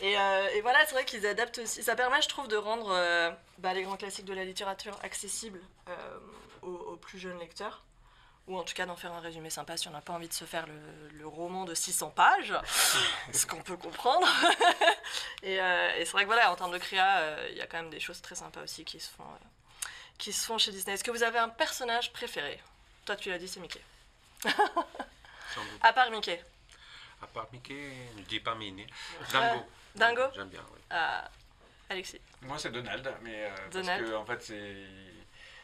[0.00, 1.82] Et, euh, et voilà, c'est vrai qu'ils adaptent aussi.
[1.82, 5.60] Ça permet, je trouve, de rendre euh, bah, les grands classiques de la littérature accessibles
[5.88, 6.18] euh,
[6.62, 7.82] aux, aux plus jeunes lecteurs.
[8.46, 10.32] Ou en tout cas d'en faire un résumé sympa si on n'a pas envie de
[10.32, 12.54] se faire le, le roman de 600 pages,
[13.32, 14.26] ce qu'on peut comprendre.
[15.42, 17.66] et, euh, et c'est vrai que voilà, en termes de créa, euh, il y a
[17.66, 19.86] quand même des choses très sympas aussi qui se font, euh,
[20.18, 20.94] qui se font chez Disney.
[20.94, 22.60] Est-ce que vous avez un personnage préféré?
[23.04, 23.82] Toi, tu l'as dit, c'est Mickey.
[24.42, 25.80] Sans doute.
[25.82, 26.42] À part Mickey.
[27.22, 28.86] À part Mickey, je dis pas Minnie.
[29.32, 29.64] Dingo.
[29.94, 30.22] Dingo?
[30.34, 30.80] J'aime bien, oui.
[31.88, 32.20] Alexis.
[32.42, 34.00] Moi, c'est Donald, mais euh, Donald?
[34.00, 34.86] parce que en fait, c'est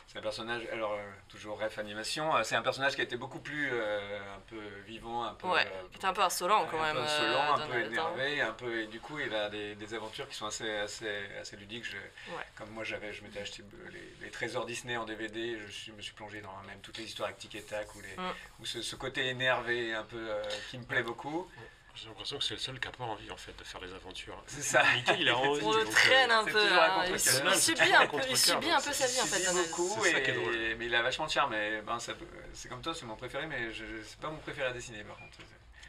[0.06, 0.62] c'est un personnage.
[0.72, 2.34] Alors, euh, toujours ref animation.
[2.36, 5.46] euh, c'est un personnage qui a été beaucoup plus euh, un peu vivant, un peu.
[5.48, 6.96] Ouais, euh, qui était un peu insolent quand un même.
[6.96, 9.94] peu euh, insolent, un peu énervé, un peu et du coup il a des, des
[9.94, 11.08] aventures qui sont assez assez
[11.40, 11.84] assez ludiques.
[11.84, 11.96] Je-
[12.32, 12.44] Ouais.
[12.56, 13.62] Comme moi j'avais, je m'étais acheté
[13.92, 15.58] les, les trésors Disney en DVD.
[15.66, 18.00] Je suis- me suis plongé dans même toutes les histoires avec Tic et Tac ou
[18.00, 18.32] les Mm.
[18.60, 21.50] ou ce, ce côté énervé un peu euh, qui me plaît beaucoup.
[21.94, 23.92] J'ai l'impression que c'est le seul qui n'a pas envie en fait de faire les
[23.92, 24.42] aventures.
[24.46, 24.82] C'est ça.
[24.94, 25.62] Mickey, il a envie.
[25.62, 26.72] On le traîne euh, un peu.
[26.72, 27.20] hein, il, il
[27.60, 29.44] subit un peu, il subit un peu sa vie en Il fait.
[29.44, 29.68] Donald.
[29.68, 30.56] beaucoup C'est ça qui est drôle.
[30.78, 31.50] mais il a vachement de charme.
[31.50, 34.38] Mais ben, ça peut- c'est comme toi, c'est mon préféré, mais je, c'est pas mon
[34.38, 35.36] préféré à dessiner par contre.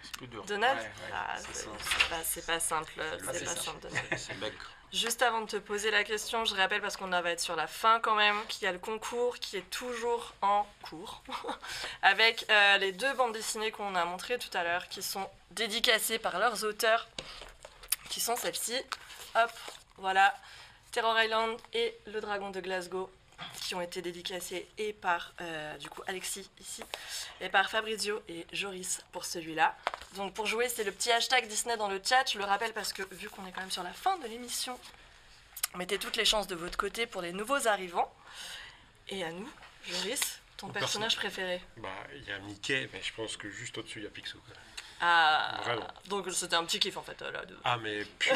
[0.04, 0.44] C'est plus dur.
[0.46, 1.66] Donald Ouais, ouais, Ah, c'est
[2.10, 2.92] pas, c'est pas simple.
[2.98, 3.60] C'est pas simple.
[3.62, 4.06] simple, Donald.
[4.18, 4.54] C'est bec.
[4.94, 7.66] Juste avant de te poser la question, je rappelle parce qu'on va être sur la
[7.66, 11.24] fin quand même, qu'il y a le concours qui est toujours en cours,
[12.04, 16.20] avec euh, les deux bandes dessinées qu'on a montrées tout à l'heure, qui sont dédicacées
[16.20, 17.08] par leurs auteurs,
[18.10, 18.76] qui sont celles-ci.
[19.34, 19.52] Hop,
[19.98, 20.32] voilà,
[20.92, 23.10] Terror Island et Le Dragon de Glasgow,
[23.62, 26.84] qui ont été dédicacées et par euh, du coup Alexis ici,
[27.42, 29.76] et par Fabrizio et Joris pour celui-là.
[30.16, 32.26] Donc pour jouer, c'est le petit hashtag Disney dans le chat.
[32.32, 34.80] Je le rappelle parce que vu qu'on est quand même sur la fin de l'émission,
[35.76, 38.14] mettez toutes les chances de votre côté pour les nouveaux arrivants.
[39.10, 39.50] Et à nous,
[39.86, 44.00] Joris, ton personnage préféré Bah, il y a Mickey, mais je pense que juste au-dessus,
[44.00, 44.40] il y a Picsou.
[45.02, 45.88] Ah, Vraiment.
[46.08, 47.22] donc c'était un petit kiff en fait.
[47.22, 48.34] euh, Là, de- Ah, mais pur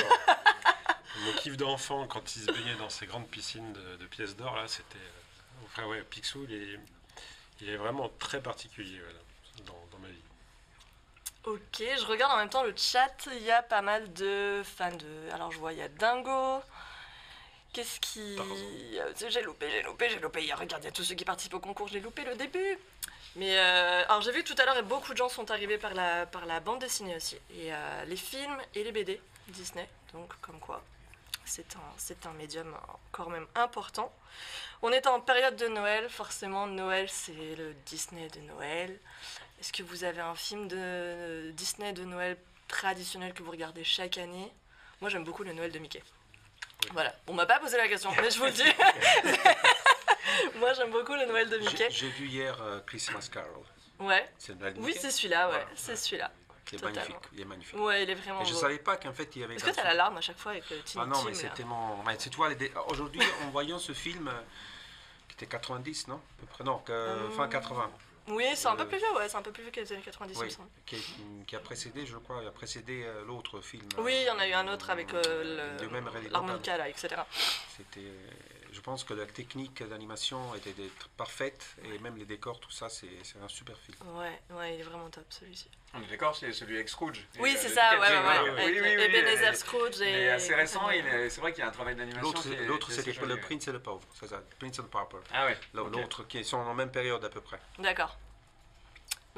[1.26, 4.56] Mon kiff d'enfant, quand il se baignait dans ces grandes piscines de, de pièces d'or,
[4.56, 4.98] là, c'était.
[4.98, 6.80] euh, Enfin, ouais, Picsou, il est,
[7.62, 9.20] il est vraiment très particulier voilà,
[9.66, 10.22] dans, dans ma vie.
[11.46, 13.28] Ok, je regarde en même temps le chat.
[13.34, 15.32] Il y a pas mal de fans de.
[15.34, 16.62] Alors je vois, il y a Dingo.
[17.74, 18.38] Qu'est-ce qui.
[19.30, 20.40] J'ai loupé, j'ai loupé, j'ai loupé.
[20.54, 22.78] Regarde, il y a tous ceux qui participent au concours, j'ai loupé le début.
[23.36, 26.26] Mais euh, alors j'ai vu tout à l'heure, beaucoup de gens sont arrivés par la,
[26.26, 27.36] par la bande dessinée aussi.
[27.52, 29.88] Et euh, les films et les BD Disney.
[30.14, 30.82] Donc comme quoi,
[31.48, 32.76] c'est un, médium
[33.08, 34.14] encore même important.
[34.82, 39.00] On est en période de Noël, forcément Noël c'est le Disney de Noël.
[39.60, 42.38] Est-ce que vous avez un film de Disney de Noël
[42.68, 44.52] traditionnel que vous regardez chaque année?
[45.02, 46.04] Moi j'aime beaucoup le Noël de Mickey.
[46.84, 46.90] Oui.
[46.94, 48.64] Voilà, on m'a pas posé la question, mais je vous le dis.
[50.60, 51.88] Moi j'aime beaucoup le Noël de Mickey.
[51.90, 53.64] j'ai vu hier euh, Christmas Carol.
[54.00, 55.70] Ouais, C'est oui c'est celui-là, ouais, Voilà.
[55.76, 56.32] c'est celui-là.
[56.68, 57.00] Qui est totalement.
[57.02, 57.30] magnifique.
[57.34, 57.80] Il est magnifique.
[57.80, 58.60] Ouais, il est vraiment Et je beau.
[58.60, 59.56] savais pas qu'en fait il y avait.
[59.56, 61.34] Est-ce que le t'as la larme à chaque fois avec le Tiny Ah non, mais
[62.20, 64.32] c'est toi, les dé- aujourd'hui, en voyant ce film, euh,
[65.30, 66.16] qui était 90, non?
[66.16, 67.90] À peu près, Non, que- Euh, fin 80.
[68.30, 69.94] Oui, c'est un peu Euh, plus vieux, ouais, c'est un peu plus vieux que les
[69.94, 70.54] années 90, il Oui,
[70.86, 70.98] qui,
[71.48, 73.88] qui a précédé, je crois, il a précédé euh, l'autre film.
[74.00, 77.08] Oui, il y en a eu un autre avec euh, le- l'harmonica, là, etc.
[77.78, 78.02] C'était,
[78.78, 80.72] je pense que la technique d'animation était
[81.18, 83.08] parfaite et même les décors, tout ça, c'est
[83.44, 83.98] un super film.
[84.16, 85.68] Ouais, ouais, il est vraiment top celui-ci.
[85.96, 87.26] On est d'accord, c'est celui avec Scrooge.
[87.40, 88.66] Oui, Et, c'est euh, ça, le ouais, ouais, ouais.
[88.72, 90.12] Oui, oui, oui, Ebenezer euh, Scrooge Il et.
[90.12, 91.00] est assez récent, compagnie.
[91.00, 92.22] est- c'est vrai qu'il y a un travail d'animation.
[92.68, 93.40] L'autre, c'était le.
[93.40, 95.18] Prince et le Pauvre, c'est ça, Prince and Pauper.
[95.34, 95.58] Ah ouais.
[95.74, 97.60] L'autre qui sont en même période à peu près.
[97.80, 98.16] D'accord.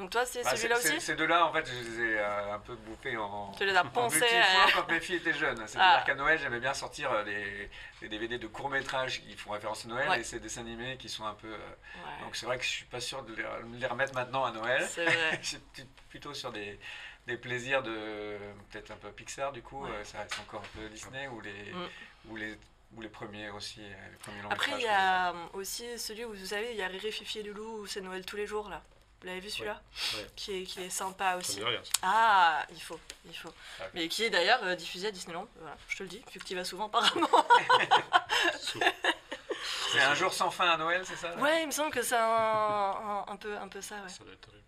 [0.00, 2.58] Donc toi, c'est Bah, celui-là aussi Ces deux-là, en fait, je les ai euh, un
[2.58, 3.52] peu bouffés en.
[3.52, 5.58] Tu les as poncés à- quand mes filles étaient jeunes.
[5.66, 6.02] C'est-à-dire Ah.
[6.06, 7.68] qu'à Noël, j'aimais bien sortir euh, les,
[8.00, 10.20] les DVD de courts-métrages qui font référence à Noël Ouais.
[10.20, 11.48] et ces dessins animés qui sont un peu.
[11.52, 14.14] euh, Ouais, Donc c'est vrai que je suis pas sûr de les, de les remettre
[14.14, 14.86] maintenant à Noël.
[14.88, 15.38] c'est vrai.
[15.42, 16.80] Je suis p- plutôt sur des,
[17.26, 18.38] des plaisirs de
[18.70, 19.90] peut-être un peu Pixar du coup, Ouais.
[19.90, 21.88] euh, ça reste encore un peu Disney ou les, Mm.
[22.30, 22.58] ou les,
[22.96, 26.24] ou les premiers aussi, euh, les premiers longs Après, il y a euh, aussi celui
[26.24, 28.46] où vous savez, il y a Riri, Fifi et Loulou, où c'est Noël tous les
[28.46, 28.82] jours là.
[29.20, 29.80] Vous l'avez vu celui-là
[30.16, 30.26] Ouais.
[30.34, 31.60] qui, est, qui est sympa Ça aussi.
[32.02, 33.52] Ah, il faut, il faut.
[33.78, 33.88] Ah oui.
[33.94, 36.44] Mais qui est d'ailleurs euh, diffusé à Disneyland, voilà, je te le dis, vu que
[36.44, 37.28] tu y vas souvent apparemment.
[39.92, 42.16] C'est un jour sans fin à Noël, c'est ça ouais, il me semble que c'est
[42.16, 44.08] un, un, un peu, un peu ça, ouais.
[44.08, 44.64] Ça doit être horrible.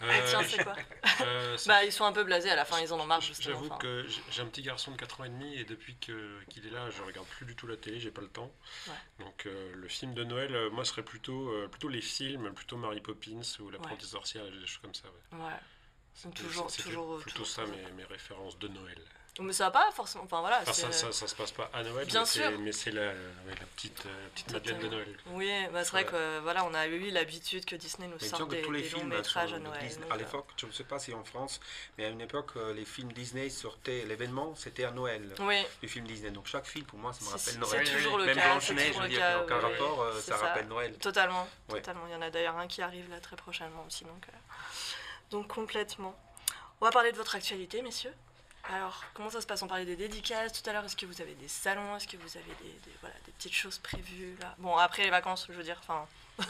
[0.00, 0.74] Ah, Euh, tiens, c'est quoi?
[1.22, 3.54] euh, Bah, ils sont un peu blasés à la fin, ils en ont marre justement.
[3.54, 3.78] J'avoue enfin.
[3.78, 6.70] que j'ai un petit garçon de 4 ans et demi et depuis que- qu'il est
[6.70, 8.52] là, je regarde plus du tout la télé, j'ai pas le temps.
[8.88, 9.24] Ouais.
[9.24, 12.76] Donc euh, le film de Noël, euh, moi, serait plutôt, euh, plutôt les films, plutôt
[12.76, 13.98] Mary Poppins ou La Ouais.
[14.00, 15.08] Sorcière, des choses comme ça.
[15.32, 15.38] Ouais.
[15.38, 16.30] Ouais.
[16.34, 18.98] Toujours- toujours plutôt ça mes, mes références de Noël.
[19.38, 20.24] Mais ça va pas forcément.
[20.24, 20.60] Enfin voilà.
[20.62, 22.58] Enfin, c'est- ça, ça, ça se passe pas à Noël, Bien mais c'est- sûr.
[22.58, 23.14] mais c'est la, ouais,
[23.48, 24.88] la petite, euh, la petite Madeleine de.
[24.88, 25.16] Noël.
[25.26, 26.10] Oui, bah, c'est vrai Ouais.
[26.10, 28.98] que voilà, on a eu l'habitude que Disney nous sorte des, tous les des longs
[29.00, 29.80] films métrages sont à Noël.
[29.82, 31.60] Disney- donc, à l'époque, je ne sais pas si en France,
[31.98, 35.88] mais à une époque, euh, les films Disney sortaient, l'événement, c'était à Noël, Oui, les
[35.88, 36.30] films Disney.
[36.30, 37.90] Donc chaque film, pour moi, ça me c'est rappelle c'est Noël.
[37.96, 38.42] toujours le Même cas.
[38.42, 40.94] c'est Blanche-Neige, je veux dire, cas, aucun oui, rapport, euh, c'est ça rappelle Noël.
[40.98, 41.80] Totalement, Ouais.
[41.80, 42.06] totalement.
[42.06, 44.32] Il y en a d'ailleurs un qui arrive là très prochainement aussi, donc, euh,
[45.30, 46.18] donc complètement.
[46.80, 48.14] On va parler de votre actualité, messieurs.
[48.72, 49.62] Alors, comment ça se passe?
[49.62, 50.84] On parlait des dédicaces tout à l'heure.
[50.84, 51.96] Est-ce que vous avez des salons?
[51.96, 54.54] Est-ce que vous avez des, des- voilà, des petites choses prévues là?
[54.58, 56.06] Bon, après les vacances, je veux dire, enfin...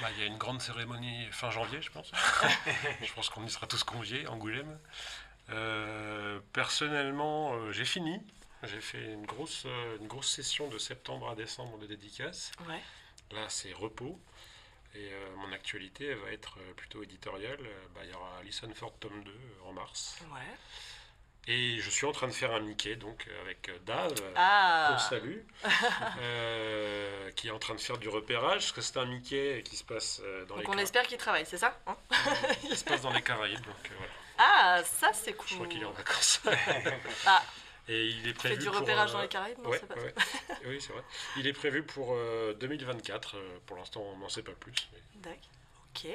[0.00, 2.10] Bah, Il y a une grande cérémonie fin janvier, je pense.
[3.02, 4.78] je pense qu'on y sera tous conviés, Angoulême.
[5.50, 8.20] Euh, personnellement, euh, j'ai fini.
[8.64, 12.52] J'ai fait une grosse, euh, une grosse session de septembre à décembre de dédicaces.
[12.68, 12.80] Ouais.
[13.32, 14.18] Là, c'est repos.
[14.94, 17.58] Et euh, mon actualité elle va être euh, plutôt éditoriale.
[17.60, 19.34] Euh, bah, il y aura Alison Ford tome 2 euh,
[19.68, 20.18] en mars.
[20.32, 20.40] Ouais.
[21.48, 24.14] Et je suis en train de faire un Mickey, donc avec Dave.
[24.36, 25.38] Ah qu'on salue,
[26.20, 29.76] euh, qui est en train de faire du repérage, parce que c'est un Mickey qui
[29.76, 31.96] se passe dans Donc les on Cara- espère qu'il travaille, c'est ça hein
[32.60, 34.12] qui se passe dans les Caraïbes, donc voilà.
[34.38, 35.48] Ah, ça c'est cool.
[35.48, 36.40] Je crois qu'il est en vacances.
[37.26, 37.42] Ah.
[37.88, 39.86] Et il est Fait prévu du pour, repérage euh, dans les Caraïbes Non, ouais, c'est
[39.88, 40.14] pas ouais.
[40.66, 41.02] Oui, c'est vrai.
[41.36, 43.36] Il est prévu pour euh, 2024.
[43.36, 45.38] euh, pour l'instant, on n'en sait pas plus, mais D'accord.
[45.94, 46.06] Ok.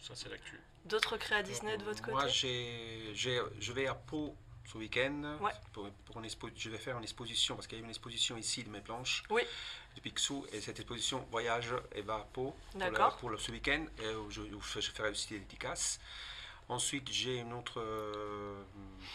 [0.00, 0.60] ça, c'est l'actu.
[0.84, 4.36] D'autres créas Disney de votre côté Moi, j'ai, j'ai- je vais à Pau
[4.70, 5.38] ce week-end.
[5.40, 5.50] Ouais.
[5.72, 8.36] Pour, pour une expo- je vais faire une exposition, parce qu'il y a une exposition
[8.36, 9.22] ici de mes planches.
[9.30, 9.42] Oui.
[9.96, 10.46] De Picsou.
[10.52, 13.86] Et cette exposition voyage et va à Pau pour, le- pour le- ce week-end.
[14.30, 15.98] Je, où je ferai aussi des dédicaces.
[16.68, 17.78] Ensuite, j'ai une autre.
[17.80, 18.62] euh,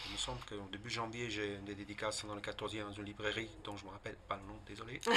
[0.06, 3.50] il me semble qu'au début janvier, j'ai des dédicaces dans le 14e dans une librairie
[3.64, 5.00] dont je ne me rappelle pas le nom, désolé.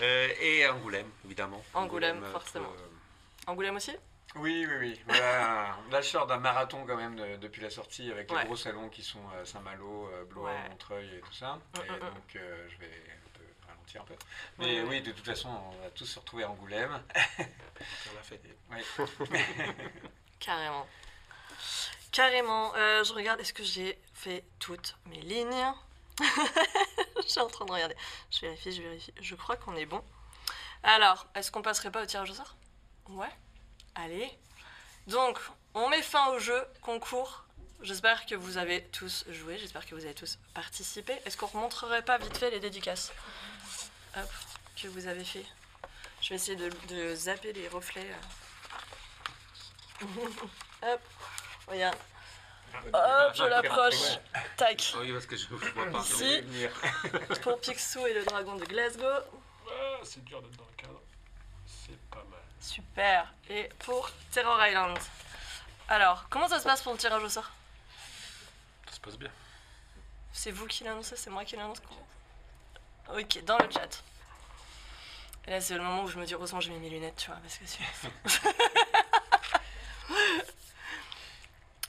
[0.00, 1.62] Euh, et Angoulême, évidemment.
[1.74, 2.64] Angoulême, euh, forcément.
[2.66, 2.88] pour, euh,
[3.46, 3.92] Angoulême aussi?
[4.36, 5.00] Oui, oui, oui.
[5.06, 8.40] Voilà, là, je sors d'un marathon quand même de- depuis la sortie avec Ouais.
[8.40, 10.68] les gros salons qui sont euh, Saint-Malo, euh, Blois, Ouais.
[10.70, 11.54] Montreuil et tout ça.
[11.76, 12.00] Mm, Et mm, mm.
[12.00, 14.14] donc, euh, je vais un peu ralentir un peu.
[14.58, 17.00] Mais oui, de toute façon, on va tous se retrouver à Angoulême.
[17.36, 18.42] faire la fête.
[18.70, 18.80] Oui.
[20.44, 20.86] Carrément.
[22.12, 22.74] Carrément.
[22.76, 25.72] Euh, je regarde, est-ce que j'ai fait toutes mes lignes
[26.20, 27.96] Je suis en train de regarder.
[28.30, 29.14] Je vérifie, je vérifie.
[29.20, 30.04] Je crois qu'on est bon.
[30.82, 32.56] Alors, est-ce qu'on passerait pas au tirage au sort?
[33.08, 33.30] Ouais.
[33.94, 34.30] Allez.
[35.06, 35.38] Donc,
[35.72, 37.44] on met fin au jeu, concours.
[37.80, 41.14] J'espère que vous avez tous joué, j'espère que vous avez tous participé.
[41.24, 43.12] Est-ce qu'on remontrerait pas vite fait les dédicaces?
[44.16, 44.30] Hop,
[44.80, 45.44] que vous avez fait
[46.20, 48.06] Je vais essayer de, de zapper les reflets.
[50.02, 51.00] Hop,
[51.68, 51.96] regarde.
[52.92, 54.18] Hop, je l'approche.
[54.56, 54.94] Tac.
[55.00, 55.98] Oui, parce que je ne vois pas.
[56.00, 56.42] Ici,
[57.42, 59.04] pour Picsou et le dragon de Glasgow.
[59.06, 61.00] Ah, c'est dur d'être dans le cadre.
[61.66, 62.40] C'est pas mal.
[62.60, 63.32] Super.
[63.48, 64.98] Et pour Terror Island.
[65.88, 67.50] Alors, comment ça se passe pour le tirage au sort?
[68.88, 69.30] Ça se passe bien.
[70.32, 71.78] C'est vous qui l'annoncez, c'est moi qui l'annonce
[73.16, 74.02] Ok, dans le chat.
[75.46, 77.26] Et là, c'est le moment où je me dis, heureusement, j'ai mis mes lunettes, tu
[77.26, 77.82] vois, parce que c'est.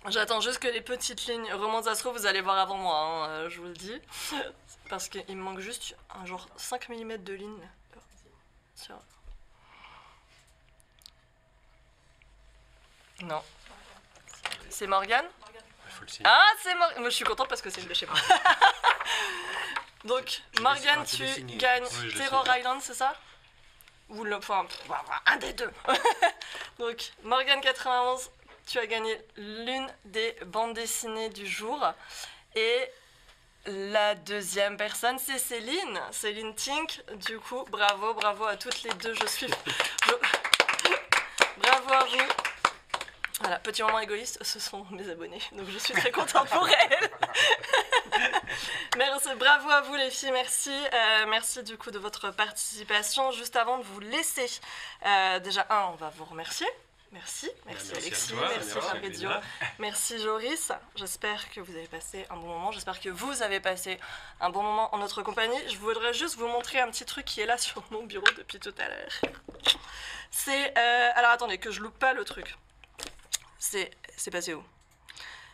[0.08, 3.30] J'attends juste que les petites lignes remontent à se vous allez voir avant moi, hein,
[3.30, 4.00] euh, je vous le dis.
[4.90, 7.70] Parce qu'il me manque juste un genre 5 mm de ligne.
[8.76, 9.00] Sur-
[13.22, 13.42] Non.
[14.70, 15.26] C'est Morgane.
[16.24, 18.18] Ah, c'est Morgane Moi, je suis contente parce que c'est une de chez moi.
[20.04, 21.24] Donc, Morgane, tu
[21.56, 22.46] gagnes Terror.
[22.58, 23.16] Island, c'est ça?
[24.10, 24.68] Ou le point.
[25.26, 25.72] Un des deux.
[26.80, 28.30] Donc, Morgane 91,
[28.68, 31.84] tu as gagné l'une des bandes dessinées du jour.
[32.56, 32.86] Et
[33.66, 36.00] la deuxième personne, c'est Céline.
[36.12, 37.02] Céline Tink.
[37.28, 39.14] Du coup, bravo, bravo à toutes les deux.
[39.14, 39.48] Je suis.
[41.58, 42.55] Bravo à vous.
[43.42, 47.10] Voilà, petit moment égoïste, ce sont mes abonnés, donc je suis très contente pour elles.
[48.98, 50.72] merci, bravo à vous les filles, merci.
[50.72, 53.32] Euh, merci du coup de votre participation.
[53.32, 54.50] Juste avant de vous laisser,
[55.06, 56.68] euh, déjà un, on va vous remercier.
[57.12, 59.30] Merci, merci, Merci Alexis, toi, merci, Fabrizio,
[59.80, 60.72] merci Joris.
[60.96, 64.00] J'espère que vous avez passé un bon moment, j'espère que vous avez passé
[64.42, 65.58] un bon moment en notre compagnie.
[65.70, 68.60] Je voudrais juste vous montrer un petit truc qui est là sur mon bureau depuis
[68.60, 69.36] tout à l'heure.
[70.32, 70.78] C'est...
[70.78, 72.56] euh, alors attendez, que je loupe pas le truc.
[74.18, 74.64] C'est passé où?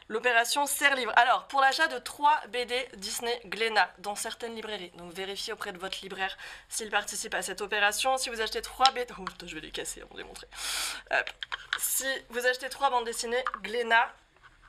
[0.10, 1.14] L'opération Serre Livre.
[1.16, 5.78] Alors, pour l'achat de 3 BD Disney Glénat dans certaines librairies, donc vérifiez auprès de
[5.78, 8.18] votre libraire s'il participe à cette opération.
[8.18, 9.14] Si vous achetez 3 BD...
[9.18, 10.48] Oh, je vais les casser de les montrer.
[11.80, 14.14] Si vous achetez 3 bandes dessinées Glénat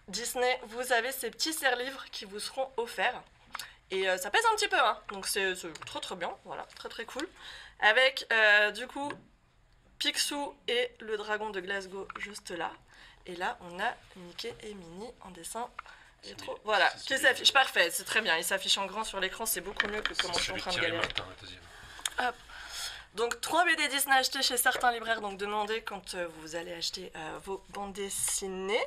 [0.06, 3.22] Disney, vous avez ces petits serre-livres qui vous seront offerts.
[3.90, 4.98] Et euh, ça pèse un petit peu, hein.
[5.10, 5.54] donc c'est
[5.84, 7.28] très très bien, voilà, très très cool.
[7.80, 9.12] Avec euh, du coup
[9.98, 12.72] Picsou et le dragon de Glasgow juste là.
[13.26, 15.68] Et là, on a Mickey et Minnie en dessin
[16.64, 17.52] Voilà, qui s'affiche.
[17.52, 18.36] Parfait, c'est très bien.
[18.36, 20.72] Il s'affiche en grand sur l'écran, c'est beaucoup mieux que comment je suis en train
[20.72, 21.08] de galérer.
[23.14, 27.12] Donc 3 BD Disney achetés chez certains libraires, donc demandez quand euh, vous allez acheter
[27.14, 28.80] euh, vos bandes dessinées.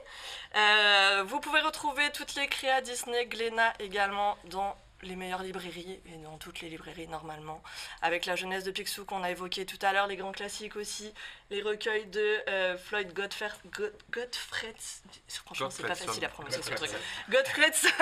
[0.56, 4.76] Euh, vous pouvez retrouver toutes les créas Disney, Glénat également dans
[5.08, 7.62] les meilleures librairies et dans toutes les librairies normalement.
[8.02, 11.14] Avec la jeunesse de Picsou qu'on a évoqué tout à l'heure, les grands classiques aussi,
[11.50, 14.74] les recueils de euh, Floyd Godfrey, God, Godfrey,
[15.46, 16.90] franchement c'est pas facile à prononcer ce truc.
[17.30, 17.88] Godfredson.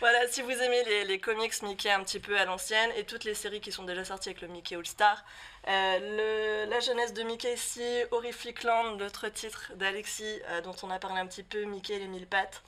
[0.00, 3.22] Voilà, si vous aimez les, les comics Mickey un petit peu à l'ancienne et toutes
[3.22, 5.24] les séries qui sont déjà sorties avec le Mickey All Star,
[5.68, 7.80] euh, le- la jeunesse de Mickey ici,
[8.10, 11.98] Horrific Land, l'autre titre d'Alexis euh, dont on a parlé un petit peu, Mickey et
[12.00, 12.60] les mille pattes,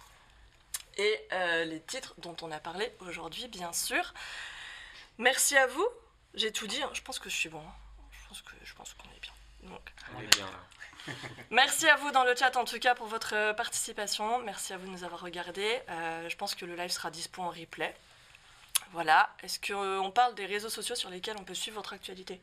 [0.96, 4.14] et euh, les titres dont on a parlé aujourd'hui, bien sûr.
[5.18, 5.86] Merci à vous.
[6.34, 6.90] J'ai tout dit, hein.
[6.92, 7.60] je pense que je suis bon.
[7.60, 7.74] hein.
[8.10, 9.32] Je pense que je pense qu'on est bien.
[9.62, 9.80] Donc,
[10.16, 10.58] On est bien là.
[11.50, 14.38] Merci à vous dans le chat en tout cas pour votre euh, participation.
[14.40, 15.80] Merci à vous de nous avoir regardés.
[15.90, 17.94] Euh, je pense que le live sera dispo en replay.
[18.92, 19.30] Voilà.
[19.42, 22.40] Est-ce qu'on parle des réseaux sociaux sur lesquels on peut suivre votre actualité?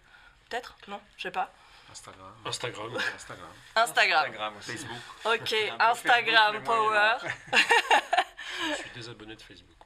[0.50, 0.76] Peut-être?
[0.88, 1.02] Non?
[1.18, 1.52] Je sais pas.
[1.92, 2.34] Instagram.
[2.46, 2.98] Instagram.
[3.16, 3.50] Instagram.
[3.76, 4.26] Instagram.
[4.26, 4.72] Instagram aussi.
[4.72, 4.98] Facebook.
[5.26, 7.18] Ok, Instagram Facebook, Power.
[8.70, 9.78] Je suis désabonné de Facebook.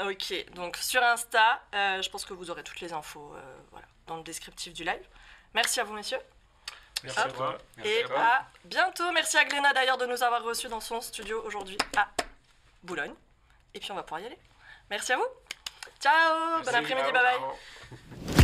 [0.00, 3.86] Ok, donc sur Insta, euh, je pense que vous aurez toutes les infos euh, voilà,
[4.06, 5.06] dans le descriptif du live.
[5.54, 6.20] Merci à vous, messieurs.
[7.02, 7.26] Merci Hop.
[7.26, 7.58] à toi.
[7.76, 8.18] Merci Et à toi.
[8.20, 9.12] à bientôt.
[9.12, 12.08] Merci à Gléna d'ailleurs de nous avoir reçus dans son studio aujourd'hui à
[12.82, 13.14] Boulogne.
[13.74, 14.38] Et puis on va pouvoir y aller.
[14.88, 15.26] Merci à vous.
[16.00, 16.62] Ciao.
[16.62, 17.12] Bon après-midi.
[17.12, 17.38] Bye
[18.32, 18.41] bye.